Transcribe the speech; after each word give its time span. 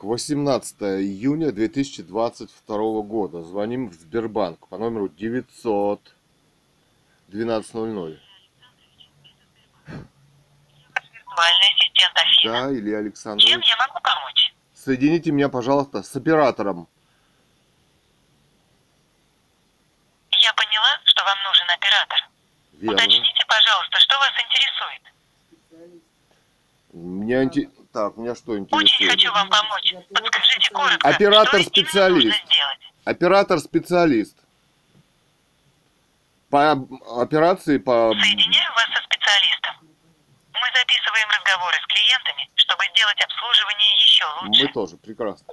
Так, 0.00 0.04
18 0.04 0.80
июня 0.82 1.52
2022 1.52 3.02
года. 3.02 3.42
Звоним 3.42 3.90
в 3.90 3.92
Сбербанк 3.92 4.66
по 4.68 4.78
номеру 4.78 5.08
900 5.10 6.00
1200. 7.28 8.18
Виртуальный 11.12 11.68
ассистент 11.74 12.16
Афина. 12.16 12.52
Да, 12.52 12.72
Илья 12.72 12.96
Чем 12.96 13.04
Александрович. 13.04 13.50
я 13.50 13.76
могу 13.76 14.00
помочь? 14.02 14.54
Соедините 14.74 15.32
меня, 15.32 15.50
пожалуйста, 15.50 16.02
с 16.02 16.16
оператором. 16.16 16.88
Я 20.32 20.54
поняла, 20.54 20.98
что 21.04 21.24
вам 21.24 21.36
нужен 21.44 21.66
оператор. 21.76 22.28
Верно. 22.72 22.94
Уточните, 22.96 23.44
пожалуйста, 23.46 24.00
что 24.00 24.16
вас 24.18 24.32
интересует. 24.40 26.02
Меня 26.94 27.44
инте- 27.44 27.70
Так, 27.92 28.16
меня 28.16 28.34
что 28.36 28.52
Очень 28.52 28.62
интересует? 28.64 29.10
хочу 29.10 29.32
вам 29.32 29.48
помочь. 29.50 29.94
Подскажите 30.14 30.70
коротко, 30.70 31.08
Оператор-специалист. 31.08 32.38
Оператор-специалист. 33.04 34.36
По 36.50 36.72
операции 37.20 37.78
по... 37.78 38.12
Соединяю 38.12 38.72
вас 38.74 38.86
со 38.94 39.02
специалистом. 39.02 39.74
Мы 40.52 40.66
записываем 40.74 41.28
разговоры 41.36 41.76
с 41.82 41.86
клиентами, 41.86 42.50
чтобы 42.54 42.84
сделать 42.94 43.20
обслуживание 43.24 43.94
еще 44.02 44.24
лучше. 44.42 44.62
Мы 44.64 44.72
тоже, 44.72 44.96
прекрасно. 44.96 45.46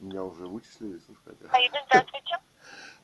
Меня 0.00 0.22
уже 0.24 0.46
вычислили, 0.46 1.00
слушай. 1.06 1.36
Аида, 1.50 1.82
здравствуйте. 1.86 2.38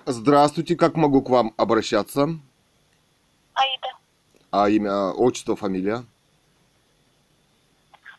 Здравствуйте, 0.07 0.77
как 0.77 0.95
могу 0.97 1.23
к 1.23 1.31
вам 1.31 1.55
обращаться? 1.57 2.29
Аида. 3.55 3.89
А 4.51 4.69
имя, 4.69 5.13
отчество, 5.13 5.57
фамилия? 5.57 6.05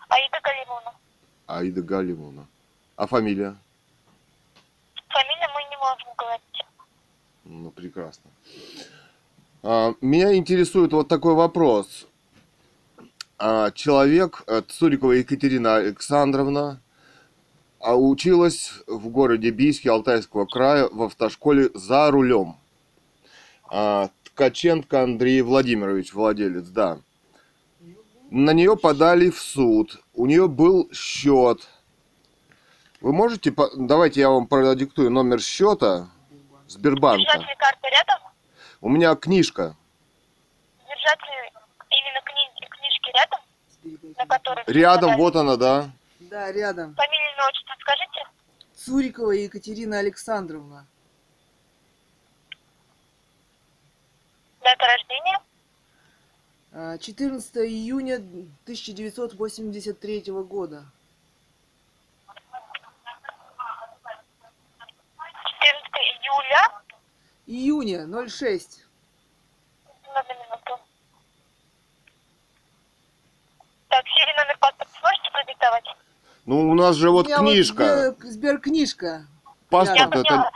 Аида 0.09 0.39
Галимовна. 0.43 0.93
Аида 1.47 1.81
Галимовна. 1.81 2.47
А 2.95 3.07
фамилия? 3.07 3.55
Фамилию 5.09 5.49
мы 5.53 5.63
не 5.69 5.77
можем 5.77 6.07
говорить. 6.17 6.65
Ну, 7.45 7.71
прекрасно. 7.71 8.31
А, 9.63 9.93
Меня 10.01 10.35
интересует 10.35 10.93
вот 10.93 11.07
такой 11.07 11.33
вопрос. 11.35 12.05
А, 13.37 13.71
Человек, 13.71 14.43
э, 14.47 14.61
Цурикова 14.61 15.11
Екатерина 15.13 15.75
Александровна, 15.75 16.79
а, 17.79 17.95
училась 17.95 18.71
в 18.87 19.09
городе 19.09 19.51
Бийске 19.51 19.91
Алтайского 19.91 20.45
края 20.45 20.87
в 20.89 21.03
автошколе 21.03 21.69
за 21.73 22.09
рулем. 22.11 22.55
Ткаченко 24.35 25.01
Андрей 25.01 25.41
Владимирович, 25.41 26.13
владелец, 26.13 26.67
да. 26.67 26.99
На 28.31 28.51
нее 28.51 28.75
подали 28.75 29.29
в 29.29 29.39
суд. 29.39 30.03
У 30.13 30.25
нее 30.25 30.49
был 30.49 30.89
счет. 30.91 31.65
Вы 32.99 33.13
можете, 33.13 33.53
по- 33.53 33.69
давайте 33.77 34.19
я 34.19 34.29
вам 34.29 34.47
продиктую 34.47 35.09
номер 35.09 35.39
счета 35.39 36.09
Сбербанка. 36.67 37.21
Держатель 37.23 37.55
карты 37.57 37.87
рядом? 37.89 38.19
У 38.81 38.89
меня 38.89 39.15
книжка. 39.15 39.73
Держатель 40.79 41.53
именно 41.89 42.19
кни- 42.25 42.67
книжки 42.69 43.11
рядом, 43.15 44.15
на 44.17 44.25
которой... 44.25 44.63
Рядом, 44.67 45.15
вот 45.15 45.35
она, 45.37 45.55
да. 45.55 45.89
Да, 46.19 46.51
рядом. 46.51 46.93
Фамилию, 46.93 47.31
имя, 47.37 47.47
отчество 47.47 47.73
скажите? 47.79 48.27
Цурикова 48.75 49.31
Екатерина 49.31 49.99
Александровна. 49.99 50.87
Дата 54.65 54.85
рождения? 54.87 55.39
А, 56.73 56.97
14 56.97 57.57
июня 57.57 58.15
1983 58.15 60.23
года. 60.41 60.83
14 65.59 66.01
июля. 66.01 66.71
Июня 67.45 68.07
06. 68.27 68.85
Одну 70.15 70.33
минуту. 70.33 70.79
Так, 73.89 74.03
серийный 74.07 74.33
номер 74.43 74.57
паспорта 74.59 74.91
сможете 74.99 75.29
продиктовать? 75.31 75.85
Ну, 76.47 76.71
у 76.71 76.73
нас 76.73 76.95
же 76.95 77.11
вот 77.11 77.27
У 77.27 77.29
меня 77.29 77.37
книжка. 77.37 77.83
Сбер- 77.83 78.15
Сберкнижка. 78.31 79.27
Паспорт 79.69 79.99
Я 79.99 80.07
это 80.21 80.51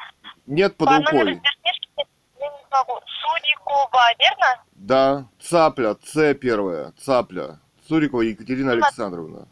нет 0.48 0.76
под 0.78 0.88
По 0.88 0.94
номеру 0.96 1.12
рукой. 1.20 1.34
сберкнижки 1.36 2.08
я 2.40 2.48
не 2.50 2.58
смогу. 2.68 3.00
Судикова, 3.06 4.14
верно? 4.20 4.64
Да, 4.90 5.28
цапля, 5.40 5.96
С 6.04 6.34
первая, 6.34 6.94
цапля. 6.98 7.60
Цурикова 7.88 8.22
Екатерина 8.22 8.72
Александровна. 8.72 9.48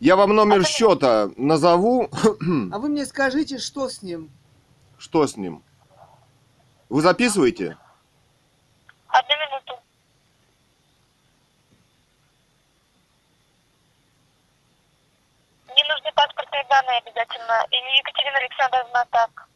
Я 0.00 0.16
вам 0.16 0.34
номер 0.34 0.64
счета 0.66 1.30
назову. 1.36 2.10
А 2.72 2.78
вы 2.80 2.88
мне 2.88 3.06
скажите, 3.06 3.58
что 3.58 3.88
с 3.88 4.02
ним? 4.02 4.28
Что 4.98 5.24
с 5.24 5.36
ним? 5.36 5.62
Вы 6.88 7.00
записываете? 7.00 7.76
Одну 9.06 9.34
минуту. 9.36 9.80
Мне 15.68 15.84
нужны 15.94 16.10
паспортные 16.12 16.66
данные 16.68 16.98
обязательно. 16.98 17.66
Или 17.70 17.98
Екатерина 17.98 18.38
Александровна 18.38 19.06
так. 19.12 19.48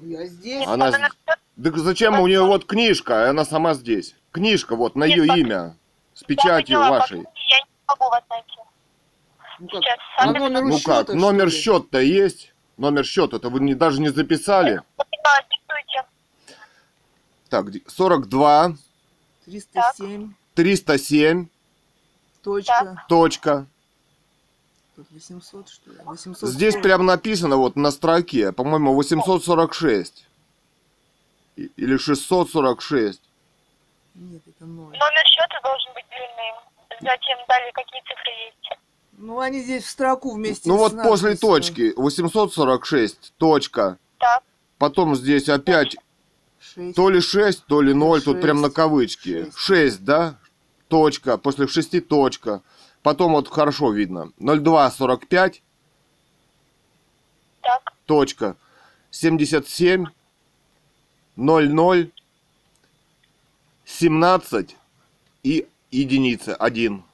Я 0.00 0.24
здесь. 0.24 0.66
Она... 0.66 0.90
Счета? 0.90 1.35
Так 1.62 1.76
зачем 1.78 2.20
у 2.20 2.26
нее 2.26 2.42
вот 2.44 2.66
книжка, 2.66 3.24
и 3.24 3.28
она 3.28 3.44
сама 3.44 3.74
здесь? 3.74 4.14
Книжка 4.30 4.76
вот, 4.76 4.94
на 4.94 5.04
ее 5.04 5.26
имя. 5.38 5.76
С 6.14 6.22
Я 6.22 6.26
печатью 6.26 6.78
поняла, 6.78 6.90
вашей. 6.98 7.18
Я 7.18 7.24
не 7.24 7.66
могу 7.88 8.10
вас 8.10 8.22
найти. 8.28 8.56
Ну 9.58 9.68
как? 9.68 9.82
Сейчас. 9.82 9.98
Одну 10.18 10.48
номеру 10.48 10.66
Ну 10.68 10.78
счета, 10.78 11.04
как, 11.04 11.14
номер 11.14 11.50
счета 11.50 12.00
есть? 12.00 12.52
Номер 12.76 13.04
счета-то 13.04 13.48
вы 13.48 13.60
не, 13.60 13.74
даже 13.74 14.00
не 14.02 14.08
записали? 14.08 14.82
Так, 17.48 17.70
ди- 17.70 17.84
42 17.86 18.74
307. 19.46 20.34
307 20.54 21.46
Точка. 22.42 23.04
точка. 23.08 23.66
Тут 24.94 25.06
800, 25.10 25.68
что 25.68 25.90
ли? 25.90 25.96
800. 26.04 26.50
Здесь 26.50 26.74
прям 26.76 27.06
написано 27.06 27.56
вот 27.56 27.76
на 27.76 27.90
строке, 27.90 28.52
по-моему, 28.52 28.94
846. 28.94 30.26
Или 31.56 31.96
646. 31.96 33.20
Нет, 34.14 34.42
это 34.46 34.64
ноль. 34.66 34.92
Номер 34.92 35.24
счета 35.26 35.60
должен 35.62 35.92
быть 35.94 36.04
длинным. 36.08 36.54
Затем 37.00 37.38
далее 37.48 37.72
какие 37.72 38.00
цифры 38.02 38.32
есть. 38.46 38.80
Ну, 39.18 39.40
они 39.40 39.60
здесь 39.60 39.84
в 39.84 39.90
строку 39.90 40.34
вместе 40.34 40.68
Ну 40.68 40.76
с 40.76 40.92
вот 40.92 41.02
после 41.02 41.36
точки 41.36 41.94
846 41.96 43.32
точка. 43.38 43.98
Так. 44.18 44.42
Потом 44.78 45.16
здесь 45.16 45.48
опять 45.48 45.96
Шесть. 46.58 46.94
то 46.96 47.08
ли 47.08 47.20
6, 47.20 47.66
то 47.66 47.80
ли 47.80 47.94
0, 47.94 48.22
тут 48.22 48.40
прям 48.42 48.60
на 48.60 48.70
кавычки. 48.70 49.44
Шесть. 49.44 49.58
6, 49.58 50.04
да? 50.04 50.38
Точка, 50.88 51.38
после 51.38 51.66
6 51.66 52.06
точка. 52.06 52.62
Потом 53.02 53.32
вот 53.32 53.48
хорошо 53.48 53.90
видно. 53.92 54.32
0245 54.38 55.62
Так. 57.62 57.92
точка 58.04 58.56
77 59.10 60.06
00 61.36 62.10
17 63.84 64.76
и 65.42 65.68
единица 65.90 66.56
1. 66.56 67.04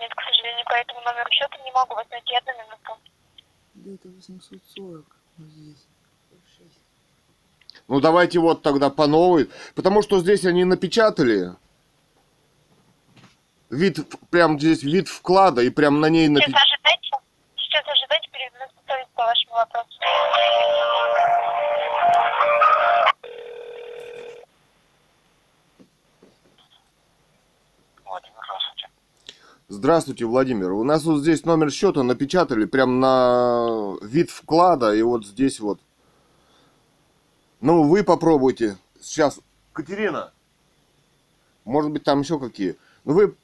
Нет, 0.00 0.14
к 0.14 0.22
сожалению, 0.22 0.64
по 0.64 0.74
этому 0.74 1.00
номеру 1.02 1.30
счета 1.30 1.58
не 1.64 1.72
могу 1.72 1.94
вас 1.94 2.06
найти. 2.10 2.34
Одну 2.34 2.52
минуту. 2.52 2.98
Да 3.74 3.92
это 3.92 4.08
840. 4.08 5.04
Вот 5.36 5.48
здесь. 5.48 5.86
Шесть. 6.56 6.80
Ну 7.88 8.00
давайте 8.00 8.38
вот 8.38 8.62
тогда 8.62 8.90
по 8.90 9.06
новой, 9.06 9.50
потому 9.74 10.02
что 10.02 10.20
здесь 10.20 10.44
они 10.44 10.64
напечатали 10.64 11.54
вид, 13.70 13.98
прям 14.30 14.58
здесь 14.58 14.82
вид 14.82 15.08
вклада 15.08 15.62
и 15.62 15.70
прям 15.70 16.00
на 16.00 16.08
ней 16.08 16.28
напечатали. 16.28 16.75
Здравствуйте, 29.86 30.24
Владимир. 30.24 30.72
У 30.72 30.82
нас 30.82 31.04
вот 31.04 31.20
здесь 31.20 31.44
номер 31.44 31.70
счета 31.70 32.02
напечатали 32.02 32.64
прям 32.64 32.98
на 32.98 33.94
вид 34.02 34.30
вклада 34.30 34.92
и 34.92 35.00
вот 35.02 35.24
здесь 35.24 35.60
вот. 35.60 35.78
Ну, 37.60 37.84
вы 37.84 38.02
попробуйте. 38.02 38.78
Сейчас. 39.00 39.38
Катерина. 39.72 40.32
Может 41.64 41.92
быть, 41.92 42.02
там 42.02 42.22
еще 42.22 42.40
какие. 42.40 42.74
Ну, 43.04 43.12
вы... 43.12 43.36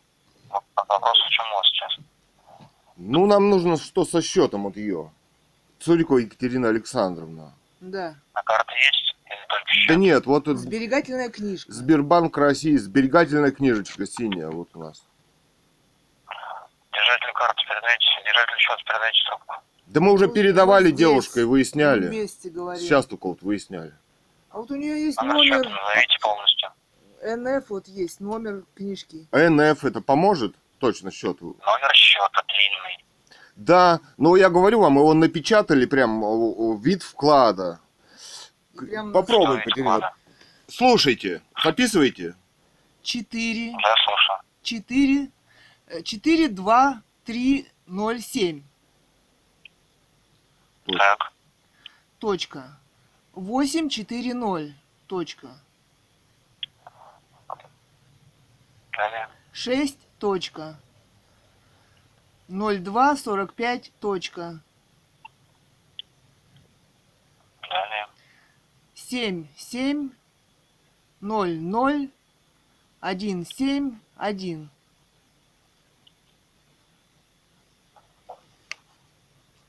Вопрос 0.50 1.16
в 1.16 1.30
чем 1.30 1.44
у 1.46 1.54
вас 1.54 1.66
сейчас? 1.68 2.06
Ну, 2.96 3.26
нам 3.26 3.48
нужно 3.48 3.76
что 3.76 4.04
со 4.04 4.20
счетом 4.20 4.66
от 4.66 4.76
ее. 4.76 5.12
Цурикова 5.78 6.18
Екатерина 6.18 6.70
Александровна. 6.70 7.54
Да. 7.80 8.16
На 8.34 8.42
карте 8.42 8.74
есть? 8.74 9.86
Да 9.86 9.94
нет, 9.94 10.26
вот 10.26 10.46
тут 10.46 10.58
Сберегательная 10.58 11.28
книжка. 11.30 11.72
Сбербанк 11.72 12.36
России, 12.36 12.76
сберегательная 12.78 13.52
книжечка 13.52 14.06
синяя 14.06 14.50
вот 14.50 14.70
у 14.74 14.80
нас. 14.80 15.04
Держателю 17.12 17.32
карты 17.34 17.62
передайте, 17.68 18.04
держателю 18.24 18.58
счета 18.58 18.82
передайте 18.86 19.18
трубку. 19.28 19.54
Да 19.86 20.00
мы 20.00 20.12
уже 20.12 20.26
Ну, 20.26 20.32
передавали 20.32 20.86
здесь 20.86 20.98
девушкой, 20.98 21.44
выясняли. 21.44 22.06
Вместе 22.08 22.48
говорим. 22.48 22.80
Сейчас 22.80 23.06
только 23.06 23.26
вот 23.28 23.42
выясняли. 23.42 23.92
А 24.50 24.58
вот 24.58 24.70
у 24.70 24.76
нее 24.76 25.06
есть 25.06 25.20
Номер 25.20 25.42
счета 25.44 25.56
номер 25.58 25.80
назовите 25.82 26.18
полностью. 26.20 26.68
НФ, 27.22 27.70
вот 27.70 27.88
есть 27.88 28.20
номер 28.20 28.64
книжки. 28.74 29.28
НФ 29.32 29.84
это 29.84 30.00
поможет? 30.00 30.54
Точно 30.78 31.10
счет. 31.10 31.40
Номер 31.42 31.92
счета 31.94 32.42
длинный. 32.48 33.04
Да, 33.56 34.00
но 34.16 34.36
я 34.36 34.48
говорю 34.48 34.80
вам, 34.80 34.96
его 34.96 35.12
напечатали 35.12 35.84
прям 35.84 36.24
о, 36.24 36.54
о, 36.56 36.76
вид 36.76 37.02
вклада. 37.02 37.78
И 38.74 38.78
прям 38.78 39.12
Попробуй, 39.12 39.62
Что 39.66 39.84
надо? 39.84 40.12
Слушайте, 40.68 41.42
записывайте. 41.62 42.34
4, 43.02 43.72
Да, 43.72 43.94
слушаю. 44.04 44.38
4, 44.62 45.30
4, 46.00 46.48
2, 46.48 47.02
3, 47.24 47.66
0, 47.86 48.20
7. 48.20 48.62
Точно. 50.84 50.98
Так, 50.98 51.32
Точка. 52.18 52.78
8, 53.34 53.88
4, 53.88 54.34
0. 54.34 54.74
Точка. 55.06 55.48
далее. 58.96 59.28
6. 59.52 59.98
Точка. 60.18 60.78
02, 62.48 63.16
45. 63.16 63.92
Точка. 64.00 64.60
Далее. 67.62 68.08
7, 68.94 69.46
7, 69.56 70.10
0, 71.20 71.60
0, 71.60 72.10
1, 73.00 73.46
7, 73.46 73.98
1. 74.16 74.70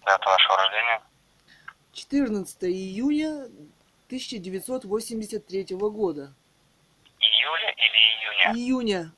Дата 0.05 0.29
вашего 0.29 0.57
рождения. 0.57 1.01
14 1.93 2.63
июня 2.63 3.45
1983 4.07 5.75
года. 5.75 6.33
Июля 7.19 7.69
или 7.77 8.53
июня? 8.53 8.59
Июня. 8.59 9.11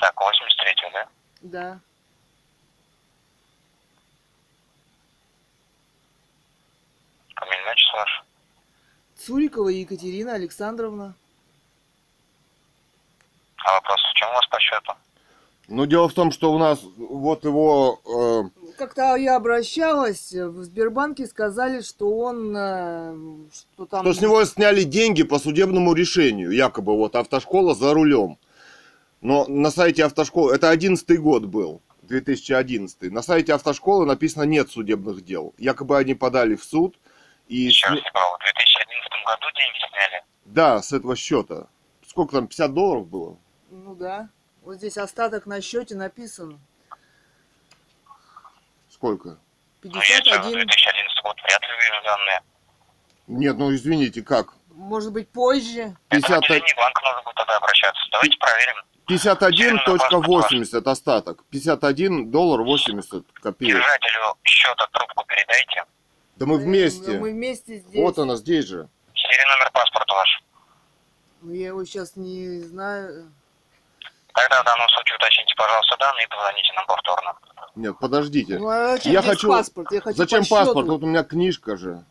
Так, 0.00 0.20
83 0.20 0.90
да? 0.92 1.08
Да. 1.42 1.80
Фамильный 7.36 7.70
отчество 7.70 7.96
ваш. 7.98 8.24
Цурикова 9.16 9.68
Екатерина 9.68 10.34
Александровна. 10.34 11.14
А 13.58 13.72
вопрос 13.74 14.00
в 14.02 14.14
чем 14.14 14.28
у 14.28 14.32
вас 14.32 14.46
по 14.48 14.58
счету? 14.58 14.92
Но 15.68 15.86
дело 15.86 16.08
в 16.08 16.12
том, 16.12 16.32
что 16.32 16.52
у 16.52 16.58
нас 16.58 16.80
вот 16.96 17.44
его... 17.44 18.00
э, 18.04 18.72
Как-то 18.76 19.16
я 19.16 19.36
обращалась 19.36 20.32
в 20.32 20.62
Сбербанке, 20.64 21.26
сказали, 21.26 21.80
что 21.80 22.10
он, 22.18 22.54
э, 22.56 23.14
что 23.52 23.86
там... 23.86 24.02
что 24.02 24.12
с 24.12 24.20
него 24.20 24.44
сняли 24.44 24.82
деньги 24.82 25.22
по 25.22 25.38
судебному 25.38 25.94
решению. 25.94 26.50
Якобы 26.50 26.96
вот 26.96 27.14
автошкола 27.16 27.74
за 27.74 27.94
рулем. 27.94 28.38
Но 29.20 29.46
на 29.46 29.70
сайте 29.70 30.04
автошколы... 30.04 30.54
Это 30.54 30.70
11 30.70 31.18
год 31.20 31.44
был. 31.46 31.80
2011. 32.02 33.10
На 33.12 33.22
сайте 33.22 33.54
автошколы 33.54 34.04
написано 34.04 34.42
нет 34.42 34.70
судебных 34.70 35.24
дел. 35.24 35.54
Якобы 35.58 35.96
они 35.96 36.14
подали 36.14 36.56
в 36.56 36.64
суд. 36.64 36.98
И 37.48 37.56
Еще 37.56 37.86
раз. 37.86 37.98
В 37.98 38.02
2011 38.02 38.10
году 39.26 39.46
деньги 39.54 39.78
сняли. 39.88 40.24
Да, 40.44 40.82
с 40.82 40.92
этого 40.92 41.16
счета. 41.16 41.68
Сколько 42.06 42.32
там, 42.32 42.46
50 42.48 42.74
долларов 42.74 43.06
было? 43.06 43.36
Ну 43.70 43.94
да. 43.94 44.28
Вот 44.62 44.76
здесь 44.76 44.96
остаток 44.96 45.46
на 45.46 45.60
счете 45.60 45.94
написан. 45.96 46.60
Сколько? 48.90 49.38
Ну, 49.82 49.90
я 49.96 50.02
что, 50.02 50.22
51. 50.24 50.52
2011 50.66 51.22
год 51.24 51.36
вряд 51.42 51.62
ли 51.62 51.68
вижу 51.68 52.02
данные. 52.04 52.42
Нет, 53.26 53.56
ну 53.58 53.74
извините, 53.74 54.22
как? 54.22 54.54
Может 54.70 55.12
быть, 55.12 55.28
позже. 55.28 55.96
Это 56.10 56.20
в 56.20 56.28
50, 56.28 56.38
отделение 56.44 56.74
банка 56.76 57.00
надо 57.04 57.22
будет 57.24 57.34
тогда 57.34 57.56
обращаться. 57.56 58.02
Давайте 58.12 58.36
проверим. 58.38 58.76
51.80 59.08 60.88
остаток. 60.90 61.44
51 61.50 62.30
доллар 62.30 62.62
80 62.62 63.24
копеек. 63.32 63.74
Держателю 63.76 64.36
счета 64.44 64.86
трубку 64.92 65.24
передайте. 65.26 65.84
Да 66.36 66.46
мы 66.46 66.54
Э, 66.54 66.58
вместе. 66.58 67.18
Мы 67.18 67.32
вместе 67.32 67.78
здесь. 67.78 68.00
Вот 68.00 68.18
она 68.18 68.36
здесь 68.36 68.66
же. 68.66 68.88
Серийный 69.14 69.56
номер 69.58 69.70
паспорта 69.72 70.14
ваш. 70.14 70.42
Ну, 71.42 71.52
Я 71.52 71.66
его 71.68 71.84
сейчас 71.84 72.14
не 72.16 72.60
знаю. 72.60 73.32
Тогда 74.34 74.62
в 74.62 74.64
данном 74.64 74.88
случае 74.88 75.16
уточните, 75.16 75.54
пожалуйста, 75.56 75.96
данные 75.98 76.24
и 76.24 76.28
позвоните 76.28 76.72
нам 76.74 76.86
повторно. 76.86 77.34
Нет, 77.76 77.94
подождите. 78.00 78.58
Ну, 78.58 78.68
а 78.68 78.88
зачем 78.96 79.12
Я 79.12 79.20
здесь 79.20 79.30
хочу- 79.34 79.48
паспорт? 79.48 79.92
Я 79.92 80.00
хочу 80.00 80.16
Зачем 80.16 80.40
по 80.40 80.44
счету. 80.46 80.56
паспорт? 80.66 80.86
Вот 80.88 81.02
у 81.02 81.06
меня 81.06 81.22
книжка 81.22 81.76
же. 81.76 82.02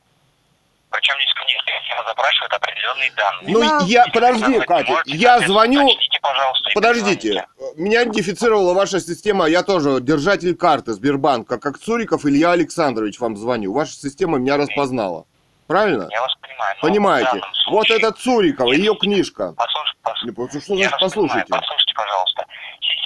Причем 0.90 1.14
здесь 1.16 1.34
книжка, 1.34 1.72
система 1.82 2.04
запрашивает 2.08 2.54
определенные 2.54 3.12
данные. 3.16 3.54
Ну, 3.54 3.62
Я- 3.62 3.80
я, 3.86 4.00
Если 4.02 4.12
подожди, 4.12 4.60
Катя, 4.66 4.92
можете, 4.92 5.12
я 5.18 5.40
звоню, 5.40 5.86
уточните, 5.86 6.20
пожалуйста, 6.22 6.70
и 6.70 6.74
подождите, 6.74 7.46
меня 7.78 8.04
идентифицировала 8.04 8.74
ваша 8.74 9.00
система, 9.00 9.46
я 9.48 9.64
тоже 9.64 10.02
держатель 10.02 10.56
карты 10.56 10.94
Сбербанка, 10.94 11.60
как 11.60 11.80
Цуриков 11.80 12.26
Илья 12.26 12.52
Александрович 12.52 13.20
вам 13.20 13.38
звоню, 13.38 13.72
ваша 13.74 13.94
система 13.94 14.38
меня 14.38 14.58
распознала, 14.58 15.26
правильно? 15.72 16.08
Я 16.12 16.22
вас 16.22 16.36
понимаю. 16.42 16.76
Понимаете? 16.82 17.30
данном 17.32 17.50
Вот 17.72 17.88
случае- 17.88 17.98
это 17.98 18.12
Цурикова, 18.12 18.72
ее 18.74 18.96
книжка. 18.96 19.54
Послушайте, 19.58 20.00
пос- 20.04 20.62
Что 20.62 20.76
значит 20.76 21.00
послушайте? 21.00 21.46
понимаю. 21.46 21.62
Послушайте, 21.62 21.94
пожалуйста. 21.96 22.46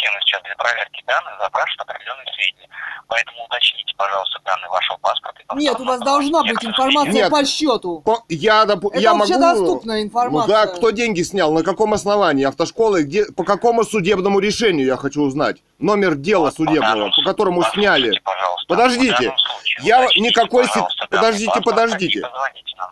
Система 0.06 0.20
сейчас 0.22 0.42
для 0.44 0.56
проверки 0.56 1.04
данных 1.08 1.34
запрашивает 1.42 1.90
определенные 1.90 2.26
сведения. 2.36 2.70
Поэтому 3.08 3.44
уточните, 3.46 3.94
пожалуйста, 3.98 4.40
данные 4.46 4.70
вашего 4.70 4.98
паспорта. 4.98 5.42
Нет, 5.56 5.80
у 5.80 5.84
вас 5.86 6.00
должна 6.02 6.44
быть 6.44 6.64
информация 6.64 7.14
Нет. 7.14 7.32
по 7.32 7.46
счету. 7.46 8.02
По- 8.02 8.24
Я, 8.30 8.66
допу- 8.66 8.90
Это 8.92 9.00
я 9.00 9.14
могу... 9.14 9.24
общедоступная 9.24 9.98
Ну 10.02 10.04
информация. 10.04 10.48
да, 10.56 10.68
кто 10.68 10.90
деньги 10.92 11.22
снял, 11.24 11.52
на 11.54 11.64
каком 11.64 11.94
основании, 11.94 12.46
автошколы, 12.46 13.04
где, 13.04 13.26
по 13.26 13.44
какому 13.44 13.84
судебному 13.84 14.40
решению 14.40 14.86
я 14.86 14.98
хочу 14.98 15.22
узнать. 15.24 15.58
Номер 15.80 16.16
дела 16.16 16.52
сожалению. 16.52 16.82
судебного, 16.84 17.12
по 17.16 17.24
которому 17.24 17.62
Послушайте, 17.62 17.82
сняли. 17.90 18.20
пожалуйста. 18.24 18.66
Подождите. 18.68 19.36
Я 19.82 20.00
уточните, 20.02 20.28
никакой 20.30 20.66
подождите, 21.10 21.62
подождите. 21.64 22.22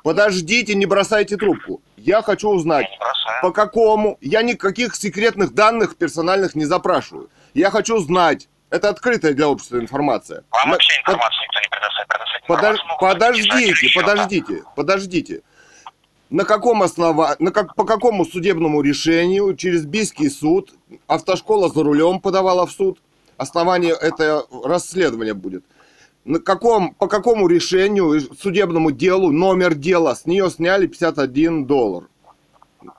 Подождите, 0.04 0.76
не 0.76 0.86
бросайте 0.86 1.38
трубку. 1.38 1.82
Я 2.06 2.22
хочу 2.22 2.50
узнать, 2.50 2.88
Я 2.92 3.42
по 3.42 3.52
какому... 3.52 4.18
Я 4.20 4.42
никаких 4.42 4.94
секретных 4.96 5.54
данных 5.54 5.96
персональных 5.96 6.54
не 6.54 6.66
запрашиваю. 6.66 7.30
Я 7.54 7.72
хочу 7.72 7.98
знать. 8.00 8.50
Это 8.70 8.90
открытая 8.90 9.34
для 9.34 9.48
общества 9.48 9.78
информация. 9.78 10.44
Вам 10.52 10.72
вообще 10.72 11.00
информацию 11.00 11.44
никто 11.44 11.60
не 11.62 11.68
предоставит. 11.70 12.10
Подож- 12.48 13.00
Подождите, 13.00 13.88
подождите, 13.96 14.64
подождите. 14.76 15.42
На 16.30 16.44
каком 16.44 16.84
основании, 16.84 17.36
на 17.40 17.52
как, 17.52 17.74
по 17.76 17.86
какому 17.86 18.26
судебному 18.26 18.82
решению 18.82 19.56
через 19.56 19.86
Бийский 19.86 20.30
суд 20.30 20.74
автошкола 21.08 21.70
за 21.70 21.84
рулем 21.84 22.20
подавала 22.20 22.66
в 22.66 22.72
суд? 22.72 23.00
Основание 23.38 23.94
это 23.94 24.44
расследование 24.66 25.34
будет. 25.36 25.64
На 26.26 26.40
каком, 26.40 26.94
по 26.94 27.08
какому 27.08 27.48
решению, 27.48 28.20
судебному 28.40 28.92
делу, 28.92 29.32
номер 29.32 29.74
дела, 29.74 30.16
с 30.16 30.26
нее 30.26 30.50
сняли 30.50 30.88
51 30.88 31.66
доллар? 31.66 32.06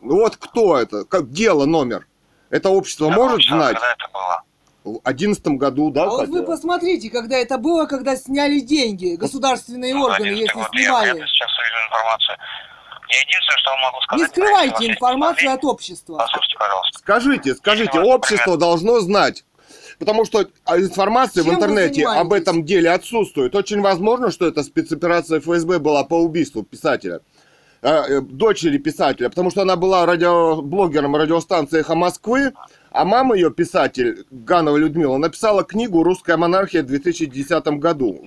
Ну 0.00 0.16
Вот 0.20 0.36
кто 0.36 0.76
это? 0.78 1.04
Как 1.04 1.30
дело 1.30 1.64
номер? 1.64 2.06
Это 2.50 2.68
общество 2.68 3.06
Я 3.08 3.14
может 3.14 3.32
получал, 3.36 3.58
знать? 3.58 3.74
Когда 3.74 3.92
это 3.92 4.06
было? 4.12 4.42
В 4.84 5.00
одиннадцатом 5.04 5.56
году, 5.56 5.90
да? 5.90 6.04
А 6.04 6.08
вот 6.10 6.28
вы 6.28 6.42
посмотрите, 6.42 7.08
когда 7.08 7.38
это 7.38 7.56
было, 7.56 7.86
когда 7.86 8.16
сняли 8.16 8.60
деньги, 8.60 9.16
государственные 9.16 9.94
Ну, 9.94 10.04
органы, 10.04 10.26
11 10.26 10.40
если 10.42 10.54
год. 10.58 10.68
Я 10.74 10.80
снимали. 10.82 11.04
вряд 11.04 11.16
ли 11.16 11.26
сейчас 11.26 11.50
увижу 11.58 11.86
информацию. 11.86 12.36
Я 13.08 13.20
единственное, 13.20 13.58
что 13.58 13.70
вам 13.70 13.80
могу 13.80 14.00
сказать... 14.02 14.20
Не 14.20 14.28
скрывайте 14.28 14.86
информацию 14.92 15.52
от 15.52 15.64
общества. 15.64 16.16
Послушайте, 16.18 16.56
пожалуйста. 16.58 16.98
Скажите, 16.98 17.54
скажите, 17.54 18.00
общество 18.00 18.56
должно 18.58 19.00
знать. 19.00 19.44
Потому 19.98 20.24
что 20.24 20.46
а, 20.64 20.78
информация 20.78 21.44
Чем 21.44 21.52
в 21.52 21.56
интернете 21.56 22.06
об 22.06 22.32
этом 22.32 22.64
деле 22.64 22.90
отсутствует. 22.90 23.54
Очень 23.54 23.80
возможно, 23.80 24.30
что 24.30 24.46
это 24.46 24.62
спецоперация 24.62 25.40
ФСБ 25.40 25.78
была 25.78 26.04
по 26.04 26.14
убийству 26.14 26.62
писателя. 26.62 27.20
э, 27.82 27.88
э, 27.88 28.20
дочери 28.22 28.78
писателя, 28.78 29.28
потому 29.28 29.50
что 29.50 29.62
она 29.62 29.76
была 29.76 30.06
радиоблогером 30.06 31.16
радиостанции 31.16 31.80
«Эхо 31.80 31.94
Москвы», 31.94 32.52
А 32.94 33.04
мама 33.04 33.34
ее, 33.34 33.50
писатель 33.50 34.24
Ганова 34.30 34.76
Людмила, 34.76 35.16
написала 35.16 35.64
книгу 35.64 36.04
«Русская 36.04 36.36
монархия» 36.36 36.84
в 36.84 36.86
2010 36.86 37.66
году. 37.80 38.24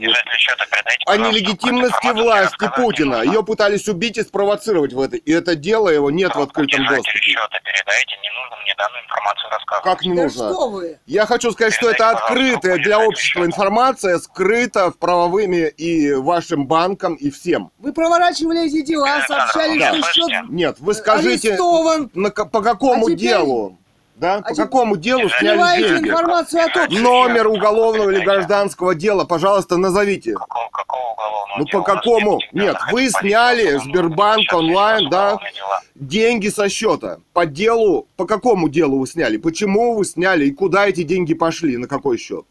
О 1.06 1.16
нелегитимности 1.16 2.12
власти 2.12 2.70
Путина. 2.76 3.24
Ее 3.24 3.46
пытались 3.46 3.88
убить 3.88 4.18
и 4.18 4.24
спровоцировать 4.24 4.92
в 4.92 5.00
это. 5.00 5.16
И 5.16 5.32
это 5.32 5.56
дело 5.56 5.88
его 5.88 6.12
нет 6.12 6.36
в 6.36 6.42
открытом 6.42 6.86
доступе. 6.86 7.18
счета 7.18 7.48
передайте, 7.64 8.18
не 8.22 8.30
нужно 8.30 8.58
мне 8.62 8.76
данную 8.78 9.04
информацию 9.06 9.50
рассказывать. 9.52 9.84
Как 9.86 10.02
не 10.02 10.14
нужно? 10.14 11.00
Я 11.06 11.26
хочу 11.26 11.52
сказать, 11.54 11.74
что 11.74 11.90
это 11.90 12.10
открытая 12.10 12.78
для 12.78 13.00
общества 13.00 13.46
информация, 13.46 14.18
скрыта 14.18 14.92
в 14.92 14.98
правовыми 14.98 15.70
и 15.70 16.12
вашим 16.12 16.68
банкам 16.68 17.16
и 17.16 17.30
всем. 17.30 17.72
Вы 17.78 17.94
проворачивали 17.94 18.68
эти 18.68 18.82
дела, 18.82 19.24
сообщали, 19.26 19.80
что 19.80 20.12
счет? 20.12 20.50
Нет, 20.50 20.76
вы 20.80 20.94
скажите, 20.94 21.58
по 21.58 22.62
какому 22.62 23.08
А 23.08 23.12
делу? 23.12 23.80
Да, 24.18 24.42
по 24.42 24.50
теперь 24.52 24.66
какому 24.66 24.98
делу 24.98 25.30
сняли 25.30 25.82
деньги? 25.88 26.10
информацию 26.10 26.64
о 26.66 26.70
том, 26.70 26.88
Номер 26.90 27.48
уголовного 27.50 28.10
или 28.10 28.24
гражданского 28.24 28.96
дела, 28.96 29.26
пожалуйста, 29.26 29.78
назовите. 29.78 30.34
Какого, 30.34 30.68
какого 30.72 31.12
уголовного 31.14 31.58
Ну, 31.60 31.66
дела? 31.66 31.72
по 31.72 31.78
У 31.78 31.94
нас 31.94 32.04
какому? 32.04 32.40
нет 32.52 32.78
вы 32.92 33.10
сняли 33.12 33.62
уголовного 33.76 33.84
Сбербанк 33.92 34.50
дела. 34.50 34.60
Онлайн, 34.60 35.10
да? 35.12 35.26
уголовные 35.34 35.54
дела. 35.54 35.82
Деньги 35.94 36.48
со 36.50 36.68
счета. 36.68 37.20
По 37.34 37.46
делу, 37.46 38.08
по 38.16 38.26
какому 38.26 38.70
делу 38.70 38.98
вы 39.00 39.06
сняли? 39.08 39.38
Почему 39.38 39.94
вы 39.96 40.04
сняли 40.04 40.46
и 40.46 40.52
куда 40.52 40.88
эти 40.88 41.04
деньги 41.04 41.36
пошли? 41.36 41.78
На 41.78 41.88
какой 41.88 42.18
счет? 42.18 42.44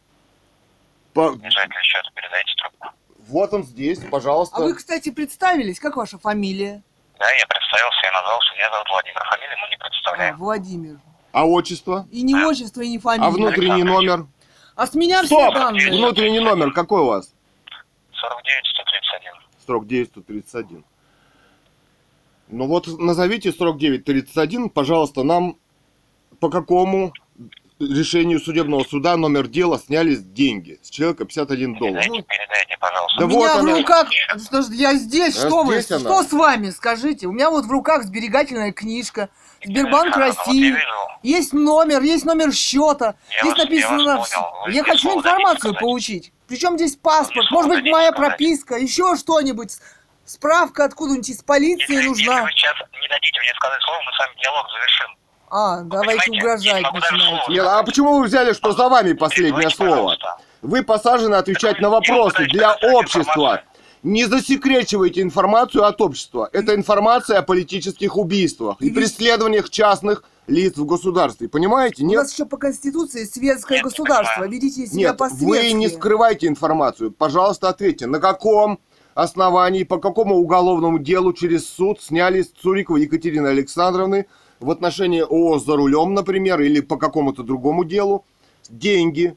По- 1.14 1.32
Держателю 1.34 1.82
счета 1.82 2.08
передайте 2.14 2.52
трубку. 2.62 2.88
Вот 3.26 3.52
он 3.54 3.64
здесь, 3.64 3.98
пожалуйста. 4.08 4.56
А 4.58 4.60
вы, 4.60 4.72
кстати, 4.74 5.10
представились, 5.10 5.80
как 5.80 5.96
ваша 5.96 6.16
фамилия? 6.16 6.80
Да, 7.18 7.24
я 7.28 7.46
представился, 7.48 7.98
я 8.04 8.12
назвался, 8.12 8.52
меня 8.54 8.70
зовут 8.70 8.88
Владимир. 8.88 9.24
Фамилию 9.30 9.58
мы 9.62 9.68
не 9.68 9.74
А, 9.74 9.84
представляем. 9.88 10.36
Владимир. 10.36 10.96
А 11.36 11.44
отчество? 11.44 12.08
И 12.10 12.22
не 12.22 12.34
отчество, 12.34 12.80
и 12.80 12.88
не 12.88 12.98
фамилия. 12.98 13.26
А 13.26 13.30
внутренний 13.30 13.82
номер? 13.82 14.26
А 14.74 14.86
с 14.86 14.94
меня 14.94 15.18
все 15.22 15.36
Стоп! 15.36 15.52
данные. 15.54 15.90
Внутренний 15.90 16.40
номер 16.40 16.72
какой 16.72 17.02
у 17.02 17.04
вас? 17.04 17.30
49 18.10 18.66
131. 18.66 19.32
Срок 19.66 19.86
931. 19.86 20.84
Ну 22.48 22.66
вот 22.66 22.86
назовите 22.98 23.52
срок 23.52 23.76
931, 23.76 24.70
пожалуйста, 24.70 25.24
нам 25.24 25.58
по 26.40 26.48
какому 26.48 27.12
решению 27.78 28.40
судебного 28.40 28.84
суда 28.84 29.18
номер 29.18 29.46
дела 29.46 29.78
снялись 29.78 30.20
деньги 30.22 30.78
с 30.80 30.88
человека 30.88 31.26
51 31.26 31.74
доллар. 31.74 32.00
Передайте, 32.02 32.26
передайте, 32.26 32.76
пожалуйста. 32.80 33.18
Да 33.18 33.26
У 33.26 33.28
вот 33.28 33.36
меня 33.36 33.54
в 33.56 33.58
она. 33.58 33.76
руках... 33.76 34.08
Что 34.42 34.72
я 34.72 34.94
здесь, 34.94 35.36
А 35.36 35.48
что 35.48 35.64
вы? 35.64 35.74
здесь 35.74 35.90
она. 35.90 36.00
Что 36.00 36.22
с 36.22 36.32
вами, 36.32 36.70
скажите? 36.70 37.26
У 37.26 37.32
меня 37.32 37.50
вот 37.50 37.66
в 37.66 37.70
руках 37.70 38.04
сберегательная 38.04 38.72
книжка. 38.72 39.28
Сбербанк 39.66 40.16
вот 40.16 40.20
России. 40.22 40.70
вижу, 40.72 40.78
Есть 41.22 41.52
номер, 41.52 42.02
есть 42.02 42.24
номер 42.24 42.52
счета. 42.52 43.14
Я 43.30 43.40
Здесь 43.40 43.52
вас- 43.54 43.58
написано... 43.64 44.00
я 44.10 44.16
вас 44.16 44.30
понял. 44.30 44.46
Вы 44.66 44.72
Я 44.72 44.84
хочу 44.84 45.16
информацию 45.18 45.74
получить. 45.74 46.32
Причем 46.48 46.76
здесь 46.78 46.96
паспорт, 46.96 47.50
может 47.50 47.68
быть, 47.68 47.78
дадите 47.78 47.92
моя 47.92 48.12
прописка, 48.12 48.76
еще 48.76 49.16
что-нибудь. 49.16 49.72
Справка 50.24 50.84
откуда-нибудь 50.84 51.28
из 51.28 51.42
полиции 51.42 51.82
Если, 51.82 51.94
если 51.94 52.08
нужна. 52.08 52.42
вы 52.42 52.50
сейчас 52.50 52.74
не 53.00 53.08
дадите 53.08 53.40
мне 53.40 53.54
сказать 53.54 53.80
слово, 53.82 53.98
мы 54.04 54.12
с 54.12 54.18
вами 54.18 54.42
диалог 54.42 54.66
завершим. 54.72 55.16
А, 55.48 55.80
давайте 55.82 56.30
понимаете, 56.30 56.68
я 56.68 56.78
угрожать 56.80 56.92
начинаете. 56.92 57.62
а 57.62 57.82
почему 57.84 58.18
вы 58.18 58.24
взяли, 58.26 58.52
что 58.52 58.72
за 58.72 58.88
вами 58.88 59.12
последнее 59.12 59.52
Передайте, 59.54 59.76
слово? 59.76 59.90
пожалуйста. 59.90 60.36
Вы 60.62 60.82
посажены 60.82 61.34
отвечать 61.36 61.72
Так 61.74 61.80
на 61.80 61.88
вы 61.90 61.94
вопросы 61.94 62.44
для 62.46 62.74
общества. 62.74 63.20
информацию. 63.20 63.62
Не 64.02 64.26
засекречивайте 64.26 65.22
информацию 65.22 65.84
от 65.84 66.00
общества. 66.00 66.48
Это 66.52 66.74
информация 66.74 67.38
о 67.38 67.42
политических 67.42 68.16
убийствах 68.16 68.80
и 68.80 68.90
преследованиях 68.90 69.70
частных 69.70 70.24
лиц 70.46 70.76
в 70.76 70.86
государстве. 70.86 71.48
Понимаете? 71.48 72.04
У 72.04 72.06
Нет? 72.06 72.18
нас 72.18 72.32
еще 72.32 72.46
по 72.46 72.56
Конституции 72.56 73.24
светское 73.24 73.78
Нет, 73.78 73.84
не 73.84 73.90
государство. 73.90 74.46
Ведите 74.46 74.86
себя 74.86 75.08
Нет, 75.08 75.16
по-светски. 75.16 75.44
вы 75.44 75.72
не 75.72 75.88
скрывайте 75.88 76.46
информацию. 76.46 77.10
Пожалуйста, 77.10 77.68
ответьте, 77.68 78.06
на 78.06 78.20
каком 78.20 78.78
основании, 79.14 79.82
по 79.82 79.98
какому 79.98 80.36
уголовному 80.36 80.98
делу 80.98 81.32
через 81.32 81.66
суд 81.66 82.00
сняли 82.00 82.42
с 82.42 82.50
Цуриковой 82.50 83.02
Екатерины 83.02 83.48
Александровны 83.48 84.26
в 84.60 84.70
отношении 84.70 85.20
ООО 85.20 85.58
«За 85.58 85.74
рулем», 85.74 86.14
например, 86.14 86.60
или 86.60 86.80
по 86.80 86.96
какому-то 86.96 87.42
другому 87.42 87.84
делу 87.84 88.24
деньги. 88.68 89.36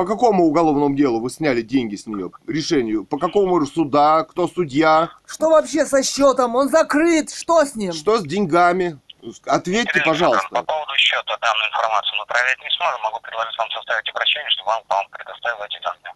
По 0.00 0.06
какому 0.06 0.44
уголовному 0.44 0.96
делу 0.96 1.20
вы 1.20 1.28
сняли 1.28 1.60
деньги 1.60 1.94
с 1.94 2.06
нее? 2.06 2.30
Решению? 2.46 3.04
По 3.04 3.18
какому 3.18 3.66
суда? 3.66 4.24
Кто 4.24 4.48
судья? 4.48 5.10
Что 5.26 5.50
вообще 5.50 5.84
со 5.84 6.02
счетом? 6.02 6.56
Он 6.56 6.70
закрыт. 6.70 7.30
Что 7.30 7.66
с 7.66 7.74
ним? 7.74 7.92
Что 7.92 8.16
с 8.16 8.22
деньгами? 8.22 8.98
Ответьте, 9.44 9.98
Ирина 9.98 10.06
пожалуйста. 10.06 10.48
По 10.48 10.62
поводу 10.62 10.96
счета 10.96 11.36
данную 11.36 11.68
информацию 11.68 12.16
мы 12.18 12.24
проверять 12.24 12.58
не 12.62 12.70
сможем. 12.78 13.02
Могу 13.02 13.20
предложить 13.20 13.58
вам 13.58 13.70
составить 13.72 14.08
обращение, 14.08 14.48
чтобы 14.48 14.68
вам, 14.68 14.82
вам 14.88 15.06
предоставил 15.10 15.62
эти 15.64 15.78
данные. 15.84 16.14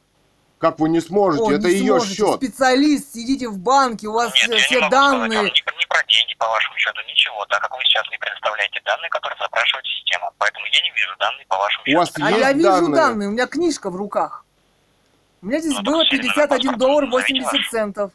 Как 0.64 0.78
вы 0.80 0.88
не 0.88 1.00
сможете? 1.00 1.44
О, 1.44 1.52
Это 1.52 1.68
не 1.68 1.75
ее 1.75 2.00
сможете. 2.00 2.14
счет. 2.16 2.37
Специалист, 2.37 3.12
сидите 3.12 3.49
в 3.50 3.59
банке, 3.59 4.06
у 4.09 4.12
вас 4.12 4.33
Нет, 4.33 4.49
э, 4.49 4.54
я 4.54 4.59
все 4.64 4.75
не 4.76 4.80
могу 4.80 4.90
сказать 4.97 5.11
данные. 5.11 5.42
ни, 5.42 5.44
ни 5.61 5.87
про 5.88 6.02
деньги 6.09 6.35
по 6.38 6.47
вашему 6.49 6.78
счету, 6.78 7.00
ничего, 7.06 7.44
так 7.50 7.61
как 7.61 7.76
вы 7.76 7.85
сейчас 7.85 8.02
не 8.11 8.16
предоставляете 8.16 8.80
данные, 8.83 9.11
которые 9.11 9.37
запрашивает 9.38 9.85
система. 9.85 10.30
Поэтому 10.38 10.64
я 10.73 10.80
не 10.80 10.90
вижу 10.92 11.11
данные 11.21 11.44
по 11.49 11.59
вашему 11.59 11.83
У 11.83 11.87
счету. 11.87 11.99
вас 11.99 12.12
А 12.16 12.30
есть 12.30 12.40
я 12.40 12.52
вижу 12.54 12.68
данные? 12.71 12.94
данные? 12.97 13.28
у 13.28 13.33
меня 13.33 13.47
книжка 13.47 13.90
в 13.90 13.97
руках. 13.97 14.47
У 15.42 15.47
меня 15.49 15.61
здесь 15.61 15.75
Ну, 15.76 15.83
было 15.83 16.02
так 16.02 16.12
серийный 16.12 16.33
51 16.33 16.49
паспорт 16.49 16.78
доллар 16.78 17.04
назовите 17.09 17.35
80 17.35 17.52
ваш. 17.52 17.68
центов. 17.68 18.11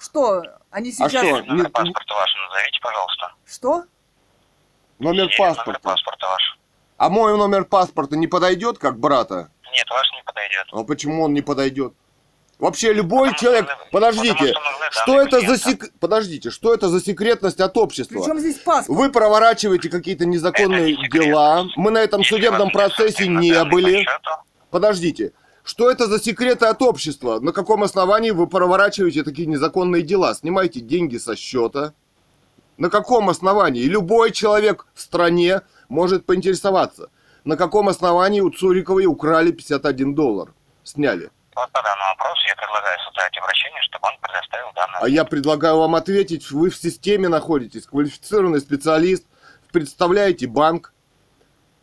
Что? 0.00 0.42
Они 0.70 0.88
А 0.88 0.92
сейчас... 0.92 1.10
что? 1.22 1.42
Номер 1.44 1.64
не- 1.64 1.68
паспорта 1.70 2.14
ваш 2.14 2.30
назовите, 2.48 2.78
пожалуйста. 2.80 3.32
Что? 3.46 3.84
Номер 5.00 5.28
Серийный 5.28 5.36
Номер 5.36 5.54
паспорта. 5.56 5.80
паспорта 5.80 6.26
ваш. 6.28 6.58
А 6.96 7.08
мой 7.10 7.36
номер 7.36 7.64
паспорта 7.66 8.16
не 8.16 8.26
подойдет, 8.26 8.78
как 8.78 8.98
брата? 8.98 9.50
Нет, 9.70 9.86
ваш 9.90 10.10
не 10.12 10.17
подойдет. 10.38 10.66
А 10.72 10.84
почему 10.84 11.24
он 11.24 11.34
не 11.34 11.42
подойдет? 11.42 11.92
Вообще 12.58 12.92
любой 12.92 13.30
Потому 13.30 13.38
человек... 13.38 13.66
что 13.66 13.90
Подождите, 13.92 14.54
что 14.90 15.20
это 15.20 15.40
за 15.40 15.58
сек... 15.58 15.92
Подождите, 16.00 16.50
что 16.50 16.74
это 16.74 16.88
за 16.88 17.00
секретность 17.00 17.60
от 17.60 17.76
общества? 17.76 18.18
Причем 18.18 18.40
здесь 18.40 18.56
паспорт? 18.56 18.98
Вы 18.98 19.12
проворачиваете 19.12 19.88
какие-то 19.88 20.26
незаконные 20.26 20.96
не 20.96 21.08
дела. 21.08 21.66
Мы 21.76 21.92
на 21.92 21.98
этом 21.98 22.22
Если 22.22 22.34
судебном 22.34 22.70
процессе 22.70 23.28
не 23.28 23.64
были. 23.64 24.04
Подождите. 24.70 25.32
Что 25.62 25.90
это 25.90 26.06
за 26.06 26.18
секреты 26.18 26.66
от 26.66 26.82
общества? 26.82 27.38
На 27.40 27.52
каком 27.52 27.84
основании 27.84 28.30
вы 28.30 28.46
проворачиваете 28.48 29.22
такие 29.22 29.46
незаконные 29.46 30.02
дела? 30.02 30.34
Снимаете 30.34 30.80
деньги 30.80 31.18
со 31.18 31.36
счета? 31.36 31.92
На 32.76 32.90
каком 32.90 33.28
основании? 33.28 33.82
Любой 33.82 34.32
человек 34.32 34.86
в 34.94 35.00
стране 35.00 35.60
может 35.88 36.24
поинтересоваться. 36.24 37.10
На 37.48 37.56
каком 37.56 37.88
основании 37.88 38.42
у 38.42 38.50
Цуриковой 38.50 39.06
украли 39.06 39.52
51 39.52 40.14
доллар? 40.14 40.52
Сняли. 40.84 41.30
Вот 41.56 41.72
по 41.72 41.82
данному 41.82 42.10
вопросу 42.10 42.42
я 42.46 42.54
предлагаю 42.56 42.98
составить 43.00 43.38
обращение, 43.38 43.80
чтобы 43.84 44.08
он 44.08 44.20
предоставил 44.20 44.66
данные. 44.74 44.98
А 45.00 45.08
я 45.08 45.24
предлагаю 45.24 45.78
вам 45.78 45.94
ответить, 45.94 46.50
вы 46.50 46.68
в 46.68 46.76
системе 46.76 47.28
находитесь, 47.28 47.86
квалифицированный 47.86 48.60
специалист, 48.60 49.24
представляете 49.72 50.46
банк. 50.46 50.92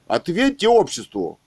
Ответьте 0.08 0.68
обществу. 0.68 1.40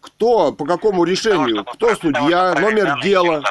Кто, 0.00 0.52
по 0.52 0.64
какому 0.64 0.98
того, 0.98 1.04
решению, 1.04 1.48
чтобы 1.48 1.72
кто 1.72 1.96
судья, 1.96 2.54
номер 2.54 3.00
дела. 3.02 3.42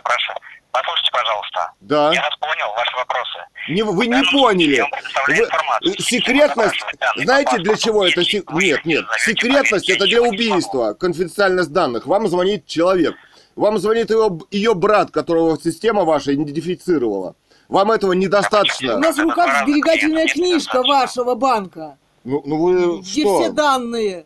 Послушайте, 0.71 1.11
пожалуйста. 1.11 1.36
Да. 1.81 2.13
Я 2.13 2.21
вас 2.21 2.35
понял, 2.39 2.73
ваши 2.75 2.95
вопросы. 2.97 3.39
Не, 3.69 3.83
вы 3.83 4.07
не 4.07 4.23
поняли. 4.31 4.83
Вы- 5.27 5.95
секретность, 5.99 6.79
знаете, 7.17 7.57
для 7.57 7.75
чего 7.75 8.05
это? 8.07 8.21
Вы 8.47 8.63
Нет, 8.63 8.85
нет. 8.85 9.05
Секретность 9.19 9.89
это 9.89 10.05
для 10.05 10.21
убийства, 10.21 10.93
конфиденциальность 10.93 11.71
данных. 11.71 12.05
Вам 12.05 12.27
звонит 12.27 12.65
человек. 12.65 13.15
Вам 13.55 13.77
звонит 13.79 14.09
его, 14.11 14.39
ее 14.51 14.73
брат, 14.75 15.11
которого 15.11 15.59
система 15.61 16.03
ваша 16.05 16.33
идентифицировала. 16.33 17.35
Вам 17.69 17.91
этого 17.91 18.11
У 18.11 18.13
недостаточно. 18.13 18.97
нас 18.99 19.17
в 19.17 19.21
руках 19.21 19.63
сберегательная 19.63 20.27
книжка 20.27 20.83
вашего 20.83 21.35
банка. 21.35 21.97
Ну, 22.23 22.41
ну 22.45 22.57
вы 22.57 23.01
Где 23.01 23.21
что? 23.21 23.41
все 23.41 23.51
данные. 23.51 24.25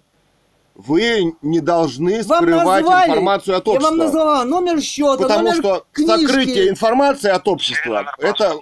Вы 0.88 1.36
не 1.42 1.60
должны 1.60 2.24
Вам 2.24 2.44
скрывать 2.44 2.84
назвали. 2.84 3.10
информацию 3.12 3.58
от 3.58 3.66
Я 3.68 3.74
общества. 3.74 3.90
вам 3.90 3.98
назвала 3.98 4.46
номер 4.46 4.82
счета, 4.82 5.18
Потому 5.24 5.44
номер 5.44 5.56
что 5.56 5.86
книжки, 5.92 6.26
сокрытие 6.28 6.70
информации 6.70 7.30
от 7.30 7.48
общества 7.48 8.16
это 8.18 8.54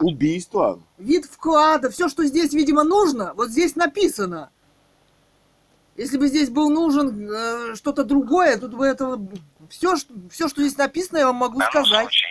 убийство. 0.00 0.80
вид 0.98 1.26
вклада, 1.26 1.90
все, 1.90 2.08
что 2.08 2.24
здесь, 2.24 2.52
видимо, 2.52 2.82
нужно, 2.84 3.32
вот 3.36 3.50
здесь 3.50 3.76
написано. 3.76 4.50
Если 5.96 6.16
бы 6.18 6.26
здесь 6.26 6.48
был 6.50 6.70
нужен 6.70 7.30
э, 7.30 7.74
что-то 7.76 8.02
другое, 8.02 8.58
тут 8.58 8.74
бы 8.74 8.84
этого... 8.84 9.20
Все, 9.70 9.96
что, 9.96 10.12
все, 10.30 10.48
что 10.48 10.60
здесь 10.62 10.76
написано, 10.76 11.18
я 11.18 11.26
вам 11.26 11.36
могу 11.36 11.60
сказать. 11.60 11.86
случае 11.86 12.28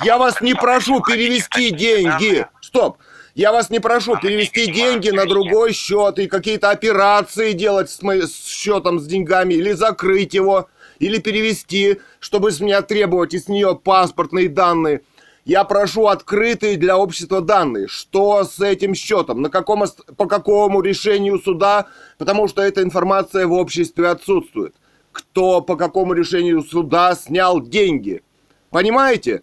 я 0.00 0.04
Я 0.04 0.18
вас 0.18 0.40
не 0.40 0.54
прошу 0.54 1.00
перевести 1.00 1.70
деньги. 1.70 2.48
Стоп. 2.60 2.98
Я 3.36 3.52
вас 3.52 3.68
не 3.68 3.80
прошу 3.80 4.16
перевести 4.16 4.72
деньги 4.72 5.10
на 5.10 5.26
другой 5.26 5.74
счет 5.74 6.18
и 6.18 6.26
какие-то 6.26 6.70
операции 6.70 7.52
делать 7.52 7.90
с, 7.90 8.00
моей- 8.00 8.26
с 8.26 8.46
счетом, 8.46 8.98
с 8.98 9.06
деньгами, 9.06 9.52
или 9.52 9.72
закрыть 9.72 10.32
его, 10.32 10.70
или 11.00 11.18
перевести, 11.18 12.00
чтобы 12.18 12.50
с 12.50 12.60
меня 12.60 12.80
требовать 12.80 13.34
из 13.34 13.46
нее 13.46 13.76
паспортные 13.76 14.48
данные. 14.48 15.02
Я 15.44 15.64
прошу 15.64 16.06
открытые 16.06 16.78
для 16.78 16.96
общества 16.96 17.42
данные. 17.42 17.88
Что 17.88 18.42
с 18.42 18.58
этим 18.58 18.94
счетом? 18.94 19.42
На 19.42 19.50
каком, 19.50 19.84
по 20.16 20.24
какому 20.24 20.80
решению 20.80 21.38
суда? 21.38 21.88
Потому 22.16 22.48
что 22.48 22.62
эта 22.62 22.82
информация 22.82 23.46
в 23.46 23.52
обществе 23.52 24.08
отсутствует. 24.08 24.74
Кто 25.12 25.60
по 25.60 25.76
какому 25.76 26.14
решению 26.14 26.62
суда 26.62 27.14
снял 27.14 27.60
деньги? 27.60 28.22
Понимаете? 28.70 29.42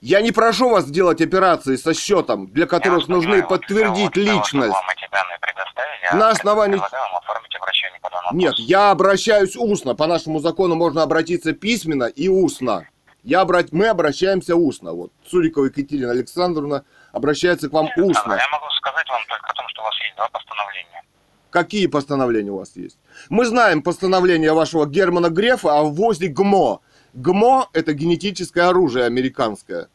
Я 0.00 0.20
не 0.20 0.30
прошу 0.30 0.70
вас 0.70 0.88
делать 0.90 1.20
операции 1.20 1.76
со 1.76 1.92
счетом, 1.92 2.46
для 2.48 2.66
которых 2.66 3.08
нужны 3.08 3.42
понимаю, 3.42 3.46
вот 3.48 3.60
подтвердить 3.60 4.12
того, 4.12 4.26
личность. 4.26 4.76
На 6.12 6.30
основании- 6.30 6.80
Нет, 8.32 8.54
я 8.58 8.90
обращаюсь 8.90 9.56
устно. 9.56 9.94
По 9.94 10.06
нашему 10.06 10.38
закону 10.40 10.74
можно 10.76 11.02
обратиться 11.02 11.52
письменно 11.52 12.04
и 12.04 12.28
устно. 12.28 12.86
Я 13.24 13.40
обрат... 13.40 13.72
Мы 13.72 13.88
обращаемся 13.88 14.54
устно. 14.54 14.92
Вот 14.92 15.10
Цурикова 15.28 15.66
Екатерина 15.66 16.12
Александровна 16.12 16.84
обращается 17.12 17.68
к 17.68 17.72
вам 17.72 17.86
Александр, 17.86 18.10
устно. 18.10 18.32
Я 18.34 18.48
могу 18.50 18.66
сказать 18.76 19.08
вам 19.08 19.20
только 19.28 19.46
о 19.50 19.54
том, 19.54 19.68
что 19.68 19.82
у 19.82 19.84
вас 19.84 19.94
есть 20.00 20.16
два 20.16 20.28
постановления. 20.28 21.02
Какие 21.50 21.86
постановления 21.88 22.50
у 22.52 22.58
вас 22.58 22.76
есть? 22.76 22.98
Мы 23.28 23.44
знаем 23.46 23.82
постановление 23.82 24.52
вашего 24.52 24.86
Германа 24.86 25.28
Грефа 25.30 25.78
о 25.78 25.82
ввозе 25.84 26.28
ГМО. 26.28 26.80
ГМО– 27.14 27.68
это 27.72 27.92
генетическое 27.94 28.62
оружие 28.68 29.06
американское. 29.06 29.88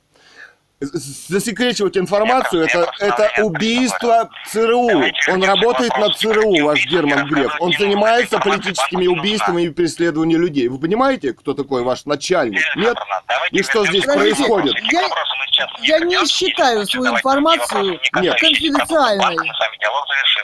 Засекречивать 0.82 1.98
информацию– 1.98 2.64
это, 2.66 2.92
это 3.00 3.44
убийство 3.44 4.30
ЦРУ. 4.52 4.90
Он 5.30 5.44
работает 5.44 5.96
на 5.98 6.10
ЦРУ, 6.10 6.66
ваш 6.66 6.86
Герман 6.88 7.26
Греф. 7.30 7.56
Он 7.62 7.72
занимается 7.78 8.38
политическими 8.40 9.08
убийствами 9.08 9.64
и 9.64 9.70
преследованием 9.70 10.42
людей. 10.42 10.68
Вы 10.68 10.80
понимаете, 10.80 11.32
кто 11.34 11.54
такой 11.54 11.84
ваш 11.84 12.06
начальник? 12.06 12.62
Нет? 12.76 12.98
И 13.52 13.64
что 13.64 13.86
здесь 13.86 14.04
происходит? 14.04 14.76
Я- 14.92 15.08
я 15.82 16.00
не 16.00 16.26
считаю 16.28 16.86
свою 16.86 17.14
информацию 17.16 18.00
Нет. 18.20 18.38
конфиденциальной. 18.40 19.38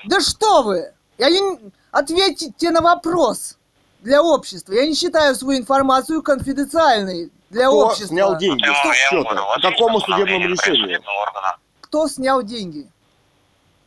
Да 0.05 0.21
что 0.21 0.63
вы! 0.63 0.93
Я 1.17 1.29
не... 1.29 1.59
Ответьте 1.91 2.69
на 2.69 2.81
вопрос 2.81 3.57
для 4.01 4.21
общества. 4.21 4.73
Я 4.73 4.87
не 4.87 4.95
считаю 4.95 5.35
свою 5.35 5.59
информацию 5.59 6.21
конфиденциальной 6.23 7.31
для 7.49 7.67
Кто 7.67 7.87
общества. 7.87 8.07
снял 8.07 8.37
деньги 8.37 8.63
с 8.65 8.95
счета? 8.95 9.23
По 9.55 9.61
какому 9.61 9.95
есть 9.97 10.05
судебному 10.05 10.47
решению? 10.47 11.01
Кто 11.81 12.07
снял 12.07 12.43
деньги? 12.43 12.87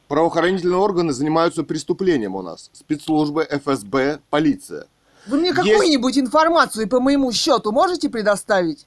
Правоохранительные 0.09 0.77
органы 0.79 1.13
занимаются 1.13 1.63
преступлением 1.63 2.35
у 2.35 2.43
нас. 2.43 2.69
Спецслужбы, 2.73 3.47
ФСБ, 3.51 4.21
полиция. 4.29 4.87
Вы 5.27 5.39
мне 5.39 5.49
Есть- 5.49 5.61
какую-нибудь 5.61 6.19
информацию 6.19 6.89
по 6.89 7.01
моему 7.01 7.33
счету 7.33 7.73
можете 7.73 8.11
предоставить? 8.11 8.87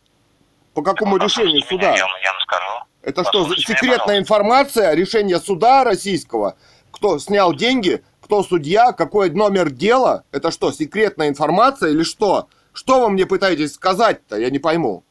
По 0.74 0.84
какому 0.84 1.18
решению 1.18 1.62
суда? 1.64 1.96
Я, 1.96 2.04
вам- 2.06 2.22
я 2.24 2.32
вам 2.32 2.42
скажу. 2.42 2.86
Это 3.02 3.24
что, 3.24 3.40
Послушайте 3.44 3.74
секретная 3.74 4.20
информация, 4.20 4.94
решение 4.94 5.40
суда 5.40 5.84
российского? 5.84 6.58
Кто 6.92 7.18
снял 7.20 7.54
деньги, 7.54 8.04
кто 8.26 8.42
судья, 8.42 8.92
какой 8.92 9.30
номер 9.30 9.70
дела? 9.70 10.24
Это 10.32 10.50
что, 10.50 10.72
секретная 10.72 11.30
информация 11.30 11.92
или 11.92 12.04
что? 12.04 12.50
Что 12.74 13.00
вы 13.02 13.10
мне 13.12 13.28
пытаетесь 13.28 13.76
сказать-то, 13.76 14.36
я 14.38 14.50
не 14.50 14.58
пойму. 14.58 15.04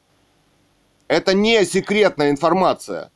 Это 1.07 1.33
не 1.33 1.63
секретная 1.65 2.29
информация. 2.29 3.09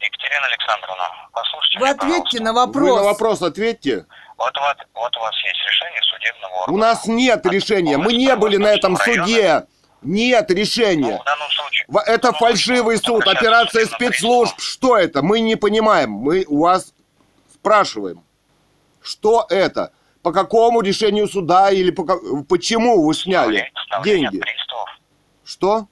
Екатерина 0.00 0.46
Александровна, 0.46 1.04
послушайте 1.32 1.78
Вы 1.78 1.84
меня, 1.86 1.94
ответьте 1.96 2.38
пожалуйста. 2.38 2.42
на 2.44 2.52
Вы 2.52 2.54
на 2.54 2.66
вопрос. 2.66 3.04
вопрос 3.04 3.42
ответьте. 3.42 4.06
Вот, 4.38 4.52
вот, 4.56 4.76
вот 4.94 5.16
у 5.16 5.20
вас 5.20 5.34
есть 5.44 5.60
решение 5.66 6.00
судебного 6.02 6.54
органа. 6.62 6.74
У 6.74 6.80
нас 6.80 7.06
нет 7.06 7.46
От 7.46 7.52
решения, 7.52 7.98
мы 7.98 8.12
не 8.14 8.34
были 8.36 8.56
на 8.56 8.68
этом 8.68 8.94
Восточного 8.94 9.26
суде. 9.26 9.66
Нет 10.02 10.46
Ну, 10.48 10.54
решения. 10.54 11.18
в 11.20 11.24
данном 11.24 11.50
случае... 11.50 11.86
Это 12.06 12.28
Ну, 12.32 12.38
фальшивый 12.38 12.96
суд, 12.98 13.26
операция 13.26 13.84
спецслужб. 13.86 14.58
Что 14.58 14.96
это? 14.96 15.20
Мы 15.22 15.40
не 15.40 15.56
понимаем. 15.56 16.10
Мы 16.10 16.44
у 16.48 16.60
вас 16.62 16.94
спрашиваем. 17.52 18.22
Что 19.06 19.46
это? 19.48 19.92
По 20.22 20.32
какому 20.32 20.80
решению 20.80 21.28
суда 21.28 21.70
или 21.70 21.92
по 21.92 22.02
почему 22.48 23.06
вы 23.06 23.14
сняли 23.14 23.72
деньги? 24.02 24.42
Что? 25.44 25.86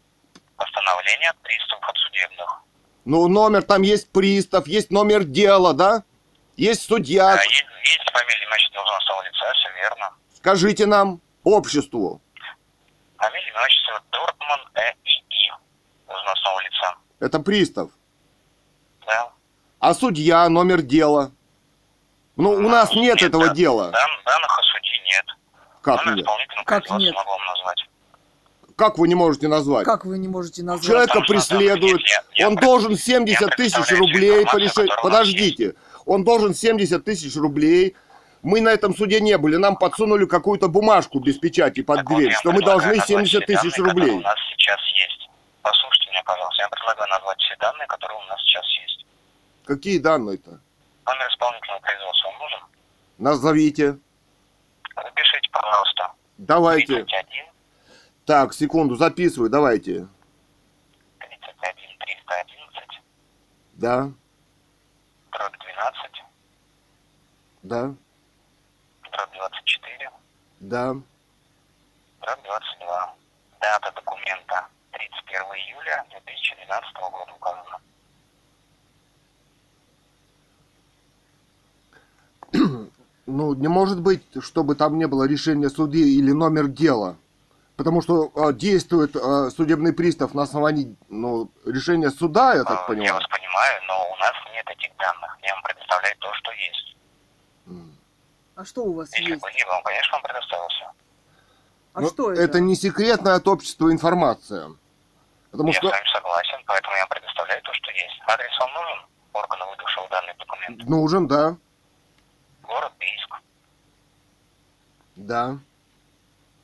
Постановление 0.57 1.31
от 1.31 1.39
приставов 1.39 1.85
от 1.89 1.97
судебных. 1.97 2.63
Ну, 3.05 3.29
номер 3.29 3.63
там 3.63 3.83
есть 3.83 4.11
пристав, 4.11 4.67
есть 4.67 4.91
номер 4.91 5.23
дела, 5.23 5.75
да? 5.75 6.03
Есть 6.57 6.83
судья. 6.83 7.37
Да, 7.37 7.43
есть, 7.43 7.65
есть 7.85 8.11
фамилия, 8.13 8.47
значит, 8.49 8.73
должностного 8.73 9.23
лица, 9.23 9.53
все 9.55 9.69
верно. 9.81 10.11
Скажите 10.37 10.87
нам, 10.87 11.21
обществу. 11.45 12.21
Фамилия, 13.19 13.53
значит, 13.53 13.83
Дортман 14.11 14.61
Э.И.И. 14.75 15.53
Должностного 16.09 16.61
лица. 16.63 16.97
Это 17.21 17.39
пристав. 17.39 17.91
Да. 19.07 19.33
А 19.79 19.95
судья, 19.95 20.49
номер 20.49 20.83
дела. 20.83 21.31
Ну, 22.37 22.51
у 22.51 22.61
нас 22.69 22.93
нет 22.95 23.23
этого 23.23 23.49
да- 23.49 23.55
дела. 23.55 23.91
дан- 23.91 24.11
данных 24.25 24.59
о 24.59 24.63
суде 24.63 24.91
нет. 25.07 25.25
Как 25.83 26.05
Номер 26.05 26.17
нет? 26.17 26.25
исполнительного 26.25 26.65
Как 26.65 26.83
производства 26.87 26.99
нет? 27.07 27.15
могу 27.15 27.31
вам 27.31 27.47
назвать. 27.47 27.89
Как 28.77 28.99
вы 28.99 29.09
не 29.09 29.15
можете 29.15 29.49
назвать? 29.49 29.85
Как 29.85 30.05
вы 30.05 30.19
не 30.19 30.27
можете 30.29 30.63
назвать? 30.65 30.85
Человека 30.87 31.21
Потому 31.21 31.41
что 31.41 31.57
преследуют, 31.59 32.03
я- 32.09 32.23
я 32.35 32.49
он 32.49 32.57
пред- 32.57 32.67
должен 32.67 32.97
70 32.97 33.41
я 33.41 33.47
тысяч 33.49 33.75
представляю 33.77 34.01
рублей 34.01 34.31
по 34.33 34.41
информацию, 34.43 34.59
решению. 34.69 34.89
которая 34.97 35.05
у 35.05 35.11
нас 35.11 35.19
Подождите, 35.21 35.75
он 36.07 36.25
должен 36.25 36.55
70 36.55 37.05
тысяч 37.05 37.37
рублей. 37.37 37.95
Мы 38.43 38.61
на 38.61 38.71
этом 38.71 38.95
суде 38.97 39.21
не 39.21 39.39
были, 39.39 39.57
нам 39.57 39.77
подсунули 39.77 40.27
какую-то 40.27 40.69
бумажку 40.69 41.21
без 41.21 41.39
печати 41.39 41.83
под 41.83 41.99
Так 41.99 42.11
вот, 42.11 42.17
дверь, 42.19 42.31
я 42.33 42.39
что 42.41 42.51
мы 42.51 42.57
предлагаю 42.59 42.81
должны 42.81 42.97
назвать 42.97 43.09
70 43.09 43.31
все 43.31 43.47
тысяч 43.47 43.57
данные, 43.63 43.71
которые 43.71 43.93
рублей. 43.95 44.17
у 44.19 44.21
нас 44.21 44.39
сейчас 44.51 44.81
есть. 44.97 45.31
Послушайте 45.63 46.11
меня, 46.11 46.23
пожалуйста. 46.25 46.63
Я 46.63 46.69
предлагаю 46.69 47.09
назвать 47.11 47.39
все 47.41 47.57
данные, 47.61 47.87
которые 47.87 48.19
у 48.19 48.23
нас 48.29 48.41
сейчас 48.43 48.65
есть. 48.83 49.07
Какие 49.65 49.99
данные-то? 49.99 50.61
Номер 51.07 51.29
исполнительного 51.31 51.81
производства 51.81 52.31
нужен? 52.41 52.61
Назовите. 53.19 53.99
Запишите, 54.97 55.51
пожалуйста. 55.51 56.13
Давайте. 56.39 57.05
31, 57.05 57.47
Так, 58.25 58.53
секунду, 58.55 58.97
записываю, 58.97 59.51
давайте. 59.51 60.07
31, 61.19 61.99
311, 61.99 63.01
Да, 63.75 64.11
дробь 65.33 65.59
12, 65.59 66.25
да, 67.63 67.83
дробь 69.13 69.33
24, 69.37 70.11
да. 70.61 70.95
дробь 72.23 72.43
22. 72.45 73.15
Дата 73.61 73.93
документа 73.93 74.67
31 74.93 75.43
июля 75.43 76.05
2012 76.11 76.95
года 76.97 77.33
указана. 77.35 77.81
Ну, 83.27 83.55
не 83.55 83.69
может 83.69 84.03
быть, 84.03 84.23
чтобы 84.41 84.75
там 84.75 84.99
не 84.99 85.07
было 85.07 85.25
решения 85.27 85.71
суда 85.71 85.97
или 85.97 86.31
номер 86.33 86.67
дела. 86.69 87.17
Потому 87.77 88.03
что 88.03 88.31
э, 88.35 88.53
действует 88.53 89.17
э, 89.17 89.51
судебный 89.51 89.95
пристав 89.95 90.35
на 90.35 90.43
основании 90.43 90.95
ну, 91.09 91.51
решения 91.65 92.11
суда, 92.11 92.55
я 92.55 92.61
Э, 92.61 92.65
так 92.65 92.81
Я 92.81 92.87
понимаю. 92.87 93.15
вас 93.15 93.27
понимаю, 93.29 93.81
но 93.89 93.95
у 94.13 94.17
нас 94.19 94.33
нет 94.55 94.67
этих 94.69 94.95
данных. 94.99 95.39
Я 95.43 95.55
вам 95.55 95.63
предоставляю 95.63 96.15
то, 96.19 96.29
что 96.35 96.51
есть. 96.53 96.97
А 98.57 98.65
что 98.65 98.85
у 98.85 98.93
вас 98.93 99.09
Если 99.19 99.31
есть? 99.33 99.43
бы 99.43 99.51
не 99.53 99.65
было, 99.65 99.81
конечно, 99.85 100.13
вам 100.13 100.23
предоставился. 100.23 100.93
А 101.95 102.01
Ну, 102.03 102.09
что 102.11 102.31
это? 102.33 102.61
не 102.61 102.77
секретная 102.77 103.37
от 103.37 103.49
общества 103.49 103.91
информация. 103.91 104.71
Потому 105.51 105.71
Я 105.71 105.75
что, 105.79 105.89
с 105.89 105.93
вами 105.93 106.09
согласен, 106.13 106.59
поэтому 106.67 106.95
я 106.95 107.01
вам 107.01 107.09
предоставляю 107.09 107.63
то, 107.63 107.73
что 107.73 107.91
есть. 107.91 108.21
Адрес 108.27 108.59
вам 108.61 108.71
нужен? 108.75 108.99
Органа 109.33 109.67
выдавшего 109.71 110.09
данный 110.11 110.35
документ. 110.39 110.85
нужен, 110.89 111.27
да, 111.27 111.57
Город 112.67 112.93
Бийск. 112.99 113.35
да, 115.17 115.59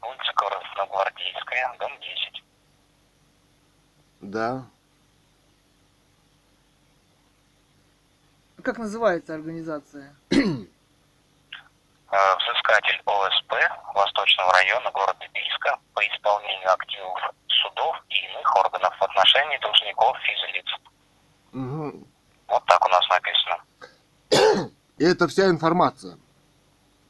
Улица 0.03 0.33
Красногвардейская, 0.35 1.77
дом 1.79 1.93
10. 2.01 2.43
да. 4.21 4.65
Как 8.63 8.77
называется 8.79 9.35
организация? 9.35 10.15
Э, 10.31 10.37
Взыскатель 12.37 13.01
ОСП 13.07 13.53
Восточного 13.95 14.53
района 14.53 14.91
города 14.91 15.27
Бийска 15.33 15.79
по 15.95 16.01
исполнению 16.07 16.71
активов 16.73 17.19
судов 17.49 17.97
и 18.11 18.17
иных 18.27 18.55
органов 18.57 18.95
в 18.99 19.03
отношении 19.03 19.57
должников 19.59 20.17
физлиц. 20.19 20.67
Мгм. 21.53 22.07
Вот 22.49 22.65
так 22.67 22.85
у 22.85 22.89
нас 22.91 23.09
написано. 23.09 23.63
И 25.01 25.05
это 25.05 25.27
вся 25.29 25.47
информация. 25.49 26.19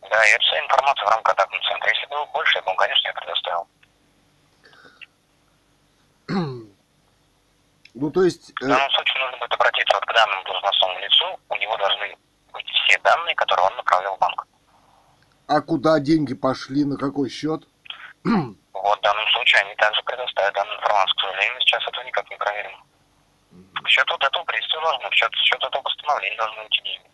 Да, 0.08 0.24
и 0.24 0.30
это 0.30 0.44
вся 0.44 0.60
информация 0.60 1.06
в 1.06 1.10
рамках 1.10 1.34
контактного 1.34 1.64
центра. 1.64 1.90
Если 1.90 2.06
было 2.06 2.24
больше, 2.26 2.58
я 2.58 2.62
бы, 2.62 2.76
конечно, 2.76 3.08
ее 3.08 3.14
предоставил. 3.14 3.68
Ну, 7.92 8.08
то 8.12 8.22
есть, 8.22 8.52
В 8.60 8.62
э, 8.62 8.68
данном 8.68 8.88
случае 8.92 9.18
нужно 9.18 9.38
будет 9.38 9.52
обратиться 9.52 9.96
вот 9.96 10.04
к 10.06 10.14
данному 10.14 10.44
должностному 10.44 11.00
лицу. 11.00 11.40
У 11.48 11.56
него 11.56 11.76
должны 11.76 12.16
быть 12.52 12.66
все 12.66 12.96
данные, 13.00 13.34
которые 13.34 13.66
он 13.66 13.76
направил 13.76 14.14
в 14.14 14.18
банк. 14.20 14.46
а 15.48 15.60
куда 15.60 15.98
деньги 15.98 16.34
пошли, 16.34 16.84
на 16.84 16.96
какой 16.96 17.28
счет? 17.28 17.64
Вот 18.24 18.98
в 18.98 19.02
данном 19.02 19.26
случае 19.32 19.62
они 19.62 19.74
также 19.74 20.00
предоставят 20.04 20.54
данную 20.54 20.78
информацию. 20.78 21.16
К 21.16 21.20
сожалению, 21.20 21.60
сейчас 21.62 21.88
этого 21.88 22.04
никак 22.04 22.30
не 22.30 22.36
проверим. 22.36 22.84
счет 23.88 24.08
вот 24.08 24.22
этого 24.22 24.44
пристава 24.44 24.90
должно, 24.92 25.10
в 25.10 25.14
счет, 25.14 25.32
в 25.34 25.44
счет 25.44 25.62
этого 25.64 25.82
постановления 25.82 26.36
должны 26.36 26.62
уйти 26.62 26.82
деньги. 26.82 27.09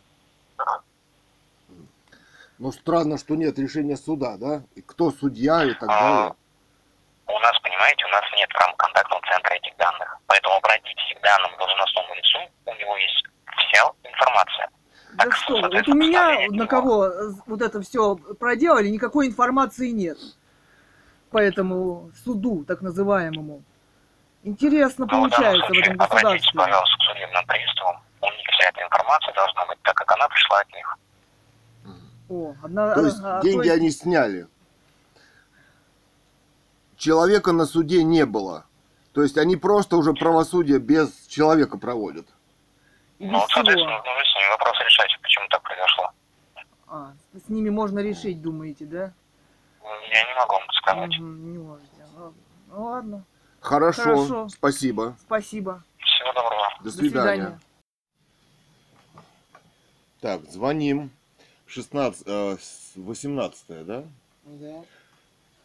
Ну, 2.59 2.73
странно, 2.73 3.19
что 3.19 3.35
нет 3.35 3.59
решения 3.59 3.97
суда, 3.97 4.37
да? 4.39 4.63
И 4.75 4.81
кто 4.81 5.11
судья 5.11 5.63
и 5.65 5.75
так 5.75 5.89
А, 5.91 6.01
далее. 6.01 6.35
У 7.27 7.39
нас, 7.41 7.59
понимаете, 7.61 8.05
у 8.07 8.09
нас 8.09 8.23
нет 8.37 8.49
в 8.51 8.55
рамках 8.59 8.77
контактного 8.79 9.23
центра 9.31 9.55
этих 9.55 9.77
данных. 9.77 10.19
Поэтому 10.27 10.57
обратитесь 10.57 11.15
к 11.19 11.23
данному 11.23 11.57
должностному 11.59 12.15
лицу, 12.15 12.39
у 12.65 12.75
него 12.75 12.97
есть 12.97 13.25
вся 13.59 13.83
информация. 14.05 14.69
Да 15.15 15.25
Так, 15.25 15.35
что, 15.35 15.61
вот 15.61 15.89
у 15.89 15.95
меня, 15.95 16.49
на 16.51 16.67
кого 16.67 17.07
э, 17.07 17.31
вот 17.47 17.61
это 17.63 17.81
все 17.83 18.17
проделали, 18.17 18.89
никакой 18.89 19.27
информации 19.27 19.91
нет. 19.91 20.17
По 21.31 21.39
этому 21.39 22.11
суду, 22.25 22.65
так 22.65 22.81
называемому. 22.81 23.63
Интересно 24.45 25.05
Ну, 25.05 25.07
в 25.07 25.11
получается 25.11 25.63
в 25.65 25.67
случае 25.67 25.83
этом 25.83 25.95
обратитесь, 26.01 26.23
государстве. 26.53 26.59
пожалуйста, 26.59 26.97
к 26.99 27.03
судебным 27.03 27.47
приставам. 27.47 28.03
У 28.27 28.37
них 28.37 28.47
вся 28.53 28.69
эта 28.69 28.83
информация 28.83 29.35
должна 29.35 29.67
быть, 29.67 29.79
так 29.83 29.95
как 29.95 30.11
она 30.13 30.29
пришла 30.29 30.61
от 30.61 30.73
них. 30.75 30.99
О, 32.29 32.55
одна, 32.63 32.95
То 32.95 33.07
есть 33.07 33.19
а, 33.23 33.41
деньги 33.41 33.57
то 33.59 33.63
есть- 33.65 33.77
они 33.81 33.91
сняли. 33.91 34.47
Человека 36.97 37.53
на 37.53 37.67
суде 37.67 38.03
не 38.03 38.25
было. 38.27 38.65
То 39.13 39.23
есть 39.23 39.39
они 39.39 39.57
просто 39.57 39.97
уже 39.97 40.13
правосудие 40.13 40.79
без 40.79 41.27
человека 41.29 41.79
проводят. 41.79 42.27
Ну, 43.19 43.33
вот, 43.39 43.49
соответственно, 43.51 44.03
ну, 44.05 44.15
вы 44.15 44.25
с 44.25 44.35
ними 44.35 44.51
вопрос 44.51 44.75
решайте, 44.85 45.17
почему 45.23 45.47
так 45.49 45.63
произошло. 45.63 46.11
А, 46.89 47.13
с 47.35 47.49
ними 47.49 47.71
можно 47.71 48.01
решить, 48.01 48.43
думаете, 48.43 48.85
да? 48.85 49.13
Я 50.11 50.25
не 50.25 50.35
могу 50.35 50.53
вам 50.55 50.71
сказать. 50.73 51.19
Мгм, 51.19 51.53
не 51.53 51.59
можете. 51.59 52.07
Ну, 52.17 52.35
ну 52.69 52.85
ладно, 52.85 53.25
Хорошо, 53.61 54.03
Хорошо. 54.03 54.49
спасибо. 54.49 55.17
спасибо. 55.21 55.83
Всего 55.99 56.33
доброго. 56.33 56.69
До 56.81 56.85
До 56.85 56.91
свидания. 56.91 57.61
Так, 60.27 60.43
звоним. 60.51 61.13
16, 61.69 62.25
э, 62.27 62.57
с- 62.61 62.97
18, 62.97 63.85
да? 63.85 64.03
Да. 64.43 64.85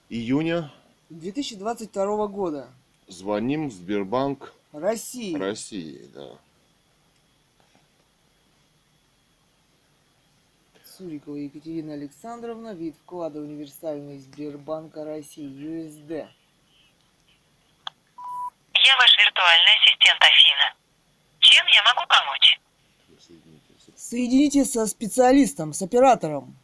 Июня. 0.07 0.71
2022 1.09 2.27
года. 2.27 2.69
Звоним 3.07 3.69
в 3.69 3.73
Сбербанк 3.73 4.53
Россия. 4.71 5.35
России, 5.39 6.07
да. 6.13 6.37
Сурикова 10.85 11.37
Екатерина 11.37 11.93
Александровна, 11.93 12.75
вид 12.75 12.95
вклада 13.01 13.39
универсальный 13.39 14.19
Сбербанка 14.19 15.03
России, 15.03 15.49
USD. 15.49 16.27
Я 18.75 18.97
ваш 18.97 19.17
виртуальный 19.17 19.73
ассистент 19.81 20.21
Афина. 20.21 20.75
Чем 21.39 21.65
я 21.65 21.81
могу 21.81 22.07
помочь? 22.07 22.59
Соедините 24.09 24.65
со 24.65 24.87
специалистом, 24.87 25.73
с 25.73 25.81
оператором. 25.83 26.57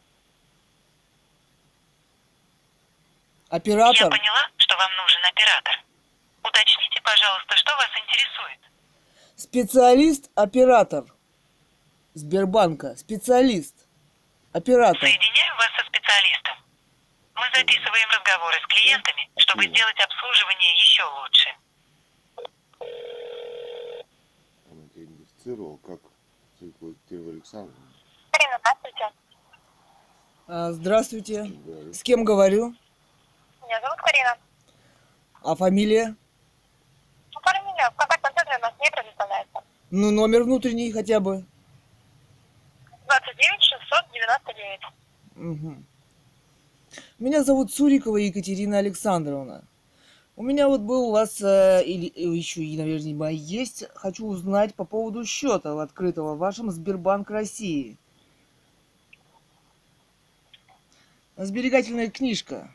Я 3.50 3.56
Оператор. 3.56 4.10
поняла, 4.10 4.50
что 4.56 4.76
вам 4.76 4.90
нужен 5.00 5.20
оператор. 5.24 5.84
Уточните, 6.42 7.00
пожалуйста, 7.00 7.56
что 7.56 7.76
вас 7.76 7.90
интересует. 8.02 8.58
Специалист, 9.36 10.30
оператор. 10.34 11.04
Сбербанка. 12.14 12.96
Специалист. 12.96 13.86
Оператор. 14.52 15.00
Соединяю 15.00 15.56
вас 15.56 15.70
со 15.78 15.86
специалистом. 15.86 16.56
Мы 17.36 17.44
записываем 17.54 18.08
разговоры 18.10 18.58
с 18.60 18.66
клиентами, 18.66 19.30
чтобы 19.36 19.64
сделать 19.68 20.00
обслуживание 20.00 20.72
еще 20.74 21.04
лучше. 21.04 21.56
Идентифицировал 24.96 25.78
как 25.78 26.00
Кирилл 27.08 27.30
Александровна. 27.30 27.86
Карина, 28.30 28.58
здравствуйте. 28.60 29.12
А, 30.46 30.72
здравствуйте. 30.72 31.92
С 31.92 32.02
кем 32.02 32.24
говорю? 32.24 32.74
Меня 33.62 33.80
зовут 33.80 33.98
Карина. 33.98 34.36
А 35.42 35.54
фамилия? 35.54 36.16
Ну, 37.34 37.40
в 37.40 37.96
контактном 37.96 38.32
центре 38.34 38.56
у 38.58 38.60
нас 38.60 38.72
не 38.80 38.90
предоставляется. 38.90 39.60
Ну, 39.90 40.10
номер 40.10 40.42
внутренний 40.42 40.92
хотя 40.92 41.20
бы. 41.20 41.44
29 43.06 43.62
699. 43.62 44.80
Мгм. 45.36 45.86
Меня 47.18 47.42
зовут 47.42 47.72
Цурикова 47.72 48.16
Екатерина 48.16 48.78
Александровна. 48.78 49.64
У 50.38 50.44
меня 50.44 50.68
вот 50.68 50.82
был 50.82 51.08
у 51.08 51.10
вас, 51.10 51.42
э, 51.42 51.82
или 51.84 52.12
э, 52.14 52.20
еще 52.32 52.62
и, 52.62 52.76
наверное, 52.76 53.32
есть, 53.32 53.82
хочу 53.96 54.24
узнать 54.24 54.72
по 54.72 54.84
поводу 54.84 55.24
счета 55.24 55.82
открытого 55.82 56.36
в 56.36 56.38
вашем 56.38 56.70
Сбербанк 56.70 57.28
России. 57.28 57.98
Сберегательная 61.36 62.08
книжка. 62.08 62.70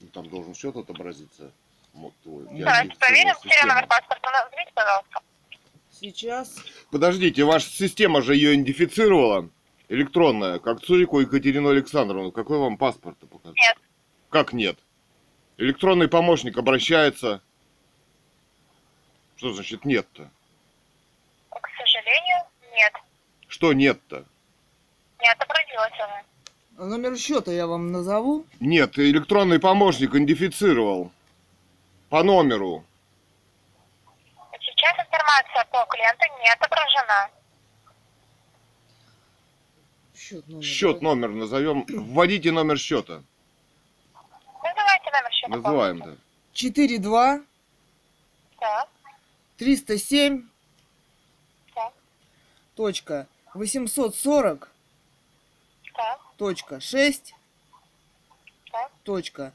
Ну, 0.00 0.08
Там 0.08 0.28
должен 0.28 0.54
счет 0.54 0.76
отобразиться. 0.76 1.50
Вот 1.94 2.12
твой. 2.22 2.44
Идентифицировал 2.44 2.98
проверим. 2.98 3.34
Систему. 3.42 3.72
номер 3.72 3.86
паспорта. 3.86 4.28
Назовите, 4.30 4.72
пожалуйста. 4.74 5.22
Сейчас. 5.98 6.56
Подождите, 6.90 7.44
ваша 7.44 7.70
система 7.70 8.20
же 8.20 8.34
ее 8.34 8.52
идентифицировала? 8.52 9.48
Электронная, 9.88 10.58
как 10.58 10.82
Цурику 10.82 11.20
Екатерину 11.20 11.70
Александровну. 11.70 12.32
Какой 12.32 12.58
вам 12.58 12.76
паспорт 12.76 13.16
показать? 13.16 13.56
Нет. 13.56 13.78
Как 14.28 14.52
нет? 14.52 14.78
Электронный 15.60 16.08
помощник 16.08 16.56
обращается. 16.56 17.42
Что 19.36 19.52
значит 19.52 19.84
нет-то? 19.84 20.30
К 21.50 21.68
сожалению, 21.76 22.46
нет. 22.72 22.92
Что 23.46 23.74
нет-то? 23.74 24.24
Не 25.20 25.30
отобразилась 25.30 25.92
она. 25.98 26.86
Номер 26.86 27.14
счета 27.18 27.52
я 27.52 27.66
вам 27.66 27.92
назову. 27.92 28.46
Нет, 28.58 28.98
электронный 28.98 29.60
помощник 29.60 30.14
идентифицировал. 30.14 31.12
По 32.08 32.22
номеру. 32.22 32.82
Сейчас 34.60 34.94
информация 34.98 35.66
по 35.70 35.84
клиенту 35.90 36.24
не 36.42 36.50
отображена. 36.52 37.30
Счет 40.16 40.48
номер. 40.48 40.64
Счет 40.64 41.02
номер 41.02 41.28
назовем. 41.28 41.84
Вводите 41.86 42.50
номер 42.50 42.78
счета. 42.78 43.22
Называйте 44.62 45.10
номер 45.10 45.32
счета. 45.32 45.56
Называем, 45.56 45.98
да. 46.00 46.16
42 46.52 47.40
Так, 48.58 48.88
307 49.56 50.48
так, 51.74 51.92
точка. 52.74 53.26
840 53.54 54.70
так, 55.94 56.20
точка. 56.36 56.80
6 56.80 57.34
так. 58.70 58.90
точка. 59.04 59.52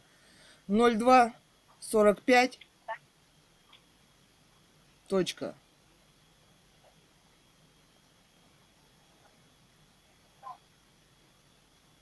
02 0.67 1.33
45 1.79 2.59
точка. 5.07 5.53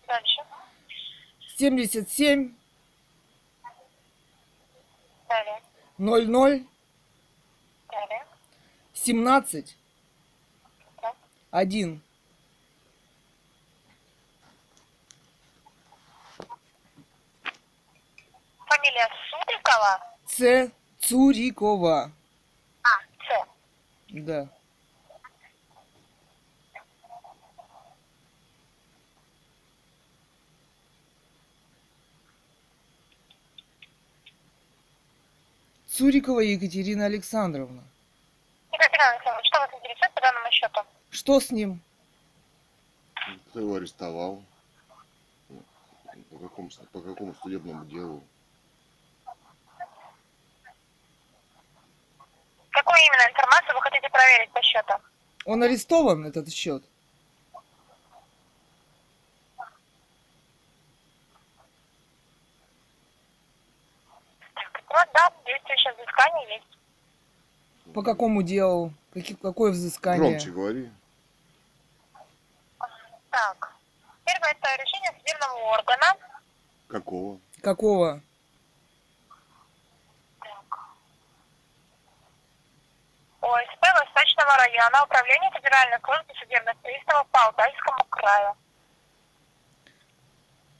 Дальше. 0.07 0.41
77 1.57 2.55
Далее. 5.33 5.63
00 5.97 6.63
Далее. 7.89 8.25
17 8.93 9.75
Так. 11.01 11.15
1 11.49 12.01
Фамилия 18.67 19.09
Сурикова. 19.29 20.03
Ц 20.27 20.71
Цурикова. 20.99 22.11
А, 22.83 22.89
С. 23.27 23.47
Да. 24.09 24.47
Цурикова 35.93 36.39
Екатерина 36.39 37.05
Александровна. 37.05 37.83
Екатерина 38.71 39.09
Александровна, 39.11 39.43
что 39.43 39.59
вас 39.59 39.69
интересует 39.75 40.11
по 40.13 40.21
данному 40.21 40.51
счету? 40.51 40.79
Что 41.11 41.39
с 41.39 41.51
ним? 41.51 41.79
Кто 43.49 43.59
его 43.59 43.75
арестовал? 43.75 44.43
По 46.31 46.39
какому, 46.39 46.69
по 46.91 46.99
какому 46.99 47.35
судебному 47.35 47.85
делу? 47.85 48.23
Какую 52.71 52.97
именно 52.97 53.29
информацию 53.29 53.75
вы 53.75 53.81
хотите 53.83 54.09
проверить 54.09 54.51
по 54.51 54.63
счету? 54.63 54.93
Он 55.45 55.61
арестован, 55.61 56.25
этот 56.25 56.51
счет? 56.51 56.83
Так, 64.55 64.81
ну 64.89 64.97
да, 65.13 65.29
действующее 65.73 65.93
взыскание 65.93 66.55
есть. 66.55 67.93
По 67.93 68.01
какому 68.01 68.43
делу? 68.43 68.93
Каки- 69.13 69.35
какое 69.35 69.71
взыскание? 69.71 70.31
Громче 70.31 70.51
говори. 70.51 70.89
Так. 73.29 73.73
Первое 74.25 74.51
это 74.51 74.81
решение 74.81 75.11
судебного 75.19 75.73
органа. 75.73 76.13
Какого? 76.87 77.39
Какого? 77.61 78.21
Так. 80.39 80.79
ОСП 83.41 83.81
Восточного 83.81 84.55
района 84.57 85.03
Управления 85.03 85.51
Федеральной 85.55 85.99
службы 86.03 86.33
судебных 86.39 86.77
приставов 86.77 87.27
по 87.29 87.43
Алтайскому 87.45 88.03
краю. 88.09 88.55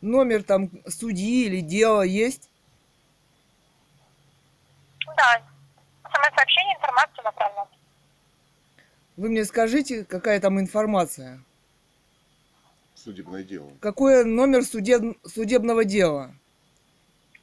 Номер 0.01 0.43
там 0.43 0.69
судьи 0.88 1.45
или 1.45 1.62
дела 1.62 2.03
есть? 2.03 2.49
Да. 5.06 5.42
СМС-сообщение, 6.04 6.76
информацию 6.76 7.24
направлена. 7.24 7.68
Вы 9.18 9.30
мне 9.30 9.46
скажите, 9.46 10.06
какая 10.06 10.39
там 10.39 10.60
информация? 10.60 11.39
Судебное 12.96 13.44
дело. 13.44 13.70
Какой 13.82 14.24
номер 14.26 14.60
судеб- 14.62 15.18
судебного 15.28 15.84
дела? 15.86 16.34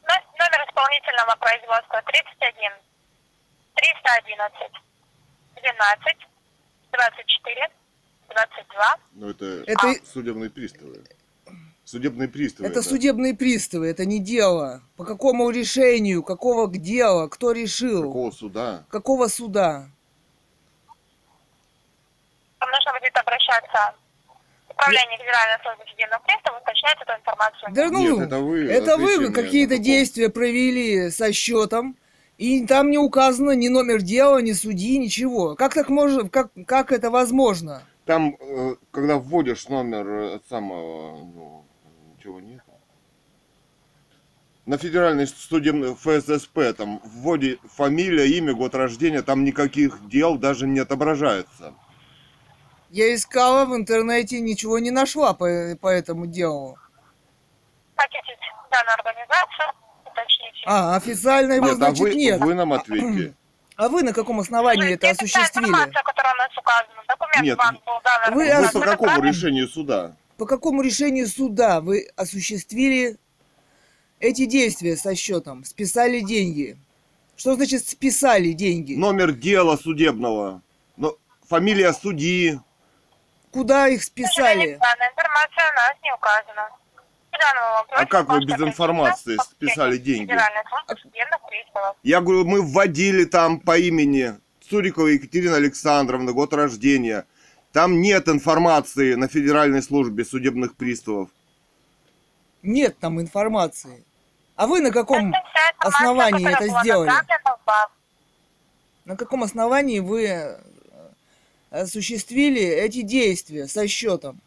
Но- 0.02 0.14
Номер 0.38 0.64
исполнительного 0.68 1.36
производства 1.36 2.02
31 2.02 2.72
311 3.74 4.72
12 5.56 6.26
24 6.92 7.68
22 8.28 8.96
Ну, 9.12 9.28
это, 9.30 9.44
Это- 9.66 10.06
судебные 10.06 10.50
приставы. 10.50 11.04
Судебные 11.90 12.28
приставы. 12.28 12.68
Это 12.68 12.82
судебные 12.84 13.34
приставы, 13.34 13.88
это 13.88 14.04
не 14.04 14.20
дело. 14.20 14.80
По 14.96 15.04
какому 15.04 15.50
решению, 15.50 16.22
какого 16.22 16.70
дела, 16.70 17.26
кто 17.26 17.50
решил, 17.50 18.04
Какого 18.04 18.30
суда? 18.30 18.84
какого 18.88 19.26
суда? 19.26 19.88
Вам 22.60 22.70
нужно 22.70 22.92
будет 22.92 23.16
обращаться 23.16 23.94
в 24.68 24.70
Управление 24.70 25.18
Федеральной 25.18 25.62
службы 25.64 25.84
судебных 25.90 26.22
приставов, 26.22 26.62
уточнять 26.62 26.96
эту 27.00 27.12
информацию. 27.12 27.70
Да 27.72 27.88
ну, 27.90 28.18
Нет, 28.18 28.26
это 28.28 28.38
вы 28.38 28.66
это 28.66 28.96
вы 28.96 29.32
какие-то 29.32 29.78
действия 29.78 30.28
провели 30.28 31.10
со 31.10 31.32
счетом, 31.32 31.96
и 32.38 32.64
там 32.68 32.92
не 32.92 32.98
указано 32.98 33.50
ни 33.56 33.66
номер 33.66 34.00
дела, 34.00 34.40
ни 34.40 34.52
судьи, 34.52 34.96
ничего. 34.96 35.56
Как 35.56 35.74
так 35.74 35.88
можно, 35.88 36.28
как, 36.28 36.52
как 36.68 36.92
это 36.92 37.10
возможно? 37.10 37.82
Там, 38.04 38.36
э, 38.38 38.76
когда 38.92 39.16
вводишь 39.16 39.68
номер 39.68 40.08
э, 40.08 40.40
самого, 40.48 41.18
ну, 41.18 41.64
ничего 42.20 42.40
нет. 42.40 42.60
На 44.66 44.76
федеральной 44.76 45.26
судебной 45.26 45.94
ФССП 45.94 46.76
там 46.76 47.00
в 47.00 47.22
вводе 47.22 47.58
фамилия, 47.74 48.26
имя, 48.28 48.52
год 48.52 48.74
рождения, 48.74 49.22
там 49.22 49.42
никаких 49.44 50.06
дел 50.08 50.36
даже 50.36 50.66
не 50.66 50.80
отображается. 50.80 51.74
Я 52.90 53.14
искала 53.14 53.64
в 53.64 53.74
интернете, 53.74 54.40
ничего 54.40 54.78
не 54.78 54.90
нашла 54.90 55.32
по, 55.32 55.46
по 55.80 55.88
этому 55.88 56.26
делу. 56.26 56.76
Хотите 57.96 58.36
данную 58.70 58.94
организацию, 58.94 59.66
уточните. 60.04 60.62
А, 60.66 60.96
официально 60.96 61.54
его, 61.54 61.66
Нет, 61.66 61.74
а 61.74 61.76
значит, 61.76 62.00
вы, 62.00 62.14
нет. 62.14 62.40
вы 62.40 62.54
нам 62.54 62.72
ответьте. 62.72 63.34
А 63.76 63.88
вы 63.88 64.02
на 64.02 64.12
каком 64.12 64.40
основании 64.40 64.92
это 64.92 65.08
осуществили? 65.08 65.68
информация, 65.68 66.02
которая 66.02 66.34
у 66.34 66.36
нас 66.36 66.50
указана. 66.58 67.02
Документ 67.08 67.42
Нет, 67.42 67.58
вам 67.58 67.74
был 67.86 68.00
дан. 68.04 68.34
вы 68.34 68.66
Вы 68.66 68.72
по 68.72 68.80
какому 68.80 69.22
решению 69.22 69.68
суда? 69.68 70.16
По 70.40 70.46
какому 70.46 70.80
решению 70.80 71.28
суда 71.28 71.82
вы 71.82 72.08
осуществили 72.16 73.18
эти 74.20 74.46
действия 74.46 74.96
со 74.96 75.14
счетом? 75.14 75.64
Списали 75.64 76.20
деньги? 76.20 76.78
Что 77.36 77.56
значит 77.56 77.86
списали 77.86 78.52
деньги? 78.52 78.94
Номер 78.94 79.32
дела 79.32 79.76
судебного, 79.76 80.62
но 80.96 81.18
фамилия 81.46 81.92
судьи. 81.92 82.58
Куда 83.52 83.88
их 83.88 84.02
списали? 84.02 84.76
Информация 84.76 85.64
у 85.72 85.76
нас 85.76 85.94
не 86.02 86.14
указана. 86.14 86.70
А 87.90 88.06
как 88.06 88.30
вы 88.30 88.42
без 88.42 88.58
информации 88.62 89.36
списали 89.44 89.98
деньги? 89.98 90.34
Я 92.02 92.22
говорю, 92.22 92.46
мы 92.46 92.62
вводили 92.62 93.26
там 93.26 93.60
по 93.60 93.76
имени 93.76 94.36
Цурикова 94.70 95.08
Екатерина 95.08 95.56
Александровна, 95.56 96.32
год 96.32 96.54
рождения. 96.54 97.26
Там 97.72 98.00
нет 98.00 98.28
информации 98.28 99.14
на 99.14 99.28
Федеральной 99.28 99.82
службе 99.82 100.24
судебных 100.24 100.76
приставов. 100.76 101.30
Нет 102.62 102.98
там 102.98 103.20
информации. 103.20 104.04
А 104.56 104.66
вы 104.66 104.80
на 104.80 104.90
каком, 104.90 105.32
основании 105.78 106.46
это 106.52 106.68
сделали? 106.80 107.10
на 109.04 109.16
каком 109.16 109.42
основании 109.42 110.00
вы 110.00 110.26
э, 110.26 110.60
осуществили 111.70 112.60
эти 112.60 113.02
действия 113.02 113.66
со 113.66 113.88
счетом? 113.88 114.40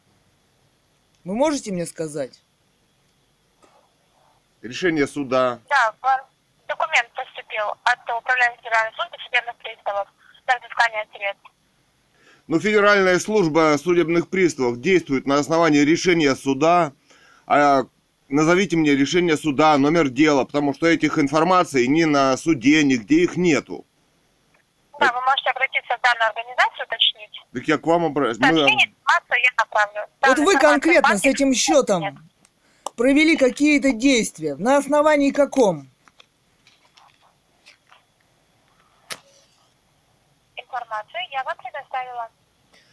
Вы 1.23 1.33
можете 1.33 1.71
мне 1.71 1.86
сказать? 1.86 2.39
Решение 4.62 5.07
суда. 5.07 5.59
Да, 5.69 5.95
вам 6.01 6.19
документ 6.67 7.09
поступил 7.13 7.65
от 7.83 7.99
Управления 8.17 8.57
Федеральной 8.57 8.93
службы 8.95 9.17
судебных 9.25 9.55
приставов 9.57 10.07
для 10.45 10.59
взыскания 10.59 11.07
средств. 11.13 11.52
Но 12.47 12.60
Федеральная 12.60 13.19
служба 13.19 13.75
судебных 13.82 14.29
приставов 14.29 14.82
действует 14.82 15.25
на 15.25 15.36
основании 15.36 15.79
решения 15.79 16.36
суда. 16.36 16.93
А 17.47 17.84
назовите 18.29 18.75
мне 18.75 18.95
решение 18.95 19.38
суда, 19.38 19.77
номер 19.77 20.10
дела, 20.10 20.43
потому 20.43 20.73
что 20.73 20.88
этих 20.88 21.17
информаций 21.19 21.88
ни 21.88 22.03
на 22.03 22.36
суде, 22.38 22.84
нигде 22.84 23.23
их 23.23 23.38
нету. 23.38 23.86
Да, 24.99 25.12
вы 25.12 25.21
можете 25.25 25.49
обратиться 25.49 25.97
в 25.97 26.01
данную 26.01 26.29
организацию, 26.29 26.86
уточнить. 26.86 27.41
Так 27.53 27.67
я 27.67 27.77
к 27.77 27.86
вам 27.86 28.06
обращаюсь. 28.06 28.38
Сообщение, 28.38 28.88
информацию 28.88 29.39
я 29.43 29.51
направлю. 29.58 30.01
Вот 30.21 30.38
вы 30.39 30.60
конкретно 30.60 31.17
с 31.17 31.25
этим 31.25 31.49
нет. 31.49 31.58
счетом 31.58 32.29
провели 32.95 33.36
какие-то 33.36 33.91
действия. 33.91 34.56
На 34.56 34.77
основании 34.77 35.32
каком? 35.32 35.89
Информацию 40.73 41.21
я 41.31 41.43
вам 41.43 41.55
предоставила. 41.57 42.29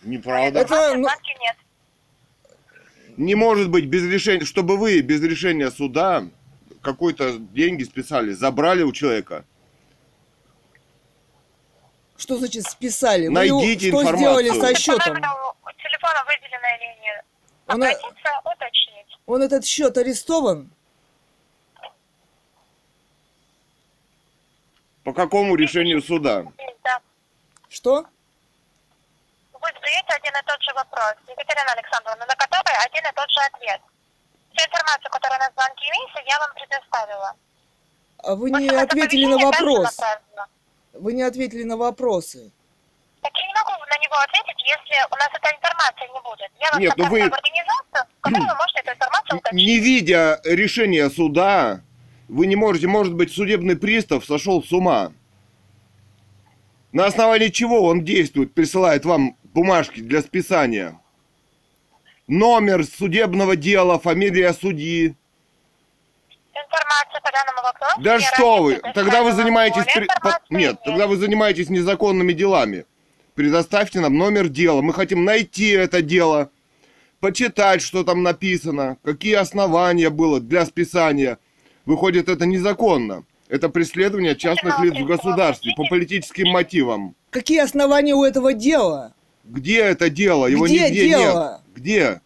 Неправда. 0.03 0.61
Это, 0.61 0.95
ну- 0.97 1.09
нет. 1.41 1.57
Не 3.17 3.35
может 3.35 3.71
быть 3.71 3.87
без 3.87 4.05
решения, 4.05 4.45
чтобы 4.45 4.77
вы 4.77 5.01
без 5.01 5.23
решения 5.23 5.71
суда 5.71 6.25
какой-то 6.83 7.39
деньги 7.39 7.85
списали, 7.85 8.33
забрали 8.33 8.83
у 8.83 8.93
человека. 8.93 9.45
Что 12.17 12.37
значит 12.37 12.65
списали? 12.65 13.29
Вы 13.29 13.33
Найдите 13.35 13.89
что 13.89 14.01
информацию. 14.03 14.19
сделали 14.19 14.49
со 14.61 14.79
счетом? 14.79 15.15
телефона 15.17 16.25
линии. 16.79 17.23
Она- 17.67 17.87
Обратиться, 17.87 18.31
уточнить. 18.45 19.19
Он 19.27 19.43
этот 19.43 19.65
счет 19.65 19.97
арестован? 19.97 20.71
По 25.03 25.15
какому 25.15 25.57
решению 25.57 26.03
суда? 26.03 26.45
Да. 26.85 27.01
Что? 27.71 28.05
Вы 29.55 29.69
задаете 29.75 30.13
один 30.13 30.33
и 30.35 30.43
тот 30.45 30.61
же 30.63 30.73
вопрос, 30.75 31.15
Екатерина 31.29 31.73
Александровна, 31.73 32.27
на 32.27 32.35
который 32.35 32.75
один 32.85 33.05
и 33.07 33.15
тот 33.15 33.31
же 33.31 33.41
ответ. 33.47 33.81
Всю 34.53 34.67
информацию, 34.67 35.11
которая 35.11 35.39
у 35.39 35.43
нас 35.43 35.53
в 35.53 35.55
банке 35.55 35.85
имеется, 35.87 36.21
я 36.27 36.39
вам 36.41 36.51
предоставила. 36.55 37.33
А 38.23 38.35
вы 38.35 38.51
не 38.51 38.67
это 38.67 38.83
ответили 38.83 39.25
на 39.27 39.39
вопрос. 39.39 40.01
Вы 40.95 41.13
не 41.13 41.23
ответили 41.23 41.63
на 41.63 41.77
вопросы. 41.77 42.51
Так 43.23 43.33
я 43.37 43.47
не 43.47 43.55
могу 43.55 43.71
на 43.71 43.99
него 44.03 44.17
ответить, 44.17 44.61
если 44.67 44.97
у 45.07 45.17
нас 45.17 45.29
этой 45.33 45.57
информации 45.57 46.13
не 46.13 46.21
будет. 46.21 46.51
Я 46.59 46.71
вас 46.71 46.81
Нет, 46.81 46.95
ну 46.97 47.05
вы- 47.07 47.31
в 47.31 47.35
организацию, 47.35 48.17
в 48.19 48.21
которой 48.21 48.49
вы 48.49 48.55
можете 48.57 48.81
эту 48.81 48.93
информацию 48.93 49.39
уточнить. 49.39 49.67
Не 49.67 49.79
видя 49.79 50.41
решения 50.45 51.09
суда, 51.09 51.81
вы 52.29 52.47
не 52.47 52.57
можете, 52.57 52.89
может 52.89 53.15
быть, 53.15 53.33
судебный 53.33 53.77
пристав 53.77 54.25
сошел 54.25 54.63
с 54.65 54.73
ума. 54.73 55.13
На 56.93 57.07
основании 57.07 57.49
чего 57.49 57.83
он 57.83 58.05
действует, 58.05 58.53
присылает 58.53 59.05
вам 59.05 59.37
бумажки 59.45 60.01
для 60.01 60.23
списания? 60.23 61.01
Номер 62.27 62.85
судебного 62.85 63.57
дела, 63.57 63.99
фамилия 63.99 64.53
судьи. 64.53 65.15
Информацию 66.53 67.23
по 67.23 67.33
данному 67.33 67.63
вопросу. 67.63 68.01
Да 68.01 68.21
что 68.21 68.63
вы, 68.63 68.81
тогда 68.95 69.23
вы 69.23 69.33
занимаетесь... 69.33 69.85
При- 69.93 70.05
информации 70.05 70.45
Нет, 70.51 70.81
тогда 70.85 71.07
вы 71.07 71.17
занимаетесь 71.17 71.69
незаконными 71.71 72.33
делами. 72.33 72.87
Предоставьте 73.35 74.01
нам 74.01 74.17
номер 74.19 74.49
дела. 74.49 74.83
Мы 74.83 74.93
хотим 74.93 75.25
найти 75.25 75.71
это 75.71 76.03
дело, 76.03 76.51
почитать, 77.21 77.83
что 77.83 78.03
там 78.03 78.23
написано, 78.23 78.97
какие 79.05 79.35
основания 79.35 80.11
было 80.11 80.41
для 80.41 80.67
списания. 80.67 81.39
Выходит, 81.85 82.29
это 82.29 82.47
незаконно. 82.47 83.25
Это 83.51 83.69
преследование 83.69 84.37
частных 84.37 84.79
лиц 84.79 84.95
в 84.95 85.05
государстве 85.05 85.73
по 85.77 85.85
политическим 85.85 86.49
мотивам. 86.51 87.17
Какие 87.31 87.59
основания 87.61 88.15
у 88.15 88.23
этого 88.25 88.53
дела? 88.55 89.13
Где 89.45 89.81
это 89.81 90.09
дело? 90.09 90.47
Его 90.47 90.67
Где 90.67 90.85
нигде 90.89 91.09
дело? 91.09 91.61
нет. 91.67 91.77
Где? 91.77 92.21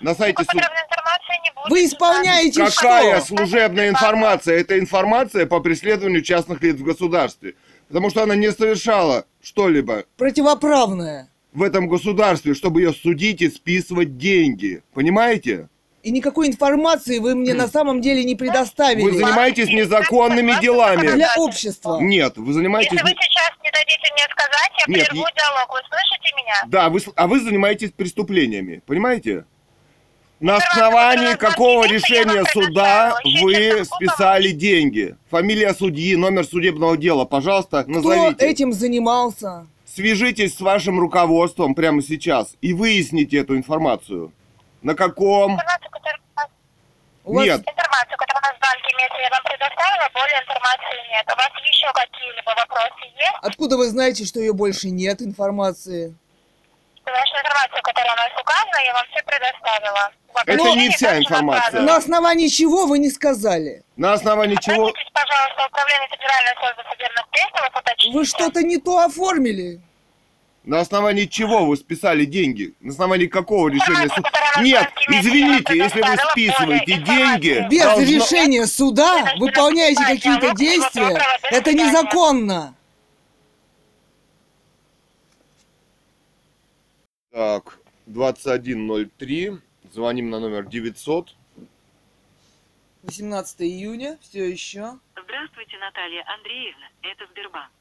На 0.00 0.14
сайте 0.14 0.44
суд... 0.44 0.46
Подробной 0.54 0.82
информации 0.84 1.42
не 1.42 1.50
будет. 1.54 1.70
Вы 1.70 1.84
исполняете 1.84 2.64
Какая 2.64 3.16
что? 3.20 3.26
служебная 3.26 3.88
информация? 3.88 4.58
Это 4.60 4.78
информация 4.78 5.46
по 5.46 5.58
преследованию 5.58 6.22
частных 6.22 6.62
лиц 6.62 6.76
в 6.76 6.84
государстве. 6.84 7.54
Потому 7.88 8.10
что 8.10 8.22
она 8.22 8.36
не 8.36 8.52
совершала 8.52 9.24
что-либо 9.42 10.04
Противоправное. 10.16 11.28
в 11.52 11.62
этом 11.64 11.88
государстве, 11.88 12.54
чтобы 12.54 12.82
ее 12.82 12.92
судить 12.92 13.42
и 13.42 13.50
списывать 13.50 14.16
деньги. 14.16 14.82
Понимаете? 14.94 15.68
И 16.02 16.10
никакой 16.10 16.48
информации 16.48 17.18
вы 17.18 17.36
мне 17.36 17.54
на 17.54 17.68
самом 17.68 18.00
деле 18.00 18.24
не 18.24 18.34
предоставили. 18.34 19.04
Вы 19.04 19.12
занимаетесь 19.12 19.68
незаконными 19.68 20.60
делами. 20.60 21.06
Для 21.12 21.32
общества. 21.36 21.98
Нет, 22.00 22.36
вы 22.36 22.52
занимаетесь... 22.52 22.90
Если 22.92 23.04
вы 23.04 23.10
сейчас 23.10 23.50
не 23.62 23.70
дадите 23.70 24.12
мне 24.12 24.24
сказать, 24.32 24.72
я 24.86 24.94
Нет, 24.94 25.08
прерву 25.08 25.26
я- 25.28 25.42
диалог. 25.42 25.72
Вы 25.72 25.80
слышите 25.88 26.36
меня? 26.36 26.54
Да, 26.66 26.88
вы, 26.88 27.00
а 27.14 27.26
вы 27.28 27.40
занимаетесь 27.40 27.92
преступлениями, 27.92 28.82
понимаете? 28.84 29.44
На 30.40 30.56
основании 30.56 31.36
какого 31.36 31.86
решения 31.86 32.42
суда 32.52 33.14
вы 33.40 33.84
списали 33.84 34.50
деньги? 34.50 35.14
Фамилия 35.30 35.72
судьи, 35.72 36.16
номер 36.16 36.44
судебного 36.44 36.96
дела, 36.96 37.24
пожалуйста, 37.26 37.84
Кто 37.84 37.92
назовите. 37.92 38.44
этим 38.44 38.72
занимался? 38.72 39.68
Свяжитесь 39.86 40.56
с 40.56 40.60
вашим 40.60 40.98
руководством 40.98 41.76
прямо 41.76 42.02
сейчас 42.02 42.56
и 42.60 42.72
выясните 42.72 43.36
эту 43.36 43.56
информацию. 43.56 44.32
На 44.82 44.96
каком... 44.96 45.52
Информацию, 45.52 45.90
которую 45.92 46.20
у 46.34 46.38
нас- 46.40 46.48
У 46.48 47.11
вас- 47.30 47.46
Нет, 47.46 47.60
Информацию, 47.60 48.16
которую 48.18 48.42
у 48.42 48.46
нас 48.46 48.54
в 48.56 48.60
банке 48.60 48.88
имеется, 48.94 49.18
я 49.22 49.30
вам 49.30 49.42
предоставила, 49.44 50.06
более 50.14 50.38
информации 50.42 50.98
нет. 51.12 51.24
У 51.30 51.36
вас 51.36 51.50
еще 51.62 51.86
какие-либо 51.94 52.50
вопросы 52.50 53.04
есть? 53.14 53.38
Откуда 53.42 53.76
вы 53.76 53.86
знаете, 53.88 54.24
что 54.24 54.40
ее 54.40 54.52
больше 54.52 54.90
нет 54.90 55.22
информации? 55.22 56.14
Вашу 57.04 57.34
информацию, 57.36 57.82
которая 57.82 58.12
у 58.12 58.16
нас 58.16 58.30
указана, 58.40 58.78
я 58.86 58.92
вам 58.94 59.04
все 59.10 59.22
предоставила. 59.24 60.10
Это 60.34 60.40
определении 60.40 60.88
не 60.88 60.90
вся 60.94 61.18
информация. 61.18 61.80
На 61.82 61.96
основании 61.96 62.48
чего 62.48 62.86
вы 62.86 62.98
не 62.98 63.10
сказали? 63.10 63.82
на 63.96 64.14
основании 64.14 64.56
чего... 64.56 64.86
Обратитесь, 64.88 65.10
пожалуйста, 65.12 65.62
в 65.62 65.66
Управление 65.66 66.08
Федеральной 66.08 66.54
службы 66.58 66.82
судебных 66.90 67.28
приставов, 67.28 67.76
уточните. 67.76 68.16
Вы 68.18 68.24
что-то 68.24 68.62
не 68.62 68.78
то 68.78 68.98
оформили. 69.00 69.80
На 70.64 70.78
основании 70.78 71.26
чего 71.26 71.66
вы 71.66 71.76
списали 71.76 72.24
деньги? 72.24 72.74
На 72.80 72.92
основании 72.92 73.26
какого 73.26 73.68
решения 73.68 74.08
суда? 74.08 74.30
Нет, 74.60 74.88
извините, 75.08 75.76
если 75.76 76.00
вы 76.00 76.16
списываете 76.30 76.98
деньги... 76.98 77.66
Без 77.68 77.82
должно- 77.82 78.04
решения 78.04 78.66
суда 78.66 79.34
выполняете 79.38 80.04
какие-то 80.04 80.54
действия. 80.54 81.20
Это 81.50 81.72
незаконно. 81.72 82.76
Так, 87.32 87.78
21.03. 88.06 89.58
Звоним 89.92 90.30
на 90.30 90.38
номер 90.38 90.66
900. 90.66 91.34
18 93.02 93.62
июня, 93.62 94.16
все 94.22 94.48
еще. 94.48 94.92
Здравствуйте, 95.20 95.76
Наталья 95.78 96.24
Андреевна. 96.38 96.86
Это 97.02 97.26
Сбербанк. 97.32 97.72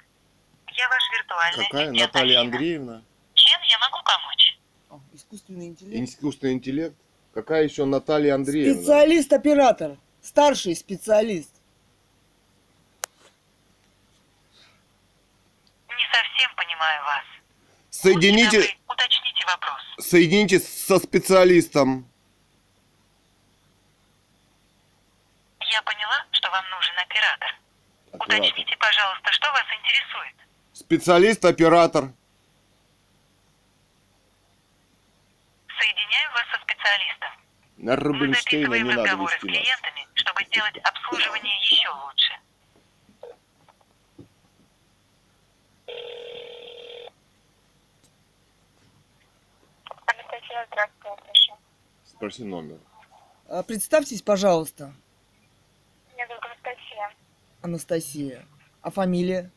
Я 0.75 0.88
ваш 0.89 1.03
виртуальный 1.12 1.65
Какая? 1.65 1.89
ассистент 1.89 2.13
Наталья. 2.13 2.39
Андреевна? 2.41 3.01
Чем 3.34 3.62
я 3.63 3.77
могу 3.79 3.97
помочь? 4.03 4.60
О, 4.89 4.99
искусственный 5.13 5.67
интеллект. 5.67 6.10
Искусственный 6.10 6.53
интеллект? 6.53 6.95
Какая 7.34 7.63
еще 7.63 7.86
Наталья 7.86 8.36
Андреевна? 8.36 8.75
Специалист-оператор. 8.75 9.97
Старший 10.21 10.75
специалист. 10.75 11.51
Не 15.89 16.05
совсем 16.13 16.55
понимаю 16.55 17.03
вас. 17.03 17.23
Соедините, 17.89 18.62
добры, 18.62 18.75
Уточните 18.88 19.45
вопрос. 19.45 19.81
соединитесь 19.99 20.67
со 20.86 20.99
специалистом. 20.99 22.07
Я 25.71 25.81
поняла, 25.84 26.25
что 26.31 26.49
вам 26.49 26.65
нужен 26.71 26.93
оператор. 26.99 27.55
Оператор. 28.13 28.38
Уточните, 28.38 28.75
пожалуйста, 28.77 29.31
что 29.31 29.51
вас 29.51 29.65
интересует. 29.79 30.36
Специалист-оператор. 30.82 32.12
Соединяю 35.78 36.32
вас 36.34 36.46
со 36.52 36.58
специалистом. 36.63 37.30
На 37.78 37.91
Мы 37.91 37.98
Рубинштейна 37.98 38.65
записываем 38.65 38.84
не 38.88 38.89
надо 38.89 39.04
разговоры 39.04 39.30
с 39.32 39.36
вести 39.44 39.48
нас. 39.48 39.58
клиентами, 39.62 40.08
чтобы 40.15 40.44
сделать 40.46 40.78
обслуживание 40.84 41.56
еще 41.62 41.89
лучше. 41.89 42.34
Анастасия, 50.06 50.67
здравствуйте, 50.72 51.22
слышу. 51.26 51.58
Спроси 52.06 52.44
номер. 52.44 52.80
А, 53.48 53.63
Представьтесь, 53.63 54.22
пожалуйста, 54.22 54.94
Меня 56.13 56.28
зовут 56.28 56.44
Анастасия. 56.46 57.12
Анастасия. 57.62 58.46
А 58.82 58.89
фамилия? 58.91 59.52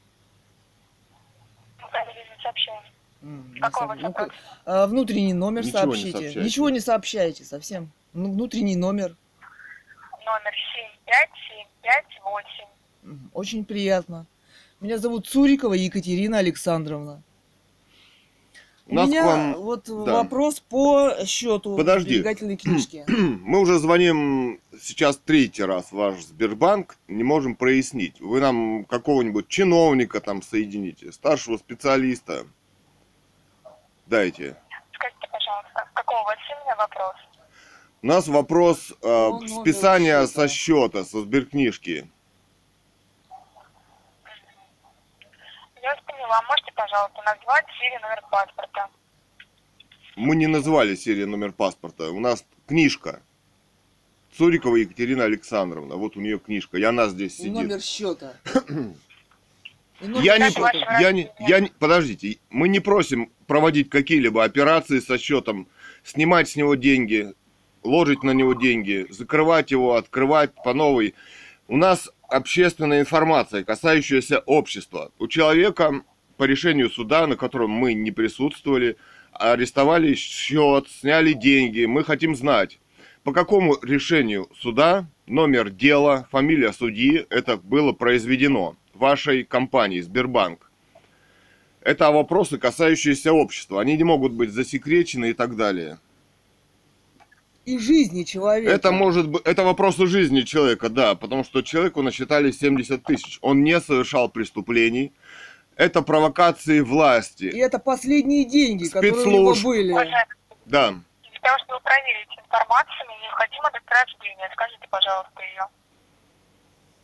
Управление 2.54 2.82
сообщений. 2.82 2.90
М, 3.22 3.52
не 3.54 3.60
Какого 3.60 3.94
соб- 3.94 4.02
ну, 4.02 4.28
а, 4.66 4.86
внутренний 4.86 5.32
номер 5.32 5.62
Ничего 5.64 5.78
не 5.78 5.82
сообщите. 5.86 6.10
сообщайте. 6.12 6.40
Ничего 6.40 6.70
не 6.70 6.80
сообщаете 6.80 7.44
совсем. 7.44 7.90
Ну, 8.12 8.30
внутренний 8.32 8.76
номер. 8.76 9.16
Номер 10.24 10.54
75758. 11.04 12.68
М, 13.04 13.30
Очень 13.32 13.64
приятно. 13.64 14.26
Меня 14.80 14.98
зовут 14.98 15.26
Цурикова 15.26 15.74
Екатерина 15.74 16.38
Александровна. 16.38 17.22
У 18.86 18.94
нас 18.94 19.08
меня 19.08 19.24
вам... 19.24 19.54
вот 19.54 19.84
да. 19.86 20.22
вопрос 20.22 20.60
по 20.60 21.14
счету 21.24 21.76
Подожди. 21.76 22.16
сберегательной 22.16 22.56
книжки. 22.56 23.04
Мы 23.08 23.60
уже 23.60 23.78
звоним 23.78 24.60
сейчас 24.78 25.16
третий 25.16 25.64
раз 25.64 25.86
в 25.86 25.92
ваш 25.92 26.22
Сбербанк, 26.22 26.96
не 27.08 27.24
можем 27.24 27.56
прояснить. 27.56 28.20
Вы 28.20 28.40
нам 28.40 28.84
какого-нибудь 28.84 29.48
чиновника 29.48 30.20
там 30.20 30.42
соедините, 30.42 31.12
старшего 31.12 31.56
специалиста. 31.56 32.46
Дайте. 34.06 34.56
Скажите, 34.92 35.28
пожалуйста, 35.32 35.88
какого 35.94 36.20
у 36.20 36.24
вас 36.24 36.36
именно 36.50 36.76
вопрос? 36.76 37.14
У 38.02 38.06
нас 38.06 38.28
вопрос 38.28 38.90
э, 38.90 38.94
По 39.00 39.30
номеру 39.30 39.60
списания 39.62 40.26
счета. 40.26 40.42
со 40.42 40.48
счета, 40.48 41.04
со 41.04 41.22
сберкнижки. 41.22 42.06
Поняла. 46.34 46.42
Можете, 46.48 46.72
пожалуйста, 46.74 47.22
назвать 47.24 47.64
серию 47.78 48.00
номер 48.00 48.22
паспорта? 48.30 48.88
Мы 50.16 50.36
не 50.36 50.46
называли 50.46 50.94
серию 50.94 51.28
номер 51.28 51.52
паспорта. 51.52 52.10
У 52.10 52.20
нас 52.20 52.44
книжка. 52.66 53.22
Цурикова 54.36 54.76
Екатерина 54.76 55.24
Александровна. 55.24 55.96
Вот 55.96 56.16
у 56.16 56.20
нее 56.20 56.38
книжка. 56.38 56.78
И 56.78 56.82
она 56.82 57.08
здесь 57.08 57.34
И 57.34 57.42
сидит. 57.42 57.52
номер 57.52 57.80
счета. 57.80 58.34
И 60.00 60.06
номер 60.06 60.22
Я 60.22 60.38
не, 60.38 60.50
счета. 60.50 61.00
Я 61.00 61.12
не, 61.12 61.30
я 61.40 61.60
не, 61.60 61.68
подождите, 61.68 62.38
мы 62.50 62.68
не 62.68 62.80
просим 62.80 63.30
проводить 63.46 63.90
какие-либо 63.90 64.42
операции 64.42 64.98
со 64.98 65.18
счетом, 65.18 65.68
снимать 66.02 66.48
с 66.48 66.56
него 66.56 66.74
деньги, 66.74 67.32
ложить 67.84 68.24
на 68.24 68.32
него 68.32 68.54
деньги, 68.54 69.06
закрывать 69.10 69.70
его, 69.70 69.94
открывать 69.94 70.52
по 70.64 70.74
новой. 70.74 71.14
У 71.68 71.76
нас 71.76 72.10
общественная 72.28 73.00
информация, 73.00 73.62
касающаяся 73.64 74.40
общества. 74.40 75.12
У 75.18 75.28
человека 75.28 76.02
по 76.36 76.44
решению 76.44 76.90
суда, 76.90 77.26
на 77.26 77.36
котором 77.36 77.70
мы 77.70 77.94
не 77.94 78.10
присутствовали, 78.10 78.96
арестовали 79.32 80.14
счет, 80.14 80.88
сняли 80.88 81.32
деньги. 81.32 81.84
Мы 81.84 82.04
хотим 82.04 82.34
знать, 82.36 82.78
по 83.22 83.32
какому 83.32 83.76
решению 83.82 84.48
суда, 84.58 85.06
номер 85.26 85.70
дела, 85.70 86.28
фамилия 86.30 86.72
судьи 86.72 87.26
это 87.30 87.56
было 87.56 87.92
произведено 87.92 88.76
вашей 88.92 89.44
компании 89.44 90.00
Сбербанк. 90.00 90.70
Это 91.80 92.10
вопросы, 92.10 92.58
касающиеся 92.58 93.32
общества. 93.32 93.80
Они 93.80 93.96
не 93.96 94.04
могут 94.04 94.32
быть 94.32 94.50
засекречены 94.50 95.30
и 95.30 95.32
так 95.34 95.56
далее. 95.56 95.98
И 97.66 97.78
жизни 97.78 98.24
человека. 98.24 98.70
Это 98.70 98.92
может 98.92 99.28
быть, 99.28 99.42
это 99.44 99.64
вопросы 99.64 100.06
жизни 100.06 100.42
человека, 100.42 100.90
да, 100.90 101.14
потому 101.14 101.44
что 101.44 101.62
человеку 101.62 102.02
насчитали 102.02 102.50
70 102.50 103.02
тысяч. 103.02 103.38
Он 103.40 103.64
не 103.64 103.80
совершал 103.80 104.28
преступлений. 104.28 105.12
Это 105.76 106.02
провокации 106.02 106.80
власти. 106.80 107.44
И 107.44 107.58
это 107.58 107.78
последние 107.78 108.44
деньги, 108.44 108.84
которые 108.88 109.12
у 109.12 109.16
него 109.16 109.54
Спецслужб. 109.54 109.64
были. 109.64 109.92
Уважаемый, 109.92 110.26
Да. 110.66 110.90
для 110.90 111.40
того, 111.40 111.58
чтобы 111.64 111.80
проверить 111.80 112.28
информацию, 112.38 113.06
мне 113.08 113.18
необходимо 113.22 113.70
рождения. 113.86 114.50
Скажите, 114.52 114.86
пожалуйста, 114.88 115.42
ее. 115.42 115.66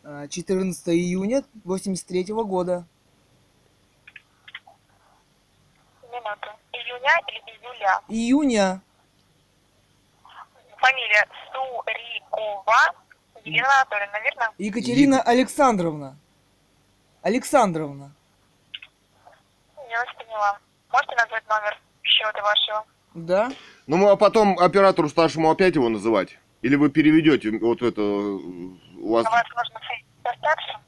А, 0.05 0.29
14 0.29 0.89
июня 0.95 1.45
83 1.65 2.45
года. 2.45 2.85
Минуту. 6.11 6.49
Июня 6.73 7.11
или 7.29 7.57
июля? 7.57 8.01
Июня. 8.09 8.81
Фамилия 10.79 11.27
Сурикова 11.53 12.95
Елена 13.45 13.69
Анатольевна, 13.83 14.21
верно? 14.21 14.55
Екатерина 14.59 15.23
Александровна. 15.23 16.17
Александровна. 17.23 18.13
Я 19.91 19.99
вас 19.99 20.15
поняла. 20.17 20.59
Можете 20.93 21.17
назвать 21.17 21.45
номер 21.49 21.79
счета 22.03 22.43
вашего? 22.43 22.85
Да? 23.15 23.51
Ну, 23.87 23.97
мы- 23.97 24.11
а 24.11 24.17
потом 24.17 24.59
оператору 24.59 25.09
старшему 25.09 25.51
опять 25.51 25.75
его 25.75 25.89
называть? 25.89 26.39
Или 26.63 26.77
вы 26.77 26.91
переведете 26.91 27.51
вот 27.59 27.83
это... 27.83 28.01
э, 28.01 28.03
У 28.03 29.13
вас... 29.13 29.27
А 29.27 29.31
вас 29.31 29.45
соединить 29.49 30.07
со 30.23 30.33
старшим? 30.39 30.81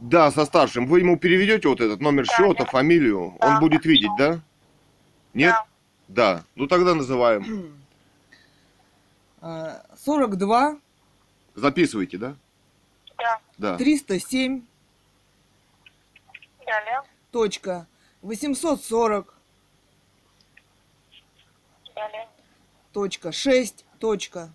Да, 0.00 0.30
со 0.30 0.44
старшим. 0.44 0.86
Вы 0.86 1.00
ему 1.00 1.16
переведете 1.18 1.68
вот 1.68 1.80
этот 1.80 2.00
номер 2.00 2.26
Да, 2.26 2.34
счета, 2.36 2.64
да. 2.64 2.70
фамилию? 2.70 3.36
Да, 3.40 3.46
Он 3.48 3.60
будет 3.60 3.82
хорошо. 3.82 3.88
видеть, 3.90 4.10
да? 4.18 4.40
Нет? 5.32 5.52
Да. 5.54 5.64
Да. 6.36 6.44
Ну 6.54 6.66
тогда 6.66 6.94
называем. 6.94 7.74
А, 9.40 9.82
42 10.04 10.76
Записывайте, 11.54 12.18
да? 12.18 12.34
Да. 13.18 13.38
Да. 13.58 13.76
307 13.78 14.62
Далее. 16.66 17.02
точка 17.30 17.86
840 18.24 19.34
Далее. 21.94 22.28
точка 22.92 23.32
6 23.32 23.84
точка 24.00 24.50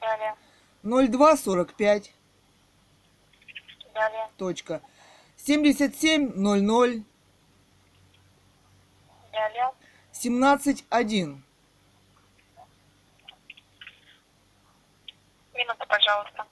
Далее. 0.00 0.36
0245 0.84 2.14
Далее. 3.92 4.30
точка 4.36 4.80
7700 5.36 7.04
Далее. 9.32 9.72
171 10.12 11.42
Минуту, 15.54 15.86
пожалуйста. 15.88 16.46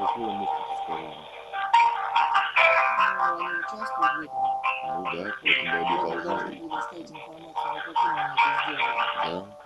Какое 0.00 0.32
место 0.32 0.56
скажем? 0.84 1.14
Ну, 3.00 3.36
они 3.36 3.46
участвуют 3.58 3.88
в 3.90 4.20
этом. 4.22 4.42
Ну 4.86 5.04
да, 5.04 5.10
поэтому 5.42 5.70
они 5.76 5.96
Должны 6.00 6.22
должны. 6.22 6.50
предоставить 6.56 7.10
информацию, 7.10 7.74
на 7.74 7.80
каком 7.80 8.10
они 8.10 8.24
это 8.32 8.48
сделали. 8.64 8.94
Да. 9.24 9.56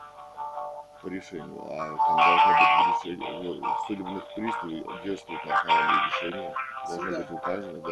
По 1.02 1.06
решению. 1.08 1.62
А 1.70 1.72
там 1.96 2.16
должно 2.16 2.50
быть 2.54 2.72
в 2.74 3.04
решении. 3.04 3.60
ну, 3.60 3.74
В 3.74 3.86
судебных 3.86 4.24
приставах 4.34 5.02
действует 5.04 5.44
на 5.44 5.54
основании 5.54 6.06
решения. 6.08 6.54
Должно 6.88 7.10
быть 7.18 7.30
указано, 7.30 7.80
да. 7.80 7.90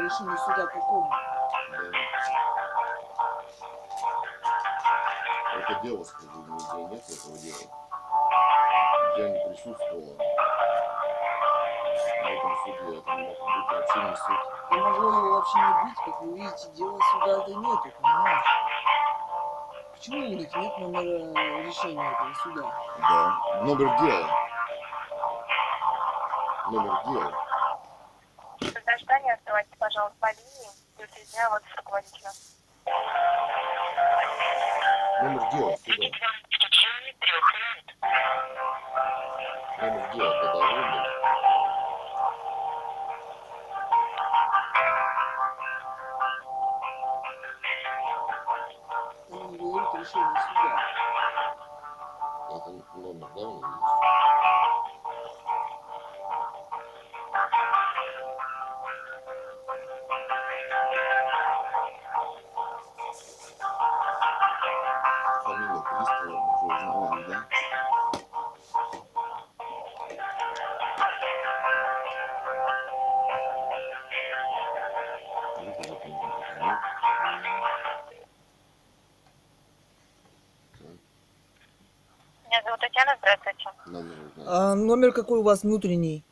По 0.00 0.04
решению 0.04 0.38
суда 0.38 0.66
какому? 0.66 1.10
Да. 1.70 1.78
Это 5.58 5.80
дело, 5.82 5.98
нигде 5.98 6.82
нет 6.88 7.02
этого 7.10 7.36
дела. 7.38 7.64
Я 9.18 9.28
не 9.28 9.38
присутствовал 9.46 10.16
на 12.22 12.30
этом 12.30 12.56
суде. 12.64 12.98
Это 12.98 13.12
не 13.14 13.22
мог 13.28 13.44
быть 13.68 13.88
не 13.94 14.16
суд. 14.16 14.40
И 14.70 14.74
могло 14.76 15.08
его 15.08 15.32
вообще 15.34 15.58
не 15.58 15.72
быть, 15.84 15.98
как 16.06 16.20
вы 16.22 16.38
видите, 16.38 16.68
дела 16.72 16.98
суда-то 17.12 17.50
нету, 17.50 17.88
понимаешь? 18.00 18.46
Почему 19.92 20.18
у 20.18 20.28
них 20.28 20.56
нет 20.56 20.78
номера 20.78 21.62
решения 21.62 22.10
этого 22.10 22.34
суда? 22.42 22.62
Да. 23.00 23.38
Номер 23.64 23.98
дела. 24.00 24.28
Номер 26.70 27.02
дела. 27.04 27.49
Пожалуйста, 30.00 30.18
по 30.20 30.32
линии. 30.32 30.70
Я 30.98 31.06
соединяю 31.08 31.50
вас 31.50 31.62
с 31.62 31.76
руководителем. 31.76 32.32
Номер 35.22 35.50
дела 35.52 35.76
сюда. 35.76 36.49
А 84.52 84.74
номер 84.74 85.12
какой 85.12 85.38
у 85.38 85.42
вас 85.44 85.62
внутренний? 85.62 86.24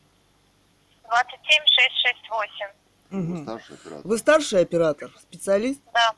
27668. 1.08 2.66
Вы 3.10 3.18
Мгм. 3.20 3.42
старший 3.44 3.74
оператор? 3.76 4.06
Вы 4.06 4.18
старший 4.18 4.60
оператор, 4.62 5.10
специалист, 5.22 5.80
Да. 5.94 6.12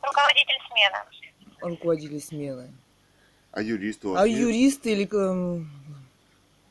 Руководитель 0.00 0.58
смены. 0.70 0.98
руководитель 1.60 2.20
смены. 2.22 2.72
А 3.52 3.60
юрист 3.60 4.02
у 4.06 4.12
вас 4.12 4.22
А 4.22 4.26
есть? 4.26 4.40
юрист 4.40 4.86
или... 4.86 5.04
эм, 5.14 5.68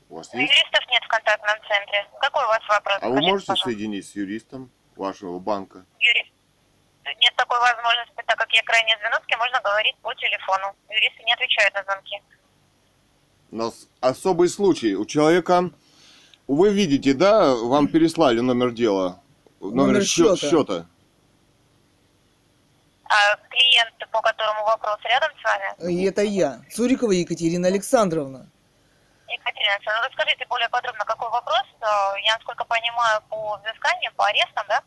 У 0.10 0.16
вас 0.16 0.34
есть? 0.34 0.52
Юристов 0.52 0.82
нет 0.89 1.04
в 1.04 1.08
контактном 1.08 1.58
центре. 1.68 2.08
Какой 2.20 2.43
у 2.43 2.47
вас 2.47 2.62
вопрос? 2.68 2.97
А 3.02 3.08
вы 3.10 3.22
можете 3.22 3.47
пожалуйста. 3.54 3.64
соединить 3.70 4.08
с 4.08 4.16
юристом 4.16 4.72
вашего 4.95 5.38
банка? 5.38 5.86
Юрист. 6.00 6.32
Нет 7.22 7.34
такой 7.36 7.60
возможности, 7.60 8.16
так 8.26 8.36
как 8.38 8.52
я 8.52 8.64
крайне 8.64 8.97
кем 9.28 9.38
можно 9.38 9.62
говорить 9.62 9.95
по 10.02 10.12
телефону. 10.16 10.76
Юристы 10.89 11.22
не 11.24 11.34
отвечают 11.34 11.76
на 11.76 11.84
звонки. 11.84 12.20
У 13.52 13.56
нас 13.56 13.88
особый 14.00 14.47
случай. 14.50 14.95
У 14.95 15.06
человека, 15.06 15.72
вы 16.47 16.70
видите, 16.72 17.14
да, 17.14 17.56
вам 17.56 17.88
переслали 17.88 18.39
номер 18.41 18.72
дела, 18.72 19.20
номер, 19.60 19.88
Номер 19.88 20.04
счета. 20.06 20.36
счета. 20.36 20.86
А 23.06 23.36
клиент, 23.50 24.12
по 24.12 24.22
которому 24.22 24.66
вопрос, 24.66 24.97
рядом 25.04 25.30
с 25.39 25.43
вами? 25.43 25.91
И 25.91 26.04
это 26.06 26.22
я, 26.22 26.62
Цурикова 26.72 27.12
Екатерина 27.12 27.68
Александровна. 27.68 28.47
Екатерина 29.28 29.74
Александровна, 29.74 30.02
ну 30.04 30.08
расскажите 30.10 30.45
более 30.47 30.70
подробно, 30.70 31.06
какой 31.06 31.30
вопрос. 31.30 31.64
Э, 31.82 31.86
Я, 32.24 32.36
насколько 32.36 32.66
понимаю, 32.66 33.22
по 33.30 33.58
взысканиям, 33.64 34.14
по 34.16 34.26
арестам, 34.26 34.66
да? 34.70 34.84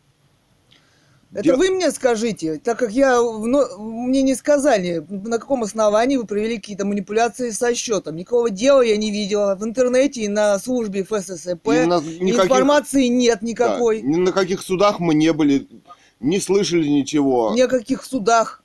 Это 1.34 1.44
Де- 1.44 1.56
вы 1.56 1.70
мне 1.70 1.90
скажите, 1.90 2.58
так 2.58 2.78
как 2.78 2.92
я 2.92 3.22
вно- 3.22 3.78
мне 3.78 4.20
не 4.22 4.34
сказали, 4.34 5.04
на 5.08 5.38
каком 5.38 5.62
основании 5.62 6.18
вы 6.18 6.26
провели 6.26 6.56
какие-то 6.56 6.84
манипуляции 6.84 7.50
со 7.50 7.74
счетом. 7.74 8.16
Никакого 8.16 8.50
дела 8.50 8.82
я 8.82 8.98
не 8.98 9.10
видела 9.10 9.56
в 9.58 9.64
интернете 9.64 10.22
и 10.22 10.28
на 10.28 10.58
службе 10.58 11.04
ФССП. 11.04 11.68
И 11.68 11.86
на 11.86 12.00
никаких- 12.00 12.44
Информации 12.44 13.06
нет 13.06 13.38
да, 13.40 13.46
никакой. 13.46 14.02
ни 14.02 14.16
на 14.16 14.30
каких 14.32 14.60
судах 14.60 15.00
мы 15.00 15.14
не 15.14 15.32
были, 15.32 15.66
не 16.20 16.38
слышали 16.38 16.86
ничего. 16.86 17.52
Ни 17.54 17.62
о 17.62 17.68
каких 17.68 18.04
судах. 18.04 18.62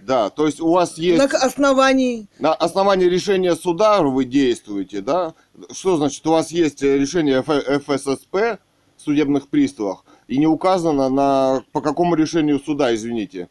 Да, 0.00 0.30
то 0.30 0.46
есть 0.46 0.60
у 0.60 0.70
вас 0.70 0.98
есть 0.98 1.18
На 1.18 1.24
основании. 1.38 2.26
на 2.40 2.52
основании 2.52 3.06
решения 3.06 3.54
суда 3.54 4.02
вы 4.02 4.24
действуете, 4.24 5.02
да? 5.02 5.34
Что 5.72 5.96
значит, 5.96 6.26
у 6.26 6.30
вас 6.32 6.50
есть 6.50 6.82
решение 6.82 7.42
ФССП 7.42 8.58
в 8.96 9.02
судебных 9.04 9.48
приставах 9.48 10.04
и 10.28 10.38
не 10.38 10.46
указано 10.46 11.08
на 11.08 11.64
по 11.72 11.80
какому 11.80 12.14
решению 12.14 12.60
суда, 12.60 12.94
извините. 12.94 13.48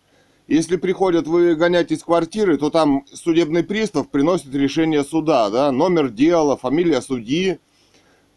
Если 0.47 0.77
приходят, 0.77 1.27
вы 1.27 1.55
гонять 1.55 1.91
из 1.91 2.03
квартиры, 2.03 2.57
то 2.57 2.69
там 2.69 3.05
судебный 3.11 3.63
пристав 3.63 4.09
приносит 4.09 4.55
решение 4.55 5.03
суда, 5.03 5.49
да, 5.49 5.71
номер 5.71 6.09
дела, 6.09 6.55
фамилия 6.55 7.01
судьи. 7.01 7.59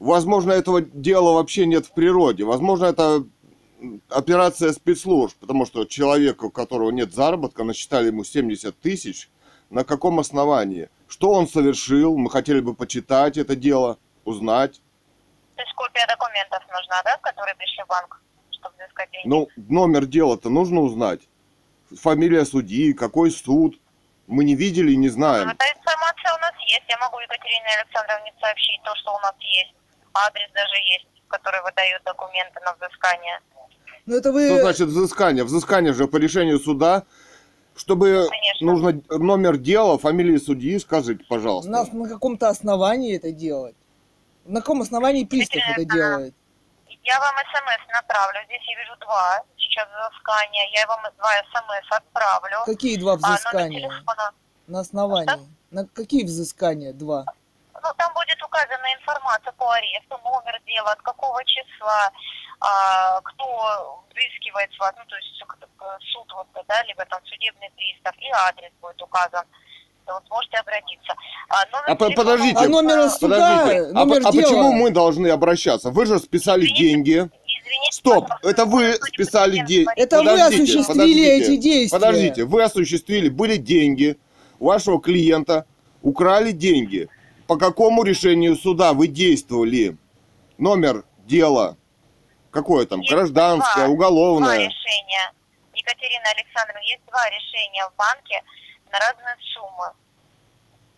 Возможно, 0.01 0.51
этого 0.51 0.81
дела 0.81 1.35
вообще 1.35 1.67
нет 1.67 1.87
в 1.87 1.93
природе. 1.93 2.45
Возможно, 2.45 2.87
это 2.87 3.25
операция 4.09 4.73
спецслужб, 4.73 5.37
потому 5.39 5.67
что 5.67 5.85
человеку, 5.85 6.47
у 6.47 6.51
которого 6.51 6.91
нет 6.91 7.15
заработка, 7.15 7.63
насчитали 7.63 8.09
ему 8.09 8.25
70 8.25 8.77
тысяч. 8.81 9.31
На 9.69 9.85
каком 9.85 10.19
основании? 10.19 10.89
Что 11.07 11.31
он 11.31 11.47
совершил? 11.47 12.17
Мы 12.17 12.29
хотели 12.29 12.59
бы 12.61 12.75
почитать 12.75 13.37
это 13.37 13.55
дело, 13.55 13.99
узнать. 14.25 14.81
То 15.55 15.63
есть 15.63 15.75
копия 15.75 16.07
документов 16.09 16.61
нужна, 16.75 17.03
да, 17.05 17.17
которые 17.19 17.55
пришли 17.55 17.85
в 17.85 17.87
банк, 17.87 18.21
деньги? 19.13 19.29
Ну, 19.29 19.49
номер 19.57 20.07
дела-то 20.07 20.51
нужно 20.51 20.81
узнать. 20.81 21.21
Фамилия 21.95 22.45
судьи, 22.45 22.93
какой 22.93 23.31
суд. 23.31 23.79
Мы 24.27 24.45
не 24.45 24.55
видели 24.55 24.93
и 24.93 24.97
не 24.97 25.09
знаем. 25.09 25.49
Эта 25.49 25.65
информация 25.77 26.35
у 26.37 26.41
нас 26.41 26.53
есть. 26.67 26.85
Я 26.89 26.99
могу 26.99 27.19
Екатерине 27.19 27.67
Александровне 27.81 28.33
сообщить 28.41 28.81
то, 28.85 28.95
что 28.97 29.13
у 29.13 29.19
нас 29.21 29.35
есть. 29.41 29.75
Адрес 30.15 30.51
даже 30.55 30.77
есть, 30.93 31.07
который 31.29 31.61
выдает 31.63 32.01
документы 32.05 32.61
на 32.65 32.75
взыскание. 32.75 33.41
Ну 34.07 34.17
это 34.17 34.33
вы... 34.33 34.47
Что 34.47 34.61
значит 34.61 34.89
взыскание? 34.89 35.45
Взыскание 35.45 35.93
же 35.93 36.07
по 36.07 36.17
решению 36.17 36.59
суда 36.59 37.05
Чтобы 37.77 38.29
Конечно. 38.29 38.67
нужно 38.67 39.03
номер 39.09 39.57
дела, 39.57 39.99
фамилию 39.99 40.39
судьи, 40.41 40.79
скажите, 40.79 41.25
пожалуйста. 41.29 41.71
Нас 41.71 41.93
на 41.93 42.09
каком-то 42.09 42.49
основании 42.49 43.17
это 43.17 43.33
делать? 43.33 43.75
На 44.45 44.61
каком 44.61 44.83
основании 44.83 45.25
пристав 45.25 45.63
это 45.77 45.85
делает? 45.85 46.35
Я 47.05 47.19
вам 47.19 47.35
смс 47.53 47.93
направлю. 47.93 48.41
Здесь 48.45 48.63
я 48.69 48.79
вижу 48.79 48.97
два 48.97 49.43
сейчас 49.57 49.89
взыскания. 49.89 50.69
Я 50.73 50.87
вам 50.87 51.03
два 51.17 51.31
смс 51.53 51.91
отправлю. 51.91 52.59
Какие 52.67 52.99
два 52.99 53.13
А 53.13 53.17
номер 53.17 53.35
взыскания? 53.35 53.81
телефона. 53.81 54.33
На 54.67 54.81
основании? 54.81 55.49
На 55.71 55.87
какие 55.87 56.25
взыскания? 56.25 56.93
Два. 56.93 57.25
Ну, 57.83 57.89
там 57.97 58.13
будет 58.13 58.43
указана 58.43 58.93
информация 58.93 59.53
по 59.53 59.71
аресту, 59.73 60.19
номер 60.19 60.61
дела, 60.67 60.93
от 60.93 61.01
какого 61.03 61.43
числа, 61.47 62.13
а, 62.61 63.21
кто 63.23 64.05
взыскивает 64.11 64.71
с 64.75 64.79
вас, 64.79 64.93
ну, 64.99 65.05
то 65.07 65.17
есть 65.17 65.43
суд, 66.13 66.31
вот, 66.35 66.47
да, 66.69 66.83
либо 66.83 67.05
там 67.07 67.25
судебный 67.25 67.71
пристав, 67.71 68.15
и 68.19 68.31
адрес 68.31 68.71
будет 68.83 69.01
указан. 69.01 69.47
Вот 70.13 70.23
можете 70.31 70.57
обратиться. 70.59 71.15
А, 71.49 71.65
номер 71.73 71.85
А 71.87 71.97
телефона 71.97 72.15
подождите. 72.17 72.57
А 72.57 72.61
у 72.61 72.63
вас, 72.63 72.69
номер 72.71 72.99
а, 72.99 73.11
суда, 73.11 73.37
Подождите, 73.37 73.91
а, 73.91 73.93
номер 73.93 74.17
а 74.17 74.33
дела. 74.33 74.43
почему 74.43 74.73
мы 74.73 74.91
должны 74.91 75.29
обращаться? 75.29 75.91
Вы 75.91 76.07
же 76.07 76.19
списали 76.19 76.63
Извините. 76.65 76.83
деньги. 76.85 77.11
Извините, 77.13 77.93
Стоп, 77.93 78.25
пожалуйста, 78.29 78.49
это 78.49 78.65
вы 78.67 78.93
списали 78.95 79.57
деньги. 79.67 79.87
Это 79.97 80.19
вы 80.19 80.25
Подождите, 80.31 80.63
осуществили 80.79 80.87
подождите, 80.93 81.37
эти 81.37 81.57
действия. 81.57 81.99
Подождите, 81.99 82.45
вы 82.45 82.63
осуществили, 82.63 83.29
были 83.29 83.57
деньги 83.57 84.17
у 84.59 84.67
вашего 84.67 85.01
клиента, 85.01 85.67
украли 86.03 86.51
деньги. 86.53 87.09
По 87.47 87.57
какому 87.57 88.03
решению 88.05 88.57
суда 88.57 88.93
вы 88.93 89.07
действовали? 89.09 89.97
Номер 90.59 91.05
дела. 91.27 91.77
Какое 92.51 92.87
там? 92.87 93.01
Есть 93.01 93.13
Гражданское, 93.13 93.75
два- 93.75 93.85
Два 93.87 93.95
уголовное. 93.95 94.57
решения. 94.59 95.33
Екатерина 95.75 96.29
Александровна, 96.37 96.81
есть 96.87 97.01
два 97.09 97.25
решения 97.31 97.89
в 97.91 97.97
банке 97.97 98.43
на 98.93 98.99
разные 98.99 99.37
суммы. 99.55 99.93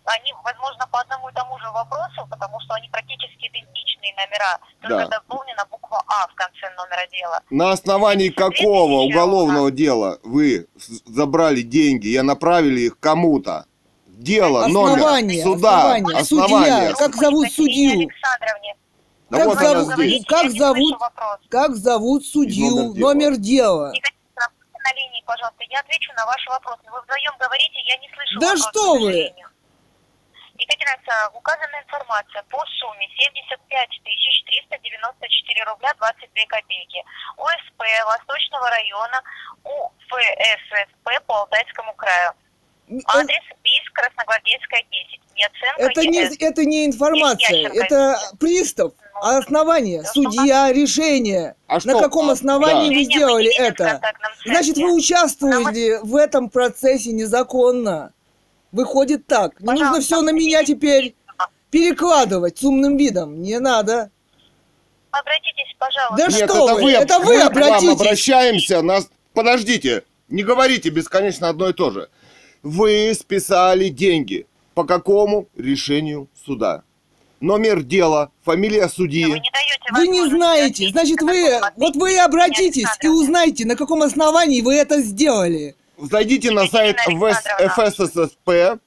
Они, 0.04 0.32
возможно, 0.42 0.86
по 0.90 1.00
одному 1.00 1.28
и 1.28 1.32
тому 1.32 1.56
же 1.58 1.70
вопросу, 1.70 2.26
потому 2.28 2.58
что 2.60 2.74
они 2.74 2.88
практически 2.90 3.46
идентичные 3.46 4.12
номера, 4.16 4.58
только 4.80 5.08
Да. 5.08 5.18
дополнена 5.18 5.64
буква 5.70 6.02
А 6.08 6.26
в 6.26 6.34
конце 6.34 6.68
номера 6.76 7.06
дела. 7.08 7.40
На 7.50 7.70
основании 7.70 8.28
какого 8.30 9.02
уголовного 9.02 9.70
дела 9.70 10.18
вы 10.24 10.66
забрали 11.06 11.62
деньги 11.62 12.08
и 12.08 12.20
направили 12.20 12.80
их 12.82 12.98
кому-то? 12.98 13.66
Дело, 14.06 14.66
номер, 14.66 14.94
Основание, 14.98 15.42
суда, 15.42 15.78
основание, 15.78 16.18
основание. 16.18 16.90
судья. 16.90 16.94
Как 16.94 17.14
зовут 17.16 17.52
судью? 17.52 17.90
Александровне, 17.92 18.74
Да 19.30 19.38
Как 19.38 19.46
вот 19.46 19.58
зовут- 19.58 20.26
как 20.28 20.50
зовут? 20.50 20.98
Как 21.48 21.74
зовут 21.76 22.26
судью? 22.26 22.70
Номер 22.70 22.92
дела. 22.94 23.08
Номер 23.14 23.36
дела. 23.36 23.92
На 24.84 24.92
линии, 24.94 25.22
пожалуйста, 25.26 25.62
я 25.70 25.80
отвечу 25.80 26.12
на 26.14 26.26
ваш 26.26 26.44
вопрос. 26.46 26.78
Вы 26.84 27.00
вдвоем 27.02 27.36
говорите, 27.38 27.78
я 27.86 27.96
не 27.98 28.08
слышу 28.14 28.40
Да 28.40 28.48
вопрос, 28.48 28.68
что 28.68 28.94
вы? 28.98 29.34
Екатерина 30.58 30.92
Александровна, 30.92 31.38
указана 31.38 31.76
информация 31.82 32.42
по 32.44 32.64
сумме 32.78 33.08
75 33.18 33.88
394 34.04 35.64
рубля 35.64 35.92
22 35.94 36.46
копейки. 36.46 37.02
УСП 37.36 37.80
Восточного 38.06 38.70
района 38.70 39.22
УФССП 39.64 41.26
по 41.26 41.34
Алтайскому 41.40 41.94
краю. 41.94 42.34
Э, 42.98 43.00
Адрес 43.06 43.42
Бийск, 43.62 43.92
Красногвардейская, 43.94 44.82
10. 44.90 45.20
Яценко, 45.34 45.82
Это 45.90 46.06
не, 46.06 46.44
это 46.44 46.64
не 46.66 46.86
информация, 46.86 47.68
это 47.68 48.18
пристав, 48.38 48.92
а 49.14 49.38
основание, 49.38 50.04
судья, 50.04 50.70
решение. 50.72 51.56
А 51.66 51.74
На 51.74 51.80
что? 51.80 52.00
каком 52.00 52.28
А, 52.28 52.32
основании 52.32 52.90
да. 52.90 52.94
вы 52.96 53.04
сделали 53.04 53.54
это? 53.56 54.00
Значит, 54.44 54.76
вы 54.76 54.92
участвовали 54.94 55.98
в 56.02 56.16
этом 56.16 56.50
процессе 56.50 57.12
незаконно. 57.12 58.12
Выходит 58.72 59.26
так. 59.26 59.58
Не 59.60 59.72
нужно 59.72 60.00
все 60.00 60.20
на 60.20 60.30
меня 60.30 60.64
теперь 60.64 61.14
перекладывать 61.70 62.58
с 62.58 62.62
умным 62.62 62.96
видом. 62.98 63.40
Не 63.42 63.58
надо. 63.58 64.10
Обратитесь, 65.10 65.74
пожалуйста. 65.78 66.16
Да 66.16 66.26
Нет, 66.26 66.34
что 66.34 66.44
это 66.44 66.74
вы, 66.74 66.82
вы, 66.82 66.92
это 66.92 67.18
вы 67.20 67.24
мы 67.24 67.36
к 67.36 67.38
вам 67.38 67.48
обратитесь. 67.48 68.00
обращаемся. 68.00 68.82
Нас... 68.82 69.08
Подождите, 69.34 70.04
не 70.28 70.42
говорите 70.42 70.90
бесконечно 70.90 71.48
одно 71.48 71.70
и 71.70 71.72
то 71.72 71.90
же. 71.90 72.08
Вы 72.62 73.12
списали 73.14 73.88
деньги. 73.88 74.46
По 74.74 74.84
какому 74.84 75.48
решению 75.56 76.28
суда? 76.46 76.82
Номер 77.40 77.82
дела, 77.82 78.30
фамилия 78.44 78.88
судьи. 78.88 79.24
Вы 79.26 79.40
не 79.40 79.50
Вы 79.92 80.06
не 80.06 80.28
знаете. 80.28 80.88
Значит, 80.90 81.20
на 81.20 81.32
вы, 81.32 81.60
вот 81.76 81.96
вы 81.96 82.14
и 82.14 82.16
обратитесь 82.16 82.88
и 83.02 83.08
узнайте, 83.08 83.66
на 83.66 83.74
каком 83.76 84.02
основании 84.02 84.62
вы 84.62 84.76
это 84.76 85.00
сделали. 85.00 85.74
Зайдите 85.98 86.52
на 86.52 86.66
сайт. 86.66 86.98
ФССП, 87.00 88.80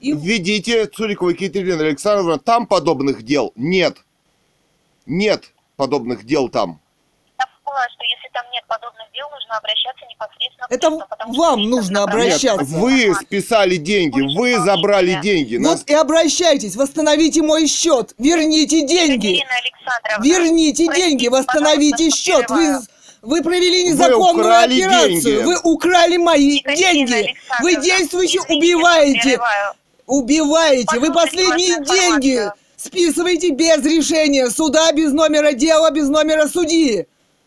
И 0.00 0.12
введите 0.12 0.86
Цурикова 0.86 1.30
Екатерина 1.30 1.82
Александровна. 1.82 2.38
Там 2.38 2.66
подобных 2.66 3.24
дел 3.24 3.52
нет. 3.56 3.98
Нет 5.04 5.52
подобных 5.76 6.24
дел 6.24 6.48
там. 6.48 6.80
Я 7.38 7.46
поняла, 7.64 7.88
что 7.88 8.04
если 8.04 8.28
там 8.32 8.44
нет 8.52 8.64
подобных 8.66 9.06
дел, 9.12 9.26
нужно 9.46 9.58
обращаться 9.58 10.06
непосредственно 10.10 10.66
к 10.68 10.72
Это 10.72 10.90
приставу, 10.90 11.08
потому 11.08 11.34
вам 11.34 11.62
нужно 11.70 12.02
обращаться. 12.02 12.64
вы 12.64 13.14
списали 13.14 13.76
деньги, 13.76 14.20
вы 14.36 14.58
забрали 14.58 15.20
деньги. 15.22 15.56
Нас- 15.56 15.80
вот 15.80 15.90
и 15.90 15.94
обращайтесь, 15.94 16.76
восстановите 16.76 17.42
мой 17.42 17.66
счет, 17.66 18.14
верните 18.18 18.86
деньги. 18.86 19.42
Верните 20.22 20.86
простите, 20.86 21.08
деньги, 21.08 21.28
восстановите 21.28 22.10
счет. 22.10 22.48
Вы, 22.50 22.80
вы 23.22 23.42
провели 23.42 23.84
незаконную 23.88 24.46
украли 24.46 24.82
операцию. 24.82 25.20
деньги. 25.20 25.44
Вы 25.44 25.58
украли 25.62 26.16
мои 26.16 26.56
Екатерина 26.56 27.06
деньги. 27.08 27.34
Вы 27.62 27.72
что 28.28 28.40
убиваете. 28.48 29.38
Убиваете. 30.06 30.98
Вы 30.98 31.12
последние 31.12 31.84
деньги 31.84 32.50
списываете 32.76 33.50
без 33.50 33.84
решения 33.84 34.48
суда, 34.50 34.92
без 34.92 35.12
номера 35.12 35.52
дела, 35.52 35.90
без 35.90 36.08
номера 36.08 36.46
судьи. 36.46 37.06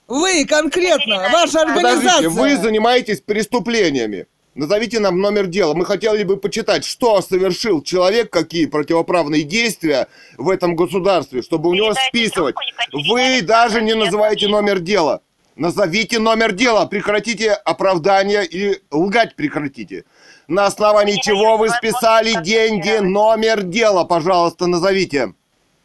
Вы 0.10 0.46
конкретно, 0.46 1.30
ваша 1.32 1.62
организация. 1.62 2.02
Подождите, 2.02 2.30
вы 2.30 2.58
занимаетесь 2.58 3.22
преступлениями. 3.22 4.26
Назовите 4.56 5.00
нам 5.00 5.22
номер 5.22 5.46
дела. 5.46 5.76
Мы 5.76 5.86
хотели 5.86 6.24
бы 6.24 6.36
почитать, 6.38 6.84
что 6.84 7.22
совершил 7.22 7.84
человек, 7.84 8.32
какие 8.32 8.66
противоправные 8.66 9.44
действия 9.44 10.08
в 10.38 10.50
этом 10.50 10.76
государстве, 10.76 11.44
чтобы 11.44 11.70
у 11.70 11.76
него 11.76 11.94
списывать. 12.08 12.56
Вы 12.92 13.42
даже 13.44 13.82
не 13.82 13.94
называете 13.94 14.48
номер 14.48 14.80
дела. 14.80 15.22
Назовите 15.56 16.20
номер 16.20 16.54
дела, 16.54 16.86
прекратите 16.88 17.52
оправдание 17.52 18.46
и 18.46 18.82
лгать 18.92 19.36
прекратите. 19.36 20.06
На 20.48 20.66
основании 20.66 21.20
чего 21.22 21.58
вы 21.58 21.70
списали 21.70 22.34
деньги, 22.44 22.98
номер 23.00 23.62
дела, 23.62 24.06
пожалуйста, 24.06 24.68
назовите. 24.68 25.34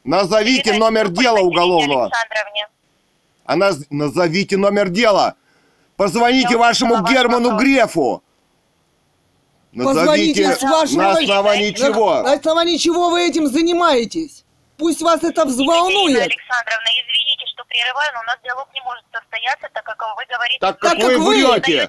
Назовите 0.05 0.75
номер 0.75 1.09
дела 1.09 1.41
уголовного. 1.41 2.05
Александровне. 2.05 2.69
А 3.45 3.57
наз- 3.57 3.87
назовите 3.91 4.57
номер 4.57 4.89
дела. 4.89 5.35
Позвоните 5.97 6.53
Я 6.53 6.59
вашему 6.59 7.03
Герману 7.07 7.51
вопрос. 7.51 7.63
Грефу. 7.63 8.23
Позвоните 9.77 10.47
Назовите 10.47 10.57
с 10.57 10.63
вашего- 10.63 11.03
на 11.03 11.11
основании 11.19 11.71
На- 11.71 11.77
чего. 11.77 12.23
На 12.23 12.33
основании 12.35 12.77
чего 12.77 13.11
вы 13.11 13.27
этим 13.29 13.47
занимаетесь? 13.49 14.45
Пусть 14.77 15.03
вас 15.03 15.19
это 15.19 15.29
Екатерина 15.43 15.51
взволнует. 15.51 16.17
Александровна, 16.23 16.89
извините, 17.03 17.47
что 17.53 17.65
прерываю, 17.65 18.11
но 18.15 18.21
у 18.21 18.25
нас 18.25 18.37
диалог 18.45 18.69
не 18.75 18.81
может 18.83 19.05
состояться, 19.13 19.69
так 19.73 19.85
как 19.85 19.97
вы 20.17 20.25
говорите... 20.29 20.59
Так 20.61 20.79
как 20.79 20.93
как 20.93 21.03
вы 21.03 21.19
вы- 21.19 21.37
не 21.37 21.45
врете. 21.45 21.89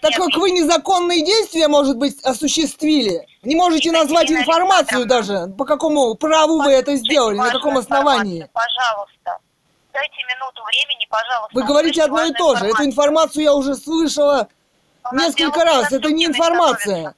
Так 0.00 0.14
как 0.16 0.36
вы 0.36 0.50
незаконные 0.50 1.24
действия, 1.24 1.66
может 1.68 1.96
быть, 1.96 2.22
осуществили, 2.24 3.26
не 3.42 3.56
можете 3.56 3.88
Екатерина 3.88 4.02
назвать 4.04 4.30
информацию 4.30 5.06
даже, 5.06 5.46
по 5.56 5.64
какому 5.64 6.14
праву 6.14 6.62
вы 6.62 6.72
это 6.72 6.96
сделали, 6.96 7.36
на 7.38 7.50
каком 7.50 7.78
основании. 7.78 8.48
Пожалуйста. 8.52 9.13
Дайте 9.94 10.16
минуту 10.28 10.62
времени, 10.64 11.06
пожалуйста. 11.08 11.54
Вы 11.54 11.64
говорите 11.64 12.02
одно 12.02 12.24
и 12.24 12.32
то 12.32 12.56
же. 12.56 12.66
Эту 12.66 12.84
информацию. 12.84 13.44
я 13.44 13.54
уже 13.54 13.76
слышала 13.76 14.48
несколько 15.12 15.64
раз. 15.64 15.92
Это 15.92 16.10
не 16.10 16.26
информация. 16.26 17.14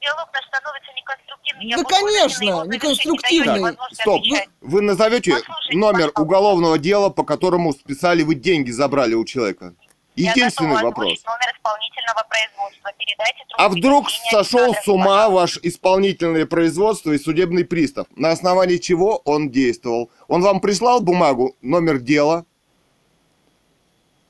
Диалог 0.00 0.28
наш 0.32 0.44
становится 0.46 0.92
неконструктивным. 0.94 1.66
Я 1.66 1.76
Да, 1.78 1.82
вынуждена 1.82 2.52
конечно, 2.58 2.70
неконструктивный. 2.70 3.60
Не 3.60 3.94
стоп. 3.94 4.20
отвечать. 4.20 4.48
Вы 4.60 4.82
назовете 4.82 5.30
Послушайте, 5.32 5.76
номер 5.78 5.92
пожалуйста. 6.12 6.20
уголовного 6.22 6.78
дела, 6.78 7.08
по 7.08 7.24
которому 7.24 7.72
списали 7.72 8.22
вы 8.22 8.34
деньги, 8.34 8.70
забрали 8.70 9.14
у 9.14 9.24
человека? 9.24 9.74
Единственный 10.16 10.82
вопрос. 10.82 11.22
номер 11.24 11.54
исполнительного 11.54 12.26
производства. 12.28 12.90
Передайте 12.98 13.44
А 13.58 13.68
вдруг 13.68 14.10
сошел 14.30 14.74
с 14.74 14.88
ума 14.88 15.28
ваш 15.28 15.58
исполнительное 15.62 16.46
производство 16.46 17.12
и 17.12 17.18
судебный 17.18 17.64
пристав? 17.64 18.06
На 18.16 18.30
основании 18.30 18.78
чего 18.78 19.18
он 19.24 19.50
действовал? 19.50 20.10
Он 20.28 20.42
вам 20.42 20.60
прислал 20.60 21.00
бумагу, 21.00 21.54
номер 21.60 21.98
дела? 21.98 22.46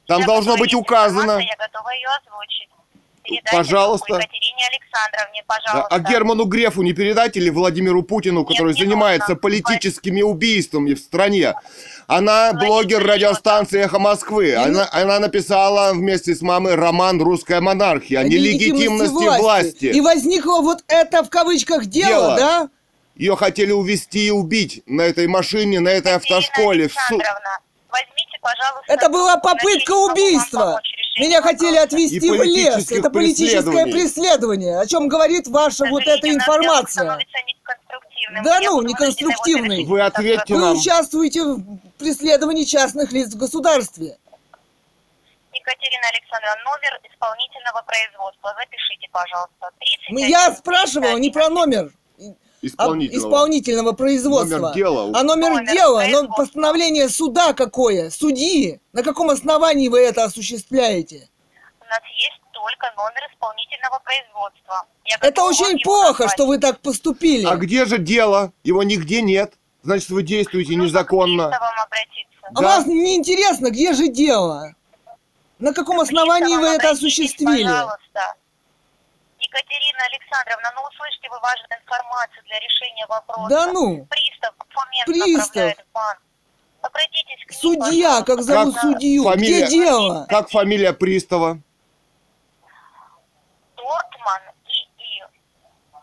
Там 0.07 0.21
Я 0.21 0.27
должно 0.27 0.57
быть 0.57 0.75
указано. 0.75 1.39
Я 1.39 1.57
готова 1.57 1.91
ее 1.91 2.09
озвучить. 2.21 2.69
Передайте 3.27 3.57
Пожалуйста. 3.57 4.15
Екатерине 4.15 4.63
Александровне, 4.73 5.45
Да, 5.47 5.55
пожалуйста. 5.55 5.95
А 5.95 5.99
Герману 6.01 6.45
Грефу 6.45 6.83
не 6.83 6.93
передать 6.93 7.37
или 7.37 7.51
Владимиру 7.51 8.03
Путину, 8.03 8.45
который 8.45 8.75
не 8.75 8.81
занимается 8.81 9.31
нужно. 9.31 9.41
политическими 9.43 10.23
убийствами 10.23 10.95
в 10.95 10.99
стране? 10.99 11.55
Она 12.07 12.53
Владимир 12.53 12.69
блогер 12.69 13.05
радиостанции 13.07 13.81
«Эхо 13.83 13.99
Москвы». 13.99 14.55
Она, 14.55 14.89
она 14.93 15.19
написала 15.19 15.93
вместе 15.93 16.35
с 16.35 16.43
мамой 16.43 16.77
роман 16.77 17.21
«Русская 17.21 17.61
монархия» 17.61 18.21
о 18.21 18.25
нелегитимности 18.25 19.41
власти. 19.41 19.87
И 19.87 20.01
возникло 20.01 20.61
вот 20.61 20.85
это 20.89 21.25
в 21.25 21.31
кавычках 21.31 21.87
дело, 21.87 22.11
Дело. 22.11 22.37
да? 22.37 22.69
Ее 23.17 23.35
хотели 23.35 23.73
увезти 23.73 24.27
и 24.27 24.31
убить 24.31 24.83
на 24.87 25.03
этой 25.03 25.27
машине, 25.27 25.81
на 25.81 25.89
этой 25.89 26.13
Екатерина 26.13 26.39
автошколе. 26.39 26.83
Александровна, 26.85 27.59
возьмите, 27.91 28.39
пожалуйста, 28.43 28.93
Это 28.93 29.09
была 29.09 29.37
попытка 29.39 29.93
убийства. 29.93 30.59
помочь 30.61 30.93
Меня 31.19 31.43
хотели 31.43 31.77
вопроса. 31.79 31.83
отвезти 31.85 32.27
И 32.27 32.31
в 32.31 32.43
лес. 32.43 32.93
Это 32.93 33.11
политическое 33.11 33.87
преследование. 33.87 34.81
О 34.81 34.87
чем 34.87 35.09
говорит 35.09 35.49
ваша 35.49 35.87
вот 35.87 36.07
эта 36.07 36.29
информация. 36.29 37.05
становится 37.05 37.39
неконструктивным. 37.47 38.45
Да 38.45 38.61
ну, 38.61 38.83
неконструктивный. 38.83 39.85
Вы 39.85 40.01
ответьте 40.03 40.55
Вы 40.55 40.61
нам. 40.61 40.77
участвуете 40.77 41.43
в 41.45 41.79
преследовании 41.99 42.65
частных 42.65 43.13
лиц 43.13 43.33
в 43.35 43.39
государстве. 43.39 44.17
Екатерина 45.53 46.09
Александровна, 46.13 46.63
номер 46.65 47.01
исполнительного 47.11 47.83
производства. 47.87 48.55
Запишите, 48.59 49.09
пожалуйста. 49.11 49.71
30 49.81 50.11
Мы- 50.11 50.29
Я 50.29 50.53
спрашивала 50.53 51.17
не 51.17 51.31
про 51.31 51.49
номер 51.49 51.91
а 51.91 52.06
Исполнительного. 52.67 53.29
исполнительного 53.29 53.93
производства. 53.93 54.59
Номер 54.59 54.75
дела. 54.75 55.13
А 55.19 55.23
номер, 55.23 55.51
Номер 55.51 55.73
дела, 55.73 56.05
но 56.11 56.29
постановление 56.29 57.09
суда 57.09 57.53
какое? 57.53 58.11
Судьи. 58.11 58.81
На 58.93 59.03
каком 59.03 59.31
основании 59.31 59.89
вы 59.89 60.01
это 60.01 60.25
осуществляете? 60.25 61.29
У 61.81 61.85
нас 61.85 62.01
есть 62.19 62.41
только 62.53 62.87
номер 62.97 63.21
исполнительного 63.33 64.01
производства. 64.05 64.87
Я 65.05 65.17
Это 65.21 65.45
очень 65.45 65.79
плохо, 65.85 66.25
назвать. 66.25 66.31
что 66.33 66.47
вы 66.47 66.59
так 66.59 66.81
поступили. 66.81 67.45
А 67.47 67.57
где 67.57 67.85
же 67.85 67.99
дело? 67.99 68.53
Его 68.65 68.83
нигде 68.83 69.23
нет. 69.23 69.55
Значит, 69.83 70.09
вы 70.11 70.23
действуете 70.25 70.75
к 70.75 70.77
незаконно. 70.77 71.47
А 71.55 72.53
Да. 72.53 72.61
вас 72.63 72.87
не 72.87 73.17
интересно, 73.17 73.71
где 73.71 73.93
же 73.93 74.09
дело? 74.09 74.75
На 75.59 75.73
каком 75.73 76.01
основании 76.01 76.47
Приставам 76.47 76.71
вы 76.71 76.77
это 76.77 76.91
осуществили? 76.91 77.63
Пожалуйста. 77.65 78.35
Екатерина 79.47 80.03
Александровна, 80.11 80.73
ну 80.75 80.83
услышьте 80.91 81.29
вы 81.31 81.39
важную 81.41 81.79
информацию 81.81 82.43
для 82.45 82.59
решения 82.59 83.07
вопроса. 83.07 83.49
Да 83.49 83.67
ну, 83.73 84.07
Пристав 84.07 84.55
документ 84.59 85.07
Пристав. 85.07 85.47
направляет 85.47 85.79
в 85.79 85.93
банк. 85.93 86.23
Обратитесь 86.83 87.45
к 87.47 87.51
ним, 87.51 87.61
судья, 87.61 88.09
пожалуйста, 88.21 88.25
как 88.27 88.43
зовут 88.43 88.75
Как 88.75 88.83
судью? 88.83 89.25
фамилия? 89.25 89.67
Где 89.67 89.69
дело? 89.69 90.27
Как 90.29 90.51
фамилия 90.51 90.93
пристава? 90.93 91.59
Тортман 93.77 94.43
и 94.67 95.03
И. 95.03 95.23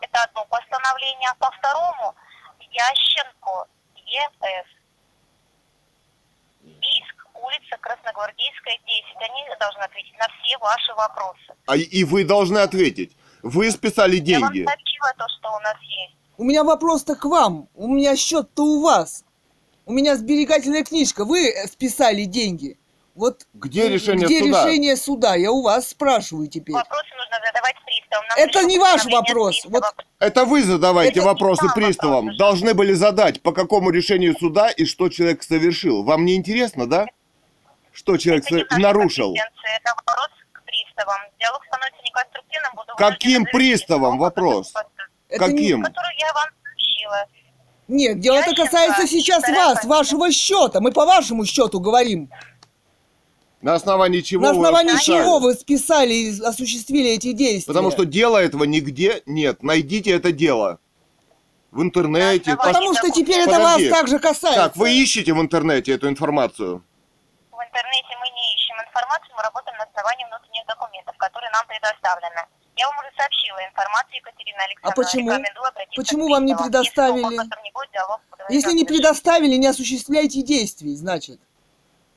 Это 0.00 0.22
одно 0.24 0.44
постановление. 0.46 1.30
А 1.30 1.34
по 1.36 1.50
второму 1.56 2.14
Ященко 2.70 3.66
ЕС. 4.06 4.66
Бийск, 6.62 7.26
улица 7.34 7.76
Красногвардейская, 7.80 8.78
10. 8.86 9.30
Они 9.30 9.56
должны 9.58 9.80
ответить 9.82 10.18
на 10.18 10.26
все 10.28 10.58
ваши 10.58 10.94
вопросы. 10.94 11.54
А, 11.66 11.76
и 11.76 12.04
вы 12.04 12.24
должны 12.24 12.58
ответить. 12.58 13.16
Вы 13.44 13.70
списали 13.70 14.16
Я 14.16 14.40
вам 14.40 14.52
деньги. 14.52 14.64
сообщила 14.66 15.12
то, 15.18 15.24
что 15.38 15.48
у 15.54 15.60
нас 15.60 15.76
есть. 15.82 16.16
У 16.38 16.44
меня 16.44 16.64
вопрос-то 16.64 17.14
к 17.14 17.24
вам. 17.26 17.68
У 17.74 17.88
меня 17.88 18.16
счет-то 18.16 18.64
у 18.64 18.80
вас. 18.82 19.24
У 19.86 19.92
меня 19.92 20.16
сберегательная 20.16 20.82
книжка. 20.82 21.24
Вы 21.24 21.52
списали 21.70 22.24
деньги. 22.24 22.78
Вот 23.14 23.46
Где 23.54 23.88
решение 23.88 24.26
где 24.26 24.40
суда? 24.40 24.64
решение 24.66 24.96
суда? 24.96 25.34
Я 25.36 25.52
у 25.52 25.62
вас 25.62 25.88
спрашиваю 25.88 26.48
теперь. 26.48 26.74
Вопросы 26.74 27.10
нужно 27.16 27.36
задавать 27.46 27.76
приставам. 27.84 28.24
Нам 28.28 28.38
Это 28.38 28.62
не 28.64 28.78
ваш 28.78 29.04
вопрос. 29.04 29.64
Вот 29.66 29.84
Это 30.18 30.44
вы 30.46 30.62
задавайте 30.64 31.20
Это 31.20 31.28
вопросы 31.28 31.66
приставам. 31.76 32.24
вопрос. 32.24 32.38
Должны 32.38 32.74
были 32.74 32.92
задать, 32.94 33.40
по 33.42 33.52
какому 33.52 33.90
решению 33.90 34.34
суда 34.40 34.70
и 34.70 34.84
что 34.86 35.08
человек 35.10 35.42
совершил. 35.44 36.02
Вам 36.02 36.24
не 36.24 36.34
интересно, 36.34 36.88
да? 36.88 37.06
Что 37.92 38.16
человек 38.16 38.46
Это 38.46 38.56
не 38.56 38.64
со- 38.68 38.78
нарушил? 38.80 39.32
Это 39.34 39.94
вопрос 39.94 40.30
к 40.52 40.64
приставам. 40.64 41.20
Диалог 41.38 41.62
становится 41.66 42.02
неконструктивным. 42.72 42.74
Буду 42.76 42.96
Каким 42.96 43.44
диалог, 43.44 44.20
вопрос? 44.20 44.72
это 45.28 45.46
не- 45.48 45.56
Каким? 45.56 45.82
Который 45.82 46.18
я 46.18 46.32
вам 46.32 46.44
сообщила. 46.62 47.26
Нет, 47.88 48.20
дело-то 48.20 48.50
Ященко, 48.50 48.64
касается 48.70 49.06
сейчас 49.06 49.46
вас, 49.48 49.84
вашего 49.84 50.30
счета. 50.32 50.80
Мы 50.80 50.90
по 50.92 51.04
вашему 51.04 51.44
счету 51.44 51.80
говорим. 51.80 52.30
На 53.60 53.74
основании 53.74 54.20
чего 54.20 54.42
На 54.42 54.52
вы 54.52 54.58
основании 54.58 54.92
списали? 54.92 55.22
чего 55.22 55.38
вы 55.38 55.54
списали 55.54 56.12
и 56.12 56.40
осуществили 56.42 57.10
эти 57.10 57.32
действия? 57.32 57.66
Потому 57.72 57.90
что 57.90 58.04
дела 58.04 58.38
этого 58.42 58.64
нигде 58.64 59.22
нет. 59.26 59.62
Найдите 59.62 60.10
это 60.10 60.32
дело. 60.32 60.78
В 61.70 61.82
интернете. 61.82 62.52
Пош- 62.52 62.66
Потому 62.72 62.94
что 62.94 63.10
теперь 63.10 63.40
это 63.40 63.52
Подожди. 63.56 63.88
вас 63.90 63.98
также 63.98 64.18
касается. 64.18 64.64
Так, 64.64 64.76
вы 64.76 64.92
ищете 64.92 65.32
в 65.32 65.40
интернете 65.40 65.92
эту 65.92 66.08
информацию? 66.08 66.84
В 67.50 67.56
интернете 67.56 68.12
мы 68.20 68.26
не 68.28 68.54
ищем 68.54 68.76
информацию, 68.86 69.34
мы 69.36 69.42
работаем 69.42 69.76
на 69.78 69.84
основании 69.84 70.24
внутренних 70.26 70.66
документов, 70.68 71.13
нам 71.54 71.66
предоставлены. 71.66 72.42
Я 72.76 72.88
вам 72.88 72.98
уже 72.98 73.10
сообщила 73.16 73.58
информацию, 73.70 74.16
Екатерина 74.16 74.64
Александровна. 74.64 74.90
А 74.90 74.96
почему? 74.96 75.30
Почему 75.94 76.28
вам 76.28 76.44
не 76.44 76.56
предоставили? 76.56 77.34
Если 78.48 78.54
Если 78.54 78.72
не 78.72 78.84
предоставили, 78.84 79.54
не 79.56 79.68
осуществляйте 79.68 80.42
действий, 80.42 80.96
значит. 80.96 81.38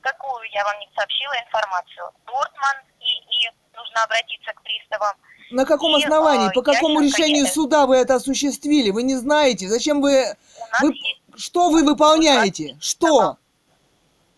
Какую 0.00 0.42
я 0.52 0.64
вам 0.64 0.78
не 0.80 0.88
сообщила 0.96 1.34
информацию? 1.46 2.10
Дортман 2.26 2.76
и, 3.00 3.04
и 3.06 3.50
нужно 3.76 4.02
обратиться 4.02 4.52
к 4.52 4.62
приставам. 4.62 5.14
На 5.50 5.64
каком 5.64 5.96
И, 5.96 6.02
основании, 6.02 6.50
э, 6.50 6.52
по 6.52 6.62
какому 6.62 7.00
решению 7.00 7.42
едет. 7.42 7.54
суда 7.54 7.86
вы 7.86 7.96
это 7.96 8.16
осуществили? 8.16 8.90
Вы 8.90 9.02
не 9.02 9.16
знаете. 9.16 9.68
Зачем 9.68 10.00
вы... 10.00 10.36
Вы... 10.80 10.92
есть 10.92 11.20
Что 11.36 11.70
вы 11.70 11.84
выполняете? 11.84 12.76
Что? 12.80 13.38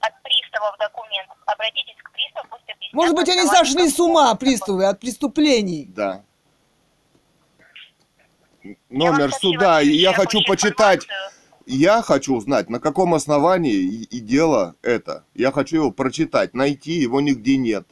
от 0.00 0.22
приставов 0.22 0.76
документ. 0.78 1.28
Обратитесь 1.46 1.96
к. 2.02 2.09
Может 2.92 3.14
быть, 3.14 3.28
они 3.28 3.46
сошли 3.46 3.88
с 3.88 3.98
ума, 4.00 4.34
приставы, 4.34 4.86
от 4.86 5.00
преступлений. 5.00 5.86
Да. 5.94 6.22
Номер 8.88 9.32
суда. 9.32 9.80
И 9.80 9.88
Я 9.88 10.12
хочу 10.12 10.40
почитать. 10.46 11.06
Я 11.66 12.02
хочу 12.02 12.34
узнать, 12.34 12.68
на 12.68 12.80
каком 12.80 13.14
основании 13.14 13.74
и, 13.74 14.02
и 14.04 14.18
дело 14.18 14.74
это. 14.82 15.24
Я 15.34 15.52
хочу 15.52 15.76
его 15.76 15.90
прочитать. 15.92 16.52
Найти 16.52 16.92
его 16.92 17.20
нигде 17.20 17.56
нет. 17.56 17.86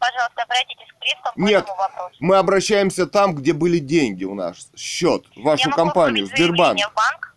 Пожалуйста, 0.00 0.42
обратитесь 0.42 0.88
к 0.96 0.98
приставу 0.98 1.34
по 1.36 1.40
Нет. 1.40 1.62
этому 1.62 1.76
вопросу. 1.78 2.16
Мы 2.20 2.36
обращаемся 2.36 3.06
там, 3.06 3.34
где 3.34 3.52
были 3.52 3.78
деньги 3.78 4.24
у 4.24 4.34
нас. 4.34 4.70
Счет. 4.74 5.26
В 5.36 5.42
вашу 5.42 5.68
я 5.68 5.74
компанию, 5.76 6.26
Сбербанк. 6.26 6.80
в 6.80 6.94
банк. 6.94 7.29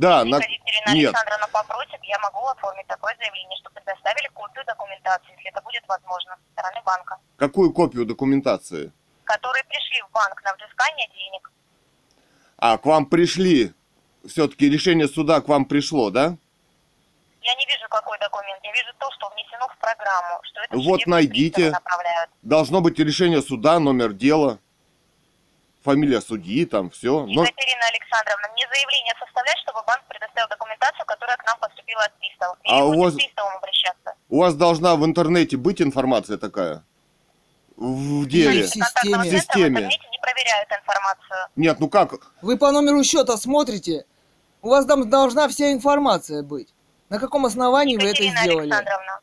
Да, 0.00 0.20
Если 0.20 0.30
на... 0.30 0.36
Екатерина 0.38 0.94
Нет. 0.94 1.14
Александровна 1.14 1.46
попросит, 1.52 2.00
я 2.04 2.18
могу 2.20 2.46
оформить 2.48 2.86
такое 2.86 3.14
заявление, 3.18 3.58
чтобы 3.60 3.74
предоставили 3.74 4.28
копию 4.32 4.64
документации, 4.64 5.30
если 5.36 5.50
это 5.50 5.60
будет 5.60 5.84
возможно, 5.86 6.36
со 6.36 6.52
стороны 6.52 6.80
банка, 6.86 7.18
Какую 7.36 7.72
копию 7.72 8.06
документации? 8.06 8.92
которые 9.24 9.62
пришли 9.64 10.02
в 10.02 10.10
банк 10.12 10.42
на 10.42 10.52
взыскание 10.56 11.06
денег. 11.14 11.52
А, 12.56 12.78
к 12.78 12.86
вам 12.86 13.06
пришли. 13.06 13.72
Все-таки 14.26 14.68
решение 14.68 15.06
суда 15.06 15.40
к 15.40 15.46
вам 15.48 15.66
пришло, 15.66 16.10
да? 16.10 16.36
Я 17.42 17.54
не 17.54 17.66
вижу, 17.66 17.86
какой 17.90 18.18
документ. 18.18 18.58
Я 18.64 18.72
вижу 18.72 18.88
то, 18.98 19.06
что 19.12 19.30
внесено 19.30 19.68
в 19.68 19.78
программу, 19.78 20.40
что 20.42 20.60
это 20.62 20.76
Вот 20.78 21.06
найдите. 21.06 21.72
Должно 22.42 22.80
быть 22.80 22.98
решение 22.98 23.40
суда, 23.40 23.78
номер 23.78 24.12
дела, 24.14 24.58
фамилия 25.82 26.20
судьи, 26.20 26.64
там 26.66 26.90
все. 26.90 27.26
Но 27.26 27.42
Екатерина 27.44 27.84
Александровна, 27.92 28.48
мне 28.52 28.66
заявление 28.72 29.14
составлять, 29.18 29.58
чтобы 29.62 29.82
банк 29.86 30.02
предоставил 30.08 30.48
документацию, 30.48 31.04
которая 31.06 31.36
к 31.36 31.46
нам 31.46 31.58
поступила 31.60 32.02
от 32.04 32.18
приставов. 32.18 32.58
Или 32.64 32.72
А 32.74 32.84
у 32.84 33.00
вас- 33.02 33.14
к 33.14 33.16
приставам 33.16 33.56
обращаться. 33.56 34.14
у 34.28 34.38
вас 34.40 34.54
должна 34.54 34.96
в 34.96 35.04
интернете 35.04 35.56
быть 35.56 35.80
информация 35.82 36.36
такая? 36.38 36.84
В 37.76 38.26
деле? 38.26 38.64
в 38.64 38.68
системе. 38.68 39.18
В 39.18 39.24
системе. 39.24 39.80
В 39.80 39.88
не 39.88 40.18
проверяют 40.20 40.68
информацию. 40.70 41.46
Нет, 41.56 41.80
ну 41.80 41.88
как? 41.88 42.32
Вы 42.42 42.58
по 42.58 42.70
номеру 42.72 43.02
счета 43.04 43.36
смотрите. 43.38 44.04
У 44.62 44.68
вас 44.68 44.84
там 44.84 45.08
должна 45.08 45.48
вся 45.48 45.72
информация 45.72 46.42
быть. 46.42 46.74
На 47.08 47.18
каком 47.18 47.46
основании 47.46 47.96
вы 47.96 48.02
это 48.10 48.22
Екатерина 48.22 48.40
сделали? 48.42 48.60
Александровна, 48.70 49.20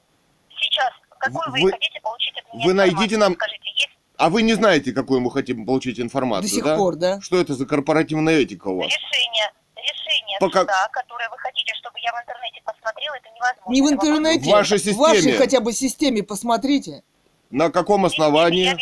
сейчас, 0.50 0.92
какую 1.20 1.52
вы, 1.52 1.62
Вы- 1.62 1.72
хотите 1.72 2.02
получить 2.02 2.34
от 2.38 2.54
меня 2.54 2.66
вы 2.66 2.74
найдите 2.74 3.18
нам- 3.18 3.34
Скажите, 3.36 3.70
есть 3.76 3.97
А 4.18 4.30
вы 4.30 4.42
не 4.42 4.54
знаете, 4.54 4.94
какую 4.94 5.22
мы 5.22 5.32
хотим 5.32 5.66
получить 5.66 6.00
информацию, 6.00 6.50
До 6.50 6.56
сих 6.56 6.64
да? 6.64 6.76
пор, 6.76 6.96
да? 6.96 7.22
Что 7.22 7.40
это 7.40 7.54
за 7.54 7.66
корпоративная 7.68 8.40
этика 8.40 8.68
у 8.70 8.78
вас? 8.78 8.88
решение, 8.88 9.52
решение 9.76 10.38
Пока- 10.40 10.62
суда, 10.62 10.88
которое 10.92 11.30
вы 11.30 11.38
хотите, 11.38 11.74
чтобы 11.76 12.00
я 12.00 12.12
в 12.14 12.22
интернете 12.22 12.62
посмотрела, 12.66 13.16
это 13.16 13.30
невозможно. 13.36 13.72
Не 13.72 13.82
в 13.84 13.92
интернете. 13.92 14.50
В 14.50 14.54
вашей 14.54 14.80
В 14.80 14.98
вашей 14.98 15.18
системе. 15.22 15.38
хотя 15.38 15.60
бы 15.60 15.72
системе 15.72 16.24
посмотрите. 16.24 17.04
На 17.52 17.70
каком 17.70 18.02
Я 18.02 18.08
основании? 18.08 18.70
вижу, 18.70 18.78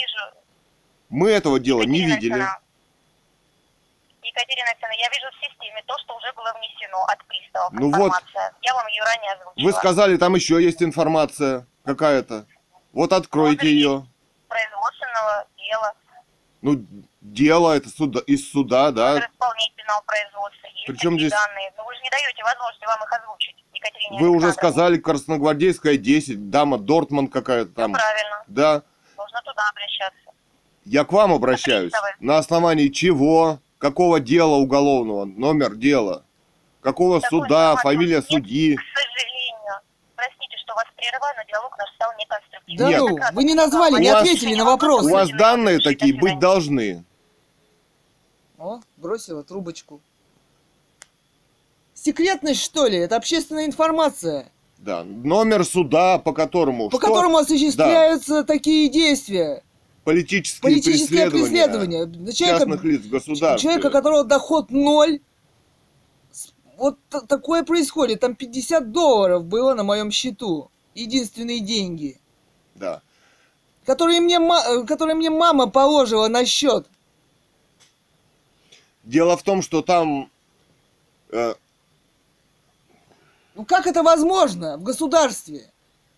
Мы 1.10 1.30
этого 1.32 1.60
дела 1.60 1.82
не 1.84 2.00
Екатерина 2.00 2.16
видели. 2.16 2.32
Александровна, 2.34 2.62
Екатерина 4.24 4.68
Александровна, 4.70 5.02
я 5.02 5.10
вижу 5.10 5.28
в 5.32 5.52
системе 5.52 5.84
то, 5.86 5.98
что 6.00 6.16
уже 6.16 6.34
было 6.34 6.54
внесено 6.58 7.04
от 7.06 7.24
приставов. 7.26 7.74
Ну 7.74 7.88
вот. 7.92 8.08
информация. 8.08 8.54
Я 8.64 8.74
вам 8.74 8.88
ее 8.88 9.04
ранее 9.04 9.32
озвучила. 9.34 9.66
Вы 9.66 9.72
сказали, 9.74 10.18
там 10.18 10.36
еще 10.36 10.64
есть 10.64 10.82
информация 10.82 11.68
какая-то. 11.84 12.46
Вот 12.94 13.12
откройте 13.14 13.68
Номер 13.68 14.06
ее. 15.58 15.78
производственного 15.78 15.96
Ну, 16.62 16.86
дело 17.22 17.74
это 17.74 17.90
суда, 17.90 18.22
из 18.26 18.50
суда, 18.52 18.92
да. 18.92 19.14
Номер 19.14 19.30
исполнительного 19.32 20.02
производства 20.06 20.68
есть 20.68 20.86
Причем 20.88 21.20
здесь- 21.20 21.32
данные. 21.32 21.72
Но 21.78 21.86
вы 21.86 21.94
же 21.96 22.02
не 22.02 22.10
даете 22.10 22.44
возможности 22.44 22.86
вам 22.86 23.04
их 23.04 23.12
озвучить, 23.14 23.56
Екатерине 23.74 24.20
Вы 24.20 24.30
уже 24.30 24.52
сказали, 24.54 24.98
Красногвардейская 24.98 25.98
10, 25.98 26.50
дама 26.50 26.78
Дортман 26.78 27.28
какая-то 27.28 27.70
Ну, 27.70 27.76
там. 27.76 27.94
правильно, 27.94 28.44
Да. 28.48 28.84
нужно 29.18 29.42
туда 29.44 29.70
обращаться. 29.70 30.32
Я 30.86 31.04
к 31.04 31.12
вам 31.12 31.34
обращаюсь. 31.34 31.92
Приставы. 31.92 32.14
На 32.20 32.38
основании 32.38 32.88
чего? 32.90 33.60
Какого 33.78 34.20
дела 34.20 34.56
уголовного? 34.56 35.26
Номер 35.26 35.76
дела? 35.76 36.24
Какого 36.82 37.20
Такой 37.22 37.42
суда? 37.42 37.76
Фамилия 37.78 38.22
судьи? 38.22 38.76
К 38.76 38.82
сожалению, 38.82 39.35
прерываю, 41.10 41.36
но 41.38 41.44
диалог 41.50 41.78
наш 41.78 41.94
стал 41.96 42.10
неконструктивным. 42.18 42.78
Да 42.78 42.90
Нет. 42.90 43.32
ну, 43.32 43.36
вы 43.36 43.44
не 43.44 43.54
назвали, 43.54 44.02
не 44.02 44.10
У 44.10 44.14
вас- 44.14 44.22
ответили 44.24 44.56
на 44.56 44.64
У 44.64 44.68
вопрос. 44.68 45.06
вас 45.10 45.30
данные 45.32 45.80
такие 45.80 46.14
быть 46.20 46.40
должны. 46.40 47.04
О, 48.58 48.80
бросила 48.98 49.44
трубочку. 49.44 50.02
Секретность, 51.94 52.62
что 52.62 52.88
ли? 52.88 52.98
Это 52.98 53.16
общественная 53.16 53.66
информация, 53.66 54.52
Да. 54.78 55.04
Номер 55.04 55.66
суда, 55.66 56.20
по 56.20 56.34
которому... 56.34 56.90
по 56.90 56.98
что? 56.98 57.08
которому 57.08 57.38
осуществляются 57.38 58.44
такие 58.44 58.90
действия. 58.90 59.64
Политические, 60.04 60.62
Политическое 60.62 61.30
преследования 61.32 62.06
преследование. 62.06 62.34
Человека, 62.36 62.60
частных 62.60 62.84
лиц 62.84 63.02
в 63.02 63.10
государстве. 63.10 63.58
человека, 63.68 63.88
у 63.88 63.92
которого 63.92 64.24
доход 64.24 64.70
ноль. 64.70 65.20
С- 66.32 66.54
Вот 66.78 67.00
т- 67.10 67.22
такое 67.22 67.64
происходит. 67.64 68.20
Там 68.20 68.36
50 68.36 68.92
долларов 68.92 69.46
было 69.46 69.74
на 69.74 69.84
моем 69.84 70.12
счету. 70.12 70.70
Единственные 70.96 71.60
деньги. 71.60 72.20
Да. 72.74 73.02
Которые 73.86 74.22
мне, 74.22 74.38
э, 74.40 74.86
которые 74.86 75.16
мне 75.16 75.30
мама 75.30 75.68
положила 75.68 76.28
на 76.28 76.46
счет. 76.46 76.88
Дело 79.04 79.38
в 79.38 79.44
том, 79.44 79.62
что 79.62 79.82
там... 79.84 80.32
э, 81.30 81.54
Ну 83.54 83.66
как 83.66 83.86
это 83.86 84.02
возможно 84.02 84.78
в 84.78 84.84
государстве? 84.84 85.72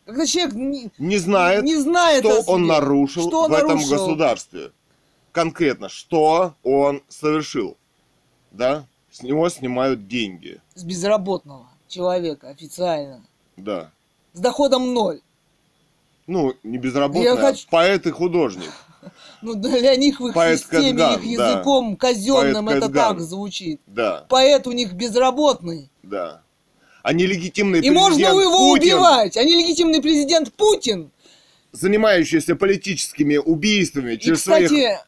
Когда 0.06 0.26
человек 0.26 0.54
не, 0.54 0.90
не 0.98 1.18
знает, 1.18 1.64
не 1.66 1.76
знает 1.76 2.24
что 2.24 2.42
он 2.50 2.66
нарушил 2.66 3.28
Что 3.28 3.42
он 3.42 3.52
в 3.52 3.54
этом 3.54 3.68
нарушил? 3.76 3.90
государстве. 3.92 4.72
Конкретно, 5.34 5.90
что 5.90 6.54
он 6.64 7.04
совершил. 7.10 7.76
Да? 8.52 8.86
С 9.12 9.22
него 9.22 9.50
снимают 9.50 10.08
деньги. 10.08 10.62
с 10.76 10.84
безработного 10.84 11.68
человека 11.90 12.50
официально. 12.50 13.26
Да. 13.58 13.92
С 14.34 14.40
доходом 14.40 14.94
ноль. 14.94 15.22
Ну, 16.28 16.54
не 16.64 16.78
безработный, 16.78 17.24
Я 17.24 17.34
а 17.34 17.38
хочу- 17.38 17.68
поэт 17.70 18.06
и 18.08 18.12
художник. 18.12 18.72
Ну, 19.42 19.54
для 19.54 19.96
них 19.96 20.20
в 20.20 20.28
их 20.28 20.34
Поэт 20.34 20.60
системе, 20.60 20.90
Кэтган, 20.90 21.22
их 21.22 21.38
да. 21.38 21.52
языком 21.54 21.96
казенным 21.96 22.66
Поэт 22.66 22.78
это 22.78 22.88
Кэтган. 22.88 23.16
так 23.18 23.22
звучит. 23.22 23.80
Да, 23.88 24.26
Поэт 24.28 24.68
у 24.68 24.72
них 24.74 24.94
безработный. 24.94 25.90
да. 26.04 26.42
А 27.04 27.14
нелегитимный 27.14 27.80
И 27.80 27.90
можно 27.90 28.16
президент 28.18 28.42
его 28.42 28.58
Путин, 28.58 28.96
убивать. 28.96 29.38
А 29.38 29.44
нелегитимный 29.46 30.02
президент 30.02 30.52
Путин. 30.54 31.10
занимающийся 31.72 32.56
политическими 32.58 33.38
убийствами 33.38 34.14
И, 34.16 34.20
через, 34.20 34.40
кстати, 34.40 34.68
своих, 34.68 35.08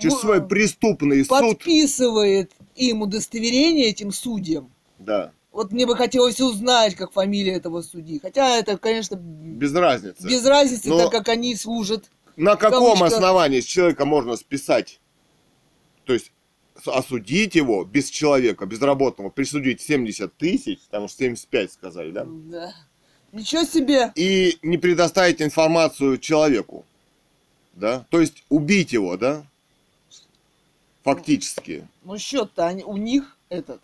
через 0.00 0.20
свой 0.20 0.42
преступный 0.46 1.22
суд. 1.22 1.28
подписывает 1.40 2.50
им 2.76 3.02
удостоверение 3.02 3.88
этим 3.88 4.10
судьям. 4.12 4.70
Да, 4.98 5.32
Вот 5.54 5.70
мне 5.70 5.86
бы 5.86 5.96
хотелось 5.96 6.40
узнать, 6.40 6.96
как 6.96 7.12
фамилия 7.12 7.54
этого 7.54 7.80
судьи. 7.82 8.18
Хотя 8.18 8.56
это, 8.56 8.76
конечно, 8.76 9.14
без 9.14 9.72
разницы. 9.72 10.26
без 10.26 10.44
разницы, 10.44 10.88
Но- 10.88 10.98
так 10.98 11.12
как 11.12 11.28
они 11.28 11.54
служат. 11.54 12.10
На 12.34 12.56
каком 12.56 12.96
кавычках. 12.96 13.12
основании 13.12 13.60
с 13.60 13.64
человека 13.64 14.04
можно 14.04 14.34
списать? 14.34 15.00
То 16.04 16.12
есть 16.12 16.32
осудить 16.84 17.54
его 17.54 17.84
без 17.84 18.10
человека, 18.10 18.66
безработного, 18.66 19.30
присудить 19.30 19.80
70 19.80 20.36
тысяч, 20.36 20.80
там 20.90 21.04
уж 21.04 21.12
75 21.12 21.70
сказали, 21.72 22.10
да? 22.10 22.26
Да. 22.26 22.74
Ничего 23.30 23.62
себе. 23.62 24.10
И 24.16 24.58
не 24.62 24.76
предоставить 24.76 25.40
информацию 25.40 26.18
человеку, 26.18 26.84
да? 27.74 28.04
То 28.10 28.20
есть 28.20 28.42
убить 28.48 28.92
его, 28.92 29.16
да? 29.16 29.46
Фактически. 31.04 31.86
Ну 32.02 32.18
счет-то 32.18 32.76
у 32.86 32.96
них 32.96 33.36
этот. 33.50 33.80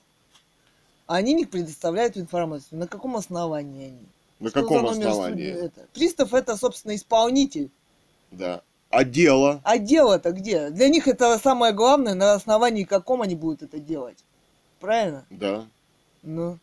Они 1.10 1.34
не 1.34 1.44
предоставляют 1.44 2.16
информацию. 2.16 2.78
На 2.78 2.86
каком 2.86 3.16
основании 3.16 3.86
они? 3.88 4.06
На 4.38 4.50
Что 4.50 4.62
каком 4.62 4.86
основании? 4.86 5.48
это? 5.48 5.88
Пристав 5.92 6.32
это, 6.32 6.56
собственно, 6.56 6.94
исполнитель. 6.94 7.68
Да. 8.30 8.62
А 8.90 9.02
дело? 9.02 9.60
А 9.64 9.78
дело-то 9.78 10.30
где? 10.30 10.70
Для 10.70 10.88
них 10.88 11.08
это 11.08 11.36
самое 11.42 11.72
главное, 11.72 12.14
на 12.14 12.34
основании 12.34 12.84
каком 12.84 13.22
они 13.22 13.34
будут 13.34 13.62
это 13.62 13.80
делать. 13.80 14.18
Правильно? 14.78 15.26
Да. 15.30 15.66
Ну. 16.22 16.58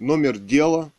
Номер 0.00 0.38
дела. 0.38 0.90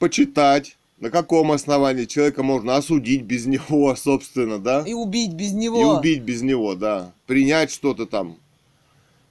Почитать. 0.00 0.76
На 0.98 1.10
каком 1.10 1.52
основании 1.52 2.06
человека 2.06 2.42
можно 2.42 2.74
осудить 2.74 3.22
без 3.22 3.46
него, 3.46 3.94
собственно, 3.94 4.58
да? 4.58 4.82
И 4.84 4.94
убить 4.94 5.34
без 5.34 5.52
него. 5.52 5.80
И 5.80 5.84
убить 5.84 6.22
без 6.22 6.42
него, 6.42 6.74
да. 6.74 7.12
Принять 7.26 7.70
что-то 7.70 8.06
там. 8.06 8.38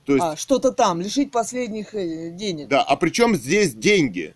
То 0.10 0.16
есть, 0.16 0.26
А, 0.26 0.36
что-то 0.36 0.72
там, 0.72 1.02
лишить 1.02 1.32
последних 1.32 1.94
э, 1.94 2.32
денег. 2.32 2.68
да. 2.68 2.82
А 2.82 2.96
при 2.96 3.12
чем 3.12 3.36
здесь 3.36 3.76
деньги? 3.76 4.34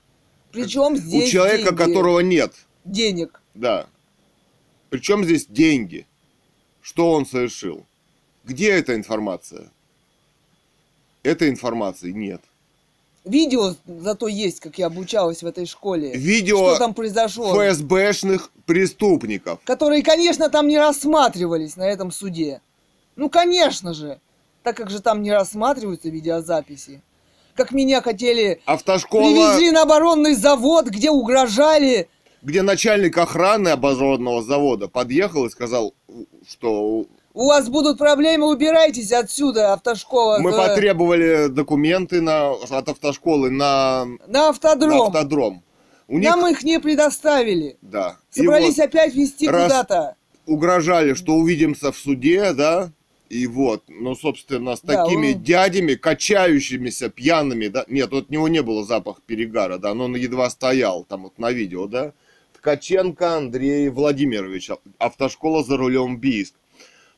Причем 0.51 0.95
здесь 0.95 1.29
У 1.29 1.31
человека, 1.31 1.69
деньги? 1.71 1.75
которого 1.75 2.19
нет. 2.19 2.53
денег. 2.85 3.41
Да. 3.55 3.87
Причем 4.91 5.23
здесь 5.25 5.47
деньги? 5.47 6.05
Что 6.79 7.11
он 7.11 7.25
совершил? 7.25 7.87
Где 8.43 8.69
эта 8.69 8.93
информация? 8.93 9.71
Этой 11.23 11.49
информации 11.49 12.11
нет. 12.11 12.41
Видео 13.25 13.73
зато 13.87 14.27
есть, 14.27 14.59
как 14.59 14.77
я 14.77 14.85
обучалась 14.85 15.41
в 15.41 15.47
этой 15.47 15.65
школе. 15.65 16.13
Видео 16.15 16.69
Что 16.69 16.77
там 16.77 16.93
произошло? 16.93 17.51
ФСБшных 17.51 18.51
преступников. 18.67 19.59
которые, 19.63 20.03
конечно, 20.03 20.51
там 20.51 20.67
не 20.67 20.77
рассматривались 20.77 21.77
на 21.77 21.87
этом 21.89 22.11
суде. 22.11 22.61
Ну, 23.15 23.27
конечно 23.27 23.95
же, 23.95 24.19
так 24.63 24.77
как 24.77 24.89
же 24.89 25.01
там 25.01 25.21
не 25.21 25.31
рассматриваются 25.31 26.09
видеозаписи. 26.09 27.01
Как 27.55 27.71
меня 27.71 28.01
хотели, 28.01 28.61
Автошкола, 28.65 29.21
привезли 29.23 29.71
на 29.71 29.83
оборонный 29.83 30.33
завод, 30.33 30.87
где 30.87 31.11
угрожали. 31.11 32.09
где 32.41 32.61
начальник 32.63 33.17
охраны 33.17 33.69
оборонного 33.69 34.41
завода 34.41 34.87
подъехал 34.87 35.45
и 35.45 35.49
сказал, 35.51 35.93
что 36.47 37.05
У 37.33 37.47
вас 37.47 37.69
будут 37.69 37.97
проблемы, 37.99 38.47
убирайтесь 38.49 39.11
отсюда, 39.11 39.73
автошкола. 39.73 40.39
мы 40.39 40.49
э, 40.51 40.57
потребовали 40.57 41.47
документы 41.47 42.21
на, 42.21 42.51
от 42.53 42.89
автошколы 42.89 43.51
на, 43.51 44.05
На 44.05 44.17
на 44.27 44.49
автодром. 44.49 45.01
автодром. 45.03 45.63
У 46.07 46.17
них, 46.19 46.27
Нам 46.29 46.45
их 46.47 46.63
не 46.63 46.79
предоставили. 46.79 47.77
да. 47.81 48.17
И 48.33 48.39
Собрались 48.41 48.77
вот 48.77 48.85
опять 48.85 49.13
вести 49.15 49.47
раз- 49.47 49.63
куда-то. 49.63 50.15
угрожали, 50.47 51.13
что 51.13 51.33
увидимся 51.35 51.91
в 51.91 51.97
суде, 51.97 52.53
да, 52.53 52.91
и 53.33 53.47
вот, 53.47 53.83
ну, 53.87 54.15
собственно, 54.15 54.75
с 54.75 54.81
Да, 54.81 55.03
такими 55.03 55.33
он- 55.33 55.43
дядями, 55.43 55.95
качающимися, 55.95 57.09
пьяными, 57.09 57.67
да, 57.67 57.85
нет, 57.87 58.11
вот 58.11 58.25
от 58.25 58.29
него 58.29 58.47
не 58.47 58.61
было 58.61 58.83
запах 58.85 59.21
перегара, 59.25 59.77
да, 59.77 59.93
но 59.93 60.05
он 60.05 60.15
едва 60.15 60.49
стоял, 60.49 61.03
там 61.03 61.23
вот 61.23 61.39
на 61.39 61.51
видео, 61.51 61.87
да, 61.87 62.13
Ткаченко 62.57 63.35
Андрей 63.37 63.89
Владимирович, 63.89 64.69
ав- 64.69 64.79
автошкола 64.99 65.63
за 65.63 65.77
рулем 65.77 66.17
Бийск, 66.17 66.53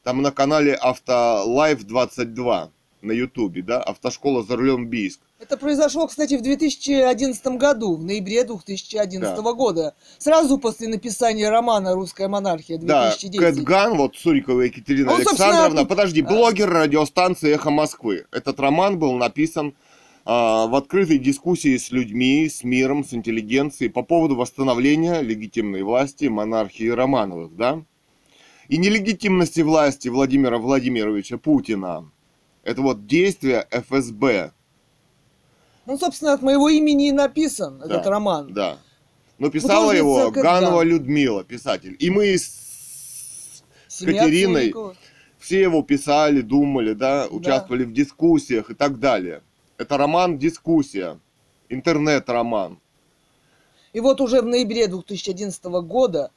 там 0.03 0.21
на 0.21 0.31
канале 0.31 0.73
Автолайф 0.73 1.83
22 1.83 2.71
на 3.01 3.11
ютубе, 3.11 3.61
да, 3.61 3.81
автошкола 3.81 4.43
за 4.43 4.55
рулем 4.55 4.87
Бийск, 4.87 5.19
Это 5.37 5.57
произошло, 5.57 6.07
кстати, 6.07 6.35
в 6.35 6.41
2011 6.41 7.45
году, 7.57 7.97
в 7.97 8.03
ноябре 8.03 8.45
2011 8.45 9.37
года. 9.37 9.93
Сразу 10.17 10.57
после 10.57 10.87
написания 10.87 11.49
романа 11.49 11.93
«Русская 11.93 12.29
монархия» 12.29 12.77
да, 12.77 13.09
2010. 13.09 13.39
Кэтган, 13.39 13.97
вот 13.97 14.15
Сурикова 14.15 14.61
Екатерина 14.61 15.11
Он, 15.11 15.17
собственно, 15.23 15.49
Александровна, 15.49 15.81
опи- 15.81 15.89
подожди, 15.89 16.21
блогер 16.21 16.69
радиостанции 16.69 17.53
«Эхо 17.53 17.69
Москвы». 17.69 18.25
Этот 18.31 18.59
роман 18.61 18.97
был 18.97 19.11
написан 19.13 19.75
а, 20.23 20.67
в 20.67 20.75
открытой 20.75 21.19
дискуссии 21.19 21.75
с 21.75 21.91
людьми, 21.91 22.47
с 22.49 22.63
миром, 22.63 23.03
с 23.03 23.13
интеллигенцией 23.13 23.91
по 23.91 24.03
поводу 24.03 24.37
восстановления 24.37 25.19
легитимной 25.19 25.83
власти 25.83 26.25
монархии 26.25 26.87
Романовых, 26.87 27.55
да? 27.57 27.83
И 28.69 28.77
нелегитимности 28.77 29.59
власти 29.59 30.07
Владимира 30.07 30.57
Владимировича 30.57 31.37
Путина. 31.37 32.09
Это 32.63 32.81
вот 32.81 33.05
действие 33.05 33.67
ФСБ, 33.69 34.53
Ну, 35.85 35.97
собственно, 35.97 36.33
от 36.33 36.41
моего 36.41 36.69
имени 36.69 37.09
и 37.09 37.11
написан 37.11 37.79
Да, 37.79 37.85
этот 37.85 38.07
роман. 38.07 38.53
да. 38.53 38.77
Но 39.37 39.49
писала 39.49 39.91
Художница 39.91 39.97
его. 39.97 40.31
Ганова 40.31 40.81
Людмила, 40.81 41.43
писатель. 41.43 41.95
И 41.99 42.09
мы 42.09 42.37
с 42.37 43.63
Семья 43.87 44.23
Катериной 44.23 44.61
Цурикова. 44.63 44.95
все 45.39 45.61
его 45.61 45.81
писали, 45.83 46.41
думали, 46.41 46.93
да, 46.93 47.27
участвовали 47.29 47.83
в 47.83 47.93
дискуссиях 47.93 48.69
и 48.69 48.73
так 48.73 48.99
далее. 48.99 49.41
Это 49.77 49.97
роман 49.97 50.37
«Дискуссия», 50.37 51.19
интернет-роман. 51.67 52.79
И 53.91 53.99
вот 53.99 54.21
уже 54.21 54.41
в 54.41 54.45
ноябре 54.45 54.87
2011 54.87 55.63
года 55.83 56.31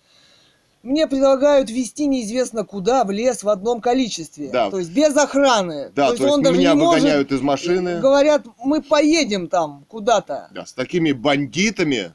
мне 0.89 1.07
предлагают 1.07 1.68
вести 1.70 2.07
неизвестно 2.07 2.64
куда, 2.64 3.05
в 3.05 3.11
лес 3.11 3.43
в 3.43 3.49
одном 3.49 3.80
количестве. 3.80 4.49
Да. 4.49 4.70
То 4.70 4.78
есть 4.78 4.91
без 4.91 5.14
охраны. 5.16 5.93
Да, 5.95 6.09
то 6.09 6.14
есть, 6.14 6.24
он 6.24 6.43
даже 6.43 6.59
меня 6.59 6.72
не 6.72 6.80
может... 6.80 7.03
выгоняют 7.03 7.30
из 7.30 7.41
машины. 7.43 8.01
Говорят, 8.01 8.47
мы 8.64 8.82
поедем 8.82 9.49
там 9.49 9.84
куда-то. 9.89 10.49
Да, 10.51 10.64
с 10.64 10.72
такими 10.72 11.12
бандитами. 11.12 12.14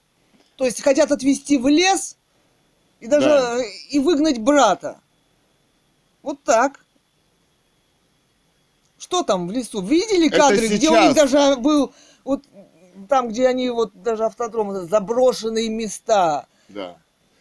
То 0.55 0.65
есть 0.65 0.81
хотят 0.81 1.11
отвезти 1.11 1.57
в 1.57 1.67
лес 1.67 2.17
и 2.99 3.07
даже 3.07 3.29
Да. 3.29 3.59
э, 3.59 3.63
и 3.91 3.99
выгнать 3.99 4.39
брата. 4.39 4.99
Вот 6.23 6.43
так. 6.43 6.79
Что 8.97 9.21
там 9.21 9.47
в 9.47 9.51
лесу? 9.51 9.81
Видели 9.81 10.27
Это 10.27 10.37
кадры, 10.37 10.67
где 10.67 10.89
у 10.89 10.93
них 10.93 11.13
сейчас. 11.13 11.31
даже 11.31 11.57
был 11.57 11.93
вот 12.23 12.43
там, 13.07 13.27
где 13.29 13.47
они 13.47 13.69
вот 13.69 13.91
даже 14.01 14.25
автодром 14.25 14.87
заброшенные 14.87 15.69
места. 15.69 16.47
Да. 16.69 16.97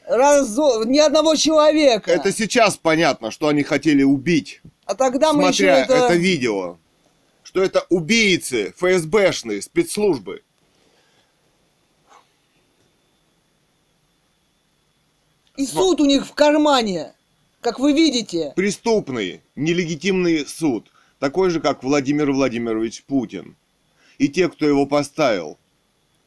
Разо... 0.07 0.84
Ни 0.84 0.98
одного 0.98 1.36
человека. 1.36 2.11
Это 2.11 2.32
сейчас 2.32 2.76
понятно, 2.76 3.30
что 3.30 3.48
они 3.48 3.62
хотели 3.62 4.03
убить. 4.03 4.61
А 4.84 4.94
тогда 4.94 5.32
мы 5.32 5.44
еще 5.48 5.64
смотря 5.64 5.78
это... 5.78 5.94
это... 5.94 6.14
видео. 6.14 6.78
Что 7.42 7.62
это 7.62 7.84
убийцы, 7.88 8.72
ФСБшные, 8.76 9.62
спецслужбы. 9.62 10.42
И 15.57 15.66
суд 15.66 16.00
у 16.00 16.07
них 16.07 16.26
в 16.26 16.32
кармане, 16.32 17.14
как 17.61 17.78
вы 17.78 17.92
видите. 17.92 18.53
Преступный, 18.57 19.42
нелегитимный 19.55 20.46
суд. 20.46 20.90
Такой 21.18 21.50
же, 21.50 21.61
как 21.61 21.84
Владимир 21.84 22.32
Владимирович 22.32 23.05
Путин. 23.05 23.57
И 24.18 24.28
те, 24.28 24.48
кто 24.48 24.66
его 24.66 24.86
поставил. 24.86 25.59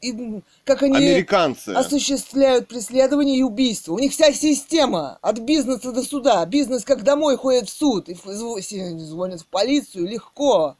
И 0.02 0.42
как 0.64 0.82
они 0.82 0.96
Американцы. 0.96 1.70
осуществляют 1.70 2.68
преследование 2.68 3.38
и 3.38 3.42
убийство. 3.42 3.94
У 3.94 3.98
них 3.98 4.12
вся 4.12 4.32
система 4.32 5.18
от 5.22 5.38
бизнеса 5.38 5.90
до 5.90 6.02
суда. 6.02 6.44
Бизнес 6.44 6.84
как 6.84 7.02
домой 7.02 7.36
ходит 7.36 7.68
в 7.68 7.72
суд 7.72 8.08
и 8.08 8.14
звонят 8.14 9.40
в 9.40 9.46
полицию. 9.46 10.06
Легко. 10.06 10.76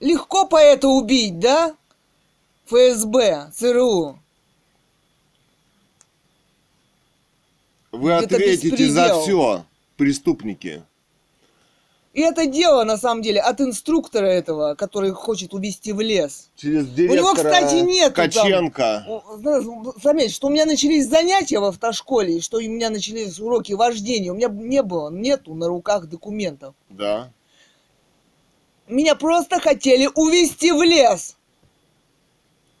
Легко 0.00 0.46
поэта 0.46 0.88
убить, 0.88 1.38
да? 1.38 1.76
ФСБ, 2.66 3.50
ЦРУ. 3.52 4.18
Вы 7.92 8.10
это 8.12 8.36
ответите 8.36 8.88
за 8.88 9.02
беспредел. 9.02 9.22
все, 9.22 9.64
преступники. 9.96 10.84
И 12.12 12.22
это 12.22 12.46
дело, 12.46 12.82
на 12.82 12.96
самом 12.96 13.22
деле, 13.22 13.40
от 13.40 13.60
инструктора 13.60 14.26
этого, 14.26 14.74
который 14.74 15.12
хочет 15.12 15.54
увезти 15.54 15.92
в 15.92 16.00
лес. 16.00 16.50
Через 16.56 16.86
него, 16.88 16.96
директора 16.96 17.34
кстати, 17.34 18.00
там. 18.02 18.12
Каченко. 18.12 19.22
Знаешь, 19.36 19.64
Заметь, 20.02 20.34
что 20.34 20.48
у 20.48 20.50
меня 20.50 20.66
начались 20.66 21.06
занятия 21.06 21.60
в 21.60 21.64
автошколе, 21.64 22.38
и 22.38 22.40
что 22.40 22.56
у 22.56 22.62
меня 22.62 22.90
начались 22.90 23.38
уроки 23.38 23.74
вождения. 23.74 24.32
У 24.32 24.34
меня 24.34 24.48
не 24.48 24.82
было, 24.82 25.08
нету 25.10 25.54
на 25.54 25.68
руках 25.68 26.06
документов. 26.06 26.74
Да. 26.88 27.30
Меня 28.88 29.14
просто 29.14 29.60
хотели 29.60 30.08
увезти 30.16 30.72
в 30.72 30.82
лес 30.82 31.36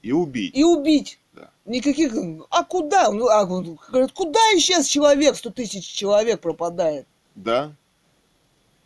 И 0.02 0.10
убить. 0.10 0.56
и 0.56 0.64
убить. 0.64 1.20
Да. 1.34 1.50
Никаких... 1.66 2.12
А 2.50 2.64
куда? 2.64 3.12
Ну, 3.12 3.28
а, 3.28 3.44
говорят, 3.44 4.10
куда 4.10 4.40
исчез 4.56 4.86
человек? 4.86 5.36
100 5.36 5.50
тысяч 5.50 5.86
человек 5.86 6.40
пропадает 6.40 7.06
Да. 7.36 7.76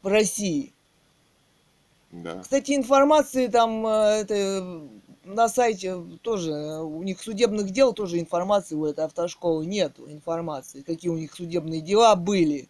В 0.04 0.08
России. 0.08 0.72
Да. 2.12 2.40
Кстати, 2.42 2.76
информации 2.76 3.48
там 3.48 3.84
э, 3.86 4.20
это, 4.20 4.82
на 5.24 5.48
сайте 5.48 5.96
тоже, 6.22 6.52
у 6.52 7.02
них 7.02 7.20
судебных 7.20 7.70
дел 7.70 7.92
тоже 7.92 8.20
информации 8.20 8.76
у 8.76 8.84
этой 8.84 9.04
автошколы 9.04 9.66
нету 9.66 10.08
информации, 10.08 10.82
какие 10.82 11.10
у 11.10 11.16
них 11.16 11.34
судебные 11.34 11.80
дела 11.80 12.14
были. 12.14 12.68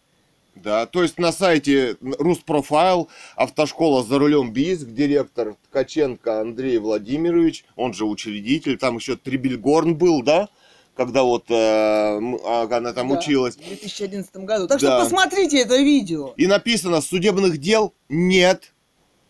Да, 0.55 0.85
то 0.85 1.03
есть 1.03 1.19
на 1.19 1.33
сайте 1.33 1.97
Руспрофайл, 2.01 3.09
автошкола 3.35 4.03
за 4.03 4.17
рулем 4.17 4.53
БИСК, 4.53 4.87
директор 4.87 5.57
Ткаченко 5.69 6.39
Андрей 6.39 6.77
Владимирович, 6.77 7.65
он 7.75 7.93
же 7.93 8.05
учредитель, 8.05 8.77
там 8.77 8.95
еще 8.95 9.17
Трибельгорн 9.17 9.95
был, 9.95 10.23
да, 10.23 10.47
когда 10.95 11.23
вот 11.23 11.45
э, 11.49 11.53
а, 11.55 12.67
она 12.71 12.93
там 12.93 13.09
Да, 13.09 13.17
училась. 13.17 13.55
В 13.55 13.59
2011 13.67 14.35
году. 14.37 14.67
Так 14.67 14.79
Да. 14.79 14.87
что 14.99 15.03
посмотрите 15.03 15.59
это 15.59 15.77
видео. 15.77 16.33
И 16.37 16.47
написано, 16.47 17.01
судебных 17.01 17.57
дел 17.57 17.93
нет. 18.09 18.71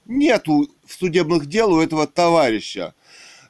Нету 0.06 0.68
судебных 0.88 1.48
дел 1.48 1.74
у 1.74 1.82
этого 1.82 2.06
товарища. 2.06 2.94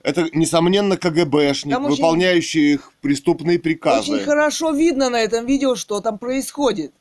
Это, 0.04 0.30
несомненно, 0.34 0.96
КГБшник, 0.98 1.74
Там 1.74 1.86
очень- 1.86 1.96
выполняющий 1.96 2.74
их 2.74 2.94
преступные 3.02 3.60
приказы. 3.60 4.14
Очень 4.14 4.24
хорошо 4.26 4.72
видно 4.72 5.10
на 5.10 5.20
этом 5.20 5.46
видео, 5.46 5.76
что 5.76 6.00
там 6.00 6.18
происходит. 6.18 6.94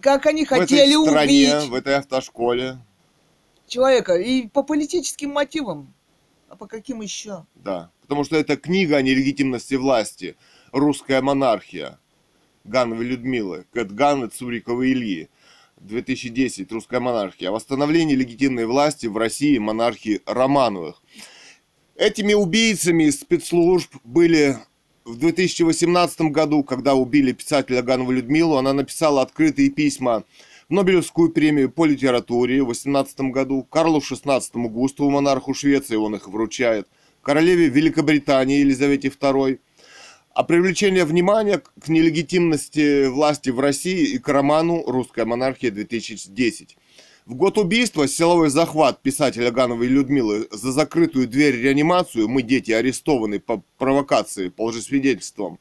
Как 0.00 0.26
они 0.26 0.44
в 0.44 0.48
хотели 0.48 0.92
этой 0.94 1.06
стране, 1.10 1.56
убить 1.58 1.68
в 1.70 1.74
этой 1.74 1.96
автошколе. 1.96 2.78
человека. 3.68 4.14
И 4.16 4.48
по 4.48 4.62
политическим 4.62 5.30
мотивам. 5.30 5.92
А 6.48 6.56
по 6.56 6.66
каким 6.66 7.00
еще? 7.00 7.46
Да, 7.54 7.90
потому 8.12 8.24
что 8.24 8.36
это 8.36 8.58
книга 8.58 8.98
о 8.98 9.02
нелегитимности 9.02 9.72
власти. 9.72 10.36
Русская 10.70 11.22
монархия. 11.22 11.98
Гановой 12.62 13.06
Людмилы, 13.06 13.64
и 13.74 14.28
Цурикова 14.28 14.86
Ильи. 14.86 15.30
2010. 15.78 16.70
Русская 16.72 17.00
монархия. 17.00 17.48
О 17.48 17.52
восстановлении 17.52 18.14
легитимной 18.14 18.66
власти 18.66 19.06
в 19.06 19.16
России 19.16 19.56
монархии 19.56 20.20
Романовых. 20.26 21.02
Этими 21.96 22.34
убийцами 22.34 23.08
спецслужб 23.08 23.94
были 24.04 24.58
в 25.06 25.16
2018 25.16 26.32
году, 26.32 26.64
когда 26.64 26.94
убили 26.94 27.32
писателя 27.32 27.80
Ганову 27.80 28.10
Людмилу, 28.10 28.56
она 28.56 28.74
написала 28.74 29.22
открытые 29.22 29.70
письма 29.70 30.24
в 30.68 30.74
Нобелевскую 30.74 31.30
премию 31.30 31.70
по 31.70 31.86
литературе 31.86 32.60
в 32.62 32.66
2018 32.66 33.20
году, 33.32 33.62
Карлу 33.62 34.00
XVI 34.00 34.42
Густаву, 34.68 35.08
монарху 35.08 35.54
Швеции, 35.54 35.96
он 35.96 36.14
их 36.14 36.28
вручает, 36.28 36.86
королеве 37.22 37.68
Великобритании 37.68 38.60
Елизавете 38.60 39.08
II, 39.08 39.58
а 40.34 40.44
привлечение 40.44 41.04
внимания 41.04 41.58
к 41.58 41.88
нелегитимности 41.88 43.06
власти 43.06 43.50
в 43.50 43.60
России 43.60 44.14
и 44.14 44.18
к 44.18 44.28
роману 44.28 44.84
«Русская 44.86 45.24
монархия-2010». 45.24 46.76
В 47.24 47.34
год 47.34 47.56
убийства 47.56 48.08
силовой 48.08 48.50
захват 48.50 49.00
писателя 49.00 49.52
Гановой 49.52 49.86
Людмилы 49.86 50.48
за 50.50 50.72
закрытую 50.72 51.28
дверь 51.28 51.56
реанимацию 51.56 52.28
«Мы, 52.28 52.42
дети, 52.42 52.72
арестованы 52.72 53.38
по 53.38 53.62
провокации, 53.78 54.48
по 54.48 54.66
лжесвидетельствам». 54.66 55.58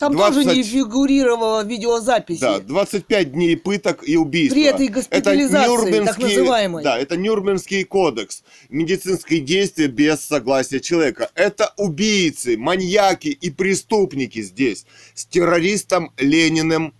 Там 0.00 0.14
20 0.14 0.44
тоже 0.44 0.56
не 0.56 0.62
фигурировало 0.62 1.62
видеозаписи. 1.62 2.40
Да, 2.40 2.58
25 2.58 3.32
дней 3.32 3.54
пыток 3.54 4.02
и 4.02 4.16
убийства. 4.16 4.54
При 4.54 4.64
этой 4.64 4.88
госпитализации, 4.88 6.04
так 6.06 6.18
называемой. 6.18 6.82
Да, 6.82 6.98
это 6.98 7.18
Нюрнбергский 7.18 7.84
кодекс. 7.84 8.42
Медицинские 8.70 9.40
действия 9.40 9.88
без 9.88 10.20
согласия 10.20 10.80
человека. 10.80 11.30
Это 11.34 11.74
убийцы, 11.76 12.56
маньяки 12.56 13.28
и 13.28 13.50
преступники 13.50 14.40
здесь. 14.40 14.86
С 15.12 15.26
террористом 15.26 16.12
Лениным 16.16 16.94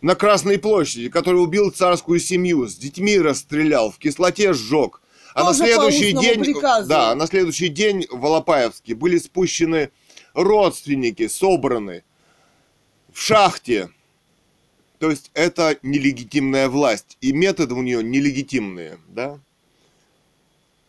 на 0.00 0.16
Красной 0.16 0.58
площади, 0.58 1.10
который 1.10 1.40
убил 1.40 1.70
царскую 1.70 2.18
семью, 2.18 2.66
с 2.66 2.74
детьми 2.74 3.16
расстрелял, 3.20 3.92
в 3.92 3.98
кислоте 3.98 4.54
сжег. 4.54 5.00
А 5.34 5.44
на 5.44 5.52
Тоже 5.52 5.58
следующий 5.58 6.12
день, 6.14 6.40
приказу. 6.40 6.88
да, 6.88 7.14
на 7.14 7.28
следующий 7.28 7.68
день 7.68 8.08
в 8.10 8.26
Алапаевске 8.26 8.96
были 8.96 9.18
спущены 9.18 9.92
родственники, 10.34 11.28
собраны 11.28 12.02
в 13.12 13.20
шахте. 13.20 13.90
То 14.98 15.10
есть 15.10 15.30
это 15.34 15.78
нелегитимная 15.82 16.68
власть. 16.68 17.16
И 17.20 17.32
методы 17.32 17.74
у 17.74 17.82
нее 17.82 18.02
нелегитимные, 18.02 18.98
да? 19.08 19.38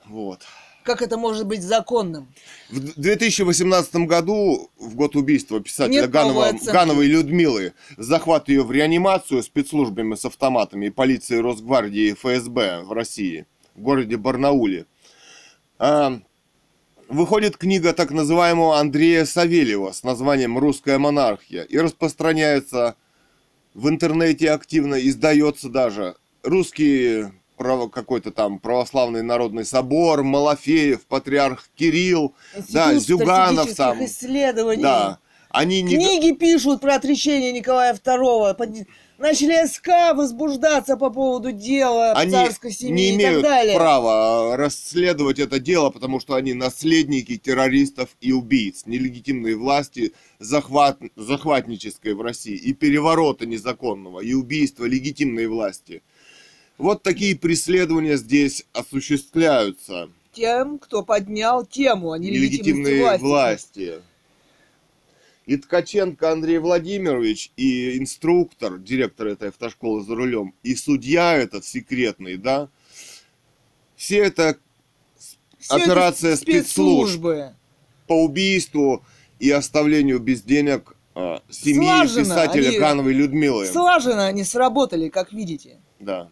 Вот. 0.05 0.41
Как 0.83 1.03
это 1.03 1.17
может 1.17 1.45
быть 1.45 1.61
законным? 1.61 2.33
В 2.69 2.79
2018 2.99 3.95
году, 4.07 4.71
в 4.79 4.95
год 4.95 5.15
убийства 5.15 5.59
писателя 5.59 6.01
Нет 6.01 6.09
Ганова. 6.09 6.51
Гановой 6.65 7.05
Людмилы, 7.05 7.73
захват 7.97 8.49
ее 8.49 8.63
в 8.63 8.71
реанимацию 8.71 9.43
спецслужбами 9.43 10.15
с 10.15 10.25
автоматами 10.25 10.87
и 10.87 10.89
полицией 10.89 11.41
Росгвардии 11.41 12.09
и 12.09 12.13
ФСБ 12.13 12.83
в 12.83 12.91
России, 12.93 13.45
в 13.75 13.81
городе 13.81 14.17
Барнауле. 14.17 14.87
А, 15.77 16.19
выходит 17.09 17.57
книга 17.57 17.93
так 17.93 18.11
называемого 18.11 18.79
Андрея 18.79 19.25
Савельева 19.25 19.91
с 19.91 20.03
названием 20.03 20.57
«Русская 20.57 20.97
монархия» 20.97 21.63
и 21.63 21.77
распространяется 21.77 22.95
в 23.73 23.89
интернете 23.89 24.51
активно, 24.51 24.95
издается 24.95 25.69
даже. 25.69 26.15
Русские 26.43 27.33
право- 27.57 27.89
какой-то 27.89 28.31
там 28.31 28.59
православный 28.59 29.23
народный 29.23 29.65
собор, 29.65 30.23
Малафеев, 30.23 31.05
патриарх 31.05 31.67
Кирилл, 31.75 32.33
да, 32.69 32.93
Институт 32.93 33.21
Зюганов 33.21 33.69
стратегических 33.69 33.75
там, 33.75 34.05
исследований. 34.05 34.83
да, 34.83 35.19
они 35.49 35.81
не... 35.81 35.95
Книги 35.95 36.33
пишут 36.33 36.79
про 36.81 36.95
отречение 36.95 37.51
Николая 37.51 37.93
II. 37.93 38.55
Начали 39.19 39.67
СК 39.67 40.15
возбуждаться 40.15 40.95
по 40.95 41.09
поводу 41.09 41.51
дела 41.51 42.13
Они 42.13 42.31
царской 42.31 42.71
семьи 42.71 42.93
не 42.93 43.09
и 43.09 43.15
имеют 43.15 43.41
так 43.41 43.51
далее. 43.51 43.75
права 43.75 44.55
расследовать 44.55 45.39
это 45.39 45.59
дело, 45.59 45.89
потому 45.89 46.21
что 46.21 46.35
они 46.35 46.53
наследники 46.53 47.35
террористов 47.35 48.15
и 48.21 48.31
убийц, 48.31 48.83
нелегитимной 48.85 49.55
власти 49.55 50.13
захват, 50.39 50.99
захватнической 51.17 52.13
в 52.13 52.21
России, 52.21 52.55
и 52.55 52.73
переворота 52.73 53.45
незаконного, 53.45 54.21
и 54.21 54.33
убийства 54.33 54.85
легитимной 54.85 55.47
власти. 55.47 56.01
Вот 56.77 57.03
такие 57.03 57.35
преследования 57.35 58.15
здесь 58.15 58.65
осуществляются. 58.71 60.09
Тем, 60.31 60.79
кто 60.79 61.03
поднял 61.03 61.65
тему 61.65 62.13
о 62.13 62.17
нелегитимной 62.17 63.01
власти. 63.01 63.21
власти. 63.21 63.93
И 65.49 65.57
Ткаченко 65.57 66.31
Андрей 66.31 66.59
Владимирович, 66.59 67.51
и 67.57 67.97
инструктор, 67.97 68.77
директор 68.77 69.25
этой 69.25 69.49
автошколы 69.49 70.03
за 70.03 70.13
рулем, 70.13 70.53
и 70.61 70.75
судья 70.75 71.35
этот 71.35 71.65
секретный, 71.65 72.37
да, 72.37 72.69
все 73.95 74.19
это 74.19 74.59
это 75.67 75.75
Операция 75.75 76.35
спецслужб. 76.35 77.13
спецслужбы. 77.15 77.55
по 78.05 78.23
убийству 78.23 79.03
и 79.39 79.49
оставлению 79.49 80.19
без 80.19 80.43
денег 80.43 80.95
а, 81.15 81.41
семьи 81.49 81.81
Слаженно 81.83 82.23
писателя 82.25 82.67
они- 82.69 82.77
Гановой 82.77 83.13
Людмилы. 83.13 83.65
Слаженно 83.65 84.27
они 84.27 84.43
сработали, 84.43 85.09
как 85.09 85.33
видите. 85.33 85.79
Да. 85.99 86.29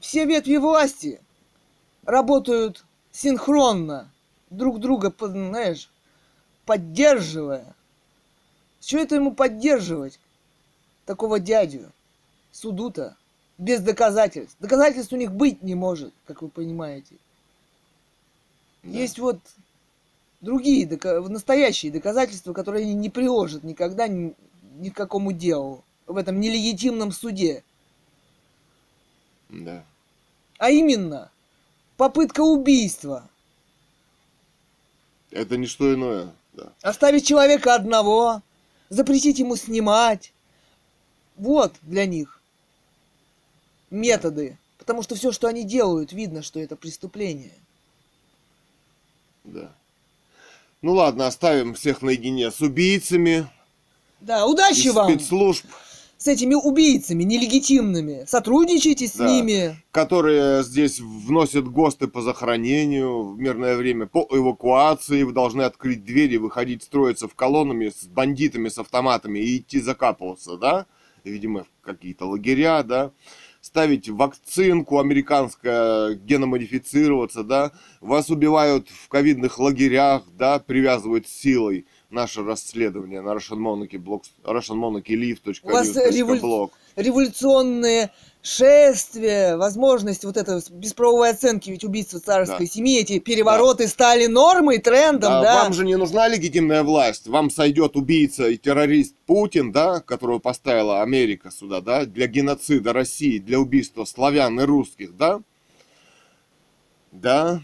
Все 0.00 0.24
ветви 0.24 0.56
власти 0.56 1.20
работают 2.04 2.84
синхронно, 3.12 4.12
друг 4.50 4.80
друга, 4.80 5.14
знаешь, 5.20 5.88
поддерживая. 6.66 7.74
Что 8.80 8.98
это 8.98 9.14
ему 9.14 9.34
поддерживать? 9.34 10.18
Такого 11.06 11.38
дядю, 11.38 11.92
суду-то, 12.52 13.16
без 13.58 13.80
доказательств. 13.80 14.56
Доказательств 14.60 15.12
у 15.12 15.16
них 15.16 15.32
быть 15.32 15.62
не 15.62 15.74
может, 15.74 16.12
как 16.26 16.42
вы 16.42 16.48
понимаете. 16.48 17.16
Да. 18.82 18.90
Есть 18.90 19.18
вот 19.18 19.38
другие, 20.40 20.86
настоящие 21.28 21.92
доказательства, 21.92 22.52
которые 22.52 22.82
они 22.82 22.94
не 22.94 23.10
приложат 23.10 23.64
никогда 23.64 24.08
ни, 24.08 24.34
ни 24.76 24.90
к 24.90 24.96
какому 24.96 25.32
делу 25.32 25.84
в 26.06 26.16
этом 26.16 26.40
нелегитимном 26.40 27.12
суде. 27.12 27.64
Да. 29.48 29.84
А 30.58 30.70
именно, 30.70 31.30
попытка 31.96 32.40
убийства. 32.40 33.28
Это 35.30 35.56
не 35.56 35.66
что 35.66 35.92
иное. 35.92 36.32
Да. 36.54 36.72
Оставить 36.82 37.26
человека 37.26 37.74
одного, 37.74 38.42
запретить 38.88 39.38
ему 39.38 39.56
снимать. 39.56 40.32
Вот 41.36 41.74
для 41.82 42.06
них 42.06 42.40
методы. 43.90 44.56
Потому 44.78 45.02
что 45.02 45.14
все, 45.14 45.32
что 45.32 45.48
они 45.48 45.64
делают, 45.64 46.12
видно, 46.12 46.42
что 46.42 46.60
это 46.60 46.76
преступление. 46.76 47.54
Да. 49.44 49.72
Ну 50.82 50.92
ладно, 50.92 51.26
оставим 51.26 51.74
всех 51.74 52.02
наедине 52.02 52.50
с 52.50 52.60
убийцами, 52.60 53.48
Да, 54.20 54.46
удачи 54.46 54.88
вам 54.88 55.10
спецслужб, 55.10 55.66
с 56.18 56.26
этими 56.28 56.54
убийцами 56.54 57.22
нелегитимными. 57.24 58.24
Сотрудничайте 58.26 59.06
с 59.06 59.14
Да. 59.14 59.28
ними. 59.28 59.76
которые 59.90 60.62
здесь 60.64 60.98
вносят 61.00 61.68
ГОСТы 61.68 62.08
по 62.08 62.20
захоронению 62.20 63.34
в 63.34 63.38
мирное 63.38 63.76
время, 63.76 64.06
по 64.06 64.26
эвакуации. 64.30 65.22
Вы 65.22 65.32
должны 65.32 65.62
открыть 65.62 66.04
двери, 66.04 66.36
выходить, 66.36 66.82
строиться 66.82 67.28
в 67.28 67.34
колоннами 67.34 67.90
с 67.90 68.04
бандитами, 68.06 68.68
с 68.68 68.78
автоматами 68.78 69.38
и 69.38 69.58
идти 69.58 69.80
закапываться, 69.80 70.56
да? 70.56 70.86
Видимо, 71.22 71.66
какие-то 71.80 72.26
лагеря, 72.26 72.82
да? 72.82 73.12
Ставить 73.60 74.08
вакцинку 74.10 74.98
американская, 74.98 76.14
геномодифицироваться, 76.16 77.44
да? 77.44 77.72
Вас 78.00 78.28
убивают 78.30 78.88
в 78.88 79.08
ковидных 79.08 79.58
лагерях, 79.58 80.24
да? 80.36 80.58
Привязывают 80.58 81.28
силой. 81.28 81.86
Наше 82.14 82.44
расследование 82.44 83.20
на 83.20 83.30
Russian 83.30 83.58
Monarchy, 83.58 83.98
blog, 83.98 84.22
У 85.64 85.70
вас 85.70 85.96
револю-. 85.96 86.70
Революционные 86.94 88.12
шествия, 88.40 89.56
возможность 89.56 90.24
вот 90.24 90.36
этой 90.36 90.60
бесправовой 90.70 91.30
оценки, 91.30 91.70
ведь 91.70 91.82
убийства 91.82 92.20
царской 92.20 92.66
Да. 92.66 92.72
семьи, 92.72 93.00
эти 93.00 93.18
перевороты 93.18 93.88
стали 93.88 94.26
нормой, 94.26 94.78
трендом, 94.78 95.32
Да, 95.32 95.42
да. 95.42 95.62
Вам 95.64 95.72
же 95.72 95.84
не 95.84 95.96
нужна 95.96 96.28
легитимная 96.28 96.84
власть. 96.84 97.26
Вам 97.26 97.50
сойдет 97.50 97.96
убийца 97.96 98.46
и 98.48 98.58
террорист 98.58 99.16
Путин, 99.26 99.72
да, 99.72 99.98
которого 99.98 100.38
поставила 100.38 101.02
Америка 101.02 101.50
сюда, 101.50 101.80
да, 101.80 102.04
для 102.04 102.28
геноцида 102.28 102.92
России, 102.92 103.38
для 103.38 103.58
убийства 103.58 104.04
славян 104.04 104.60
и 104.60 104.62
русских, 104.62 105.16
да? 105.16 105.40
Да. 107.10 107.60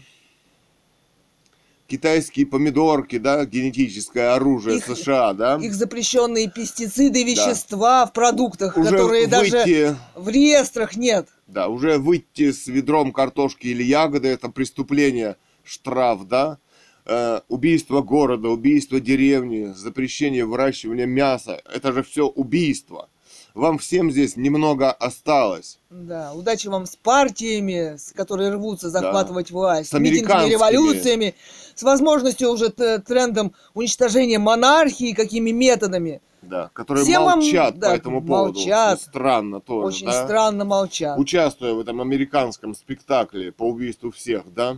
Китайские 1.95 2.45
помидорки, 2.45 3.17
да, 3.17 3.43
генетическое 3.45 4.33
оружие 4.33 4.77
Их- 4.77 4.85
США, 4.85 5.33
да? 5.33 5.57
Их 5.61 5.73
запрещенные 5.73 6.49
пестициды, 6.49 7.21
вещества 7.25 8.05
в 8.05 8.13
продуктах, 8.13 8.77
Уже 8.77 8.91
которые 8.91 9.27
даже 9.27 9.57
выйти, 9.57 9.95
в 10.15 10.29
реестрах 10.29 10.95
нет. 10.95 11.27
да, 11.47 11.67
уже 11.67 11.97
выйти 11.97 12.53
с 12.53 12.67
ведром 12.67 13.11
картошки 13.11 13.67
или 13.67 13.83
ягоды, 13.83 14.29
это 14.29 14.47
преступление, 14.47 15.35
штраф, 15.65 16.25
да? 16.25 16.59
Э, 17.05 17.41
убийство 17.49 18.01
города, 18.01 18.47
убийство 18.47 19.01
деревни, 19.01 19.73
запрещение 19.75 20.45
выращивания 20.45 21.05
мяса, 21.05 21.61
это 21.75 21.91
же 21.91 22.03
все 22.03 22.25
убийство. 22.25 23.09
Вам 23.53 23.79
всем 23.79 24.11
здесь 24.11 24.37
немного 24.37 24.93
осталось. 24.93 25.77
Да, 25.89 26.31
удачи 26.31 26.67
вам 26.69 26.85
с 26.85 26.95
партиями, 26.95 27.97
с 27.97 28.13
которые 28.13 28.49
рвутся 28.53 28.89
захватывать 28.89 29.51
власть, 29.51 29.89
С 29.89 29.91
с 29.91 29.99
митингами, 29.99 30.43
американскими. 30.43 30.51
революциями, 30.53 31.35
с 31.75 31.83
возможностью 31.83 32.49
уже 32.49 32.69
трендом 32.69 33.53
уничтожения 33.73 34.39
монархии, 34.39 35.13
какими 35.13 35.51
методами. 35.51 36.21
Да, 36.41 36.71
которые 36.73 37.05
вам, 37.19 37.39
молчат 37.39 37.77
да, 37.77 37.91
по 37.91 37.93
этому 37.93 38.21
поводу. 38.21 38.57
молчат. 38.59 38.99
Ну, 38.99 39.09
Странно 39.11 39.59
тоже, 39.61 39.85
Очень 39.87 40.07
да? 40.07 40.25
странно 40.25 40.65
молчат. 40.65 41.19
Участвуя 41.19 41.73
в 41.73 41.79
этом 41.79 42.01
американском 42.01 42.73
спектакле 42.73 43.51
по 43.51 43.63
убийству 43.63 44.09
всех, 44.11 44.51
да? 44.53 44.77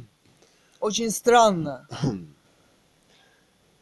Очень 0.79 1.09
странно. 1.09 1.87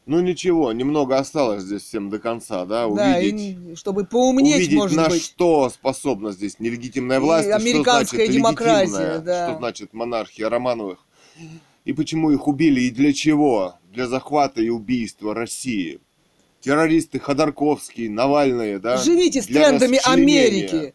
Ну 0.07 0.20
ничего, 0.20 0.72
немного 0.74 1.18
осталось 1.20 1.62
здесь 1.64 1.84
всем 1.84 2.09
до 2.09 2.18
конца, 2.20 2.66
да? 2.66 2.88
Да, 2.89 3.18
Увидеть, 3.18 3.57
и 3.72 3.76
чтобы 3.76 4.03
поумнеть, 4.03 4.55
увидеть 4.57 4.76
может 4.76 4.97
на 4.97 5.09
быть. 5.09 5.24
что 5.24 5.70
способна 5.70 6.32
здесь 6.32 6.59
нелегитимная 6.59 7.20
власть, 7.20 7.47
и 7.47 7.51
американская 7.51 8.05
что 8.05 8.16
значит 8.16 8.34
демократия, 8.34 9.20
да. 9.20 9.49
что 9.49 9.57
значит 9.59 9.93
монархия 9.93 10.49
Романовых, 10.49 10.99
и 11.86 11.93
почему 11.93 12.32
их 12.32 12.47
убили, 12.47 12.82
и 12.82 12.91
для 12.91 13.13
чего? 13.13 13.75
Для 13.91 14.07
захвата 14.07 14.61
и 14.61 14.69
убийства 14.69 15.34
России. 15.34 15.99
Террористы 16.61 17.19
Ходорковский, 17.19 18.07
Навальные, 18.07 18.79
да? 18.79 18.97
Живите 18.97 19.41
с 19.41 19.47
Для 19.47 19.67
трендами. 19.69 19.99
Америки. 20.05 20.93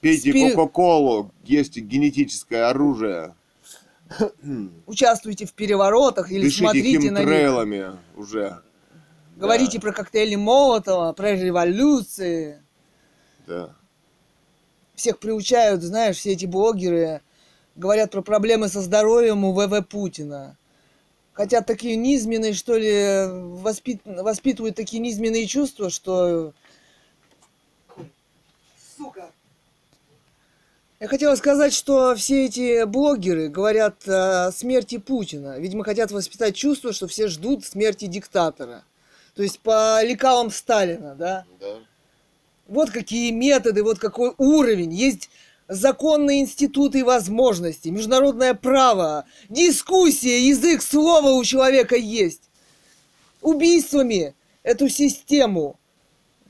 Пейте 0.00 0.30
Спири- 0.30 0.52
Кока-Колу, 0.52 1.32
есть 1.44 1.76
генетическое 1.78 2.68
оружие. 2.68 3.34
Участвуйте 4.86 5.46
в 5.46 5.54
переворотах 5.54 6.30
или 6.30 6.42
Дышите 6.42 6.64
смотрите 6.64 7.10
на 7.10 7.24
них. 7.24 7.98
уже. 8.16 8.60
Говорите 9.36 9.80
про 9.80 9.92
коктейли 9.92 10.34
Молотова, 10.36 11.12
про 11.12 11.32
революции. 11.34 12.62
Да. 13.46 13.74
Всех 14.94 15.18
приучают, 15.18 15.82
знаешь, 15.82 16.16
все 16.16 16.32
эти 16.32 16.46
блогеры 16.46 17.20
говорят 17.76 18.10
про 18.10 18.22
проблемы 18.22 18.68
со 18.68 18.80
здоровьем 18.80 19.44
у 19.44 19.52
ВВ 19.52 19.86
Путина. 19.86 20.56
Хотят 21.32 21.66
такие 21.66 21.96
низменные, 21.96 22.54
что 22.54 22.76
ли, 22.76 23.28
воспит- 23.62 24.00
воспитывают 24.04 24.74
такие 24.74 25.00
низменные 25.00 25.46
чувства, 25.46 25.90
что... 25.90 26.54
Сука! 28.96 29.30
Я 30.98 31.08
хотела 31.08 31.34
сказать, 31.34 31.74
что 31.74 32.14
все 32.14 32.46
эти 32.46 32.84
блогеры 32.84 33.48
говорят 33.48 34.08
о 34.08 34.50
смерти 34.50 34.96
Путина. 34.96 35.58
Видимо, 35.58 35.84
хотят 35.84 36.10
воспитать 36.10 36.56
чувство, 36.56 36.94
что 36.94 37.06
все 37.06 37.28
ждут 37.28 37.66
смерти 37.66 38.06
диктатора. 38.06 38.82
То 39.34 39.42
есть 39.42 39.60
по 39.60 40.02
лекалам 40.02 40.50
Сталина, 40.50 41.14
да? 41.14 41.44
Да. 41.60 41.80
Вот 42.66 42.90
какие 42.90 43.30
методы, 43.30 43.82
вот 43.82 43.98
какой 43.98 44.32
уровень. 44.38 44.94
Есть 44.94 45.28
законные 45.68 46.40
институты 46.40 47.00
и 47.00 47.02
возможности, 47.02 47.88
международное 47.88 48.54
право, 48.54 49.24
дискуссия, 49.48 50.40
язык 50.46 50.82
слова 50.82 51.32
у 51.32 51.44
человека 51.44 51.96
есть. 51.96 52.42
Убийствами 53.42 54.34
эту 54.62 54.88
систему 54.88 55.78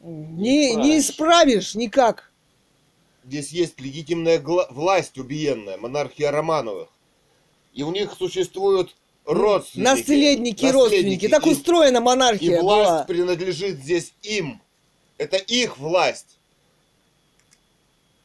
не, 0.02 0.74
не 0.74 0.98
исправишь 0.98 1.74
никак. 1.74 2.30
Здесь 3.24 3.50
есть 3.50 3.80
легитимная 3.80 4.40
власть 4.70 5.18
убиенная, 5.18 5.76
монархия 5.78 6.30
Романовых. 6.30 6.88
И 7.74 7.82
у 7.82 7.90
них 7.90 8.14
существуют 8.16 8.96
родственники. 9.24 9.84
Наследники, 9.88 10.66
родственники. 10.66 11.28
Так 11.28 11.46
И- 11.46 11.50
устроена 11.50 11.98
И 11.98 12.00
монархия 12.00 12.60
власть 12.62 12.90
была. 12.90 13.04
принадлежит 13.04 13.78
здесь 13.80 14.14
им. 14.22 14.62
Это 15.18 15.36
их 15.36 15.78
власть. 15.78 16.35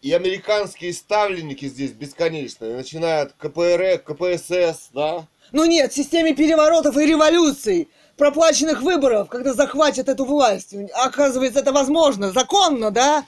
И 0.02 0.14
американские 0.14 0.94
ставленники 0.94 1.68
здесь 1.68 1.92
бесконечные, 1.92 2.76
начиная 2.76 3.22
от 3.22 3.34
КПР, 3.34 4.02
КПСС, 4.04 4.90
да? 4.92 5.28
Ну 5.52 5.66
нет, 5.66 5.92
в 5.92 5.96
системе 5.96 6.34
переворотов 6.34 6.98
и 6.98 7.06
революций, 7.06 7.88
проплаченных 8.18 8.82
выборов, 8.82 9.30
когда 9.30 9.54
захватят 9.54 10.10
эту 10.10 10.26
власть. 10.26 10.74
Оказывается, 10.96 11.60
это 11.60 11.72
возможно, 11.72 12.32
законно, 12.32 12.90
да? 12.90 13.26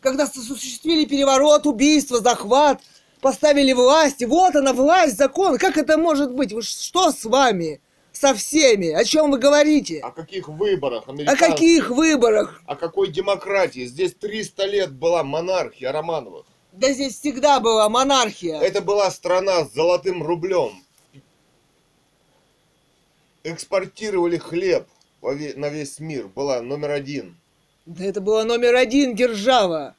Когда 0.00 0.24
осуществили 0.24 1.06
переворот, 1.06 1.66
убийство, 1.66 2.20
захват, 2.20 2.82
поставили 3.22 3.72
власть, 3.72 4.22
вот 4.22 4.54
она 4.56 4.74
власть, 4.74 5.16
закон. 5.16 5.56
Как 5.56 5.78
это 5.78 5.96
может 5.96 6.34
быть? 6.34 6.52
Что 6.62 7.12
с 7.12 7.24
вами? 7.24 7.80
Со 8.12 8.34
всеми? 8.34 8.88
О 8.88 9.04
чем 9.04 9.30
вы 9.30 9.38
говорите? 9.38 10.00
О 10.00 10.10
каких 10.10 10.48
выборах 10.48 11.04
О 11.08 11.36
каких 11.36 11.90
выборах? 11.90 12.60
О 12.66 12.76
какой 12.76 13.10
демократии? 13.10 13.86
Здесь 13.86 14.14
300 14.14 14.66
лет 14.66 14.92
была 14.92 15.22
монархия 15.22 15.92
Романовых. 15.92 16.44
Да 16.72 16.90
здесь 16.92 17.18
всегда 17.18 17.60
была 17.60 17.88
монархия. 17.88 18.60
Это 18.60 18.80
была 18.80 19.10
страна 19.10 19.64
с 19.64 19.72
золотым 19.72 20.22
рублем. 20.22 20.82
Экспортировали 23.42 24.38
хлеб 24.38 24.86
на 25.22 25.68
весь 25.68 25.98
мир. 25.98 26.28
Была 26.28 26.60
номер 26.60 26.90
один. 26.90 27.36
Да 27.86 28.04
это 28.04 28.20
была 28.20 28.44
номер 28.44 28.76
один 28.76 29.14
держава. 29.14 29.96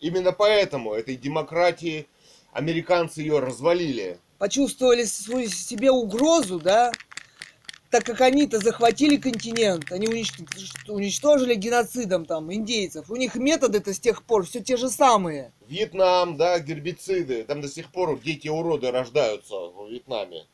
Именно 0.00 0.32
поэтому 0.32 0.92
этой 0.94 1.16
демократии 1.16 2.06
американцы 2.52 3.20
ее 3.20 3.38
развалили. 3.38 4.18
Почувствовали 4.38 5.04
свою 5.04 5.48
себе 5.48 5.90
угрозу, 5.90 6.58
да? 6.58 6.92
Так 7.90 8.04
как 8.04 8.20
они-то 8.20 8.60
захватили 8.60 9.16
континент, 9.16 9.90
они 9.90 10.06
уничт- 10.06 10.44
уничтожили 10.88 11.56
геноцидом 11.56 12.24
там 12.24 12.52
индейцев. 12.52 13.10
У 13.10 13.16
них 13.16 13.34
методы-то 13.34 13.92
с 13.92 13.98
тех 13.98 14.22
пор 14.22 14.46
все 14.46 14.60
те 14.60 14.76
же 14.76 14.88
самые. 14.88 15.52
Вьетнам, 15.66 16.36
да, 16.36 16.60
гербициды. 16.60 17.42
Там 17.42 17.60
до 17.60 17.68
сих 17.68 17.90
пор 17.90 18.16
дети-уроды 18.20 18.92
рождаются 18.92 19.54
в 19.56 19.88
Вьетнаме. 19.90 20.46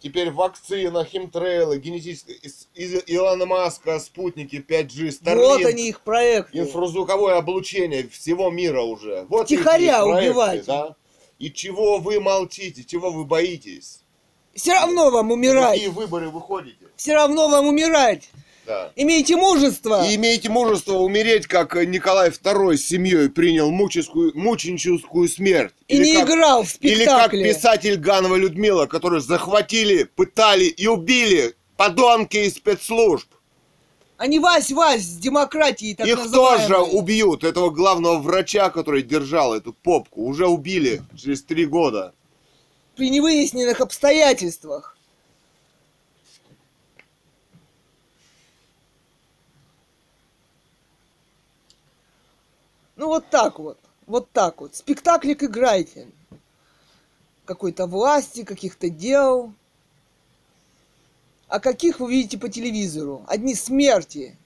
Теперь 0.00 0.32
вакцина, 0.32 1.04
химтрейлы, 1.04 1.78
генетические... 1.78 2.36
из- 2.38 2.68
из 2.74 3.02
Илона 3.06 3.46
Маска, 3.46 4.00
спутники 4.00 4.56
5G, 4.56 5.10
Starlink. 5.10 5.36
Вот 5.36 5.64
они 5.64 5.88
их 5.88 6.00
проекты. 6.00 6.58
Инфразвуковое 6.58 7.36
облучение 7.38 8.08
всего 8.08 8.50
мира 8.50 8.80
уже. 8.82 9.26
Вот 9.28 9.46
Втихаря 9.46 9.98
их 9.98 10.04
проекты, 10.04 10.30
убивать. 10.30 10.66
Да? 10.66 10.96
И 11.38 11.50
чего 11.52 11.98
вы 11.98 12.20
молчите, 12.20 12.82
чего 12.84 13.12
вы 13.12 13.24
боитесь? 13.24 14.00
Все 14.54 14.72
равно 14.72 15.10
вам 15.10 15.32
умирать. 15.32 15.72
какие 15.74 15.88
выборы 15.88 16.30
вы 16.30 16.40
ходите? 16.40 16.76
Все 16.96 17.14
равно 17.14 17.48
вам 17.48 17.66
умирать. 17.66 18.28
Да. 18.66 18.90
Имейте 18.96 19.36
мужество. 19.36 20.06
И 20.08 20.14
имейте 20.16 20.48
мужество 20.48 20.94
умереть, 20.94 21.46
как 21.46 21.74
Николай 21.74 22.30
II 22.30 22.76
с 22.78 22.86
семьей 22.86 23.28
принял 23.28 23.70
муческую, 23.70 24.32
мученическую 24.34 25.28
смерть. 25.28 25.74
И 25.86 25.96
Или 25.96 26.04
не 26.06 26.14
как- 26.14 26.30
играл 26.30 26.62
в 26.62 26.74
Или 26.80 27.04
как 27.04 27.12
спектакле. 27.30 27.52
писатель 27.54 27.96
Ганова 27.96 28.36
Людмила, 28.36 28.86
которую 28.86 29.20
захватили, 29.20 30.04
пытали 30.04 30.64
и 30.64 30.86
убили 30.86 31.54
подонки 31.76 32.38
из 32.38 32.54
спецслужб. 32.54 33.28
Они 34.16 34.38
Вась-Вась 34.38 35.00
с 35.00 35.16
демократией 35.18 35.94
так 35.94 36.06
Их 36.06 36.16
называемой. 36.16 36.66
тоже 36.68 36.80
убьют. 36.80 37.44
Этого 37.44 37.68
главного 37.68 38.18
врача, 38.18 38.70
который 38.70 39.02
держал 39.02 39.52
эту 39.54 39.74
попку, 39.74 40.24
уже 40.24 40.46
убили 40.46 41.02
через 41.20 41.42
три 41.42 41.66
года. 41.66 42.14
При 42.96 43.10
невыясненных 43.10 43.80
обстоятельствах. 43.80 44.96
Ну 52.96 53.08
вот 53.08 53.28
так 53.30 53.58
вот. 53.58 53.78
Вот 54.06 54.30
так 54.30 54.60
вот. 54.60 54.76
Спектаклик 54.76 55.42
играйте. 55.42 56.08
Какой-то 57.44 57.86
власти, 57.86 58.44
каких-то 58.44 58.88
дел. 58.88 59.52
А 61.48 61.60
каких 61.60 62.00
вы 62.00 62.12
видите 62.12 62.38
по 62.38 62.48
телевизору? 62.48 63.24
Одни 63.26 63.54
смерти. 63.54 64.36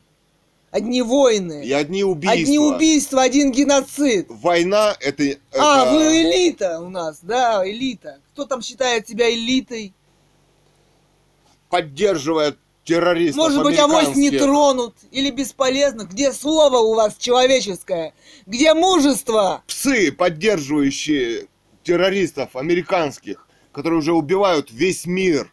Одни 0.71 1.03
войны. 1.03 1.65
И 1.65 1.73
одни 1.73 2.05
убийства. 2.05 2.43
Одни 2.43 2.59
убийства, 2.59 3.23
один 3.23 3.53
геноцид. 3.53 4.27
Война 4.29 4.95
это... 5.01 5.25
А, 5.59 5.87
это- 5.87 5.95
вы 5.95 6.23
элита 6.23 6.81
у 6.81 6.91
нас, 6.91 7.21
да, 7.23 7.63
элита. 7.69 8.21
Кто 8.33 8.45
там 8.45 8.61
считает 8.61 9.09
себя 9.09 9.33
элитой? 9.33 9.95
поддерживает 11.69 12.59
террористов 12.85 13.37
Может 13.37 13.63
быть, 13.63 13.79
авось 13.79 14.17
не 14.17 14.31
тронут 14.31 14.95
или 15.11 15.31
бесполезно. 15.31 16.03
Где 16.03 16.33
слово 16.33 16.79
у 16.79 16.95
вас 16.95 17.17
человеческое? 17.19 18.15
Где 18.47 18.75
мужество? 18.75 19.63
Псы, 19.67 20.13
поддерживающие 20.13 21.49
террористов 21.83 22.57
американских, 22.57 23.47
которые 23.73 23.99
уже 23.99 24.13
убивают 24.13 24.71
весь 24.71 25.07
мир. 25.07 25.53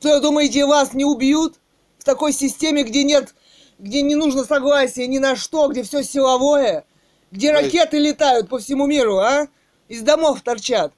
Что, 0.00 0.20
думаете, 0.20 0.64
вас 0.64 0.94
не 0.94 1.04
убьют? 1.04 1.56
В 1.98 2.04
такой 2.04 2.32
системе, 2.32 2.84
где 2.84 3.04
нет, 3.04 3.34
где 3.78 4.02
не 4.02 4.14
нужно 4.14 4.44
согласия 4.44 5.06
ни 5.06 5.18
на 5.18 5.36
что, 5.36 5.68
где 5.68 5.82
все 5.82 6.02
силовое? 6.02 6.84
Где 7.30 7.52
ракеты 7.52 7.98
летают 7.98 8.48
по 8.48 8.58
всему 8.58 8.86
миру, 8.86 9.18
а? 9.18 9.48
Из 9.88 10.02
домов 10.02 10.42
торчат. 10.42 10.92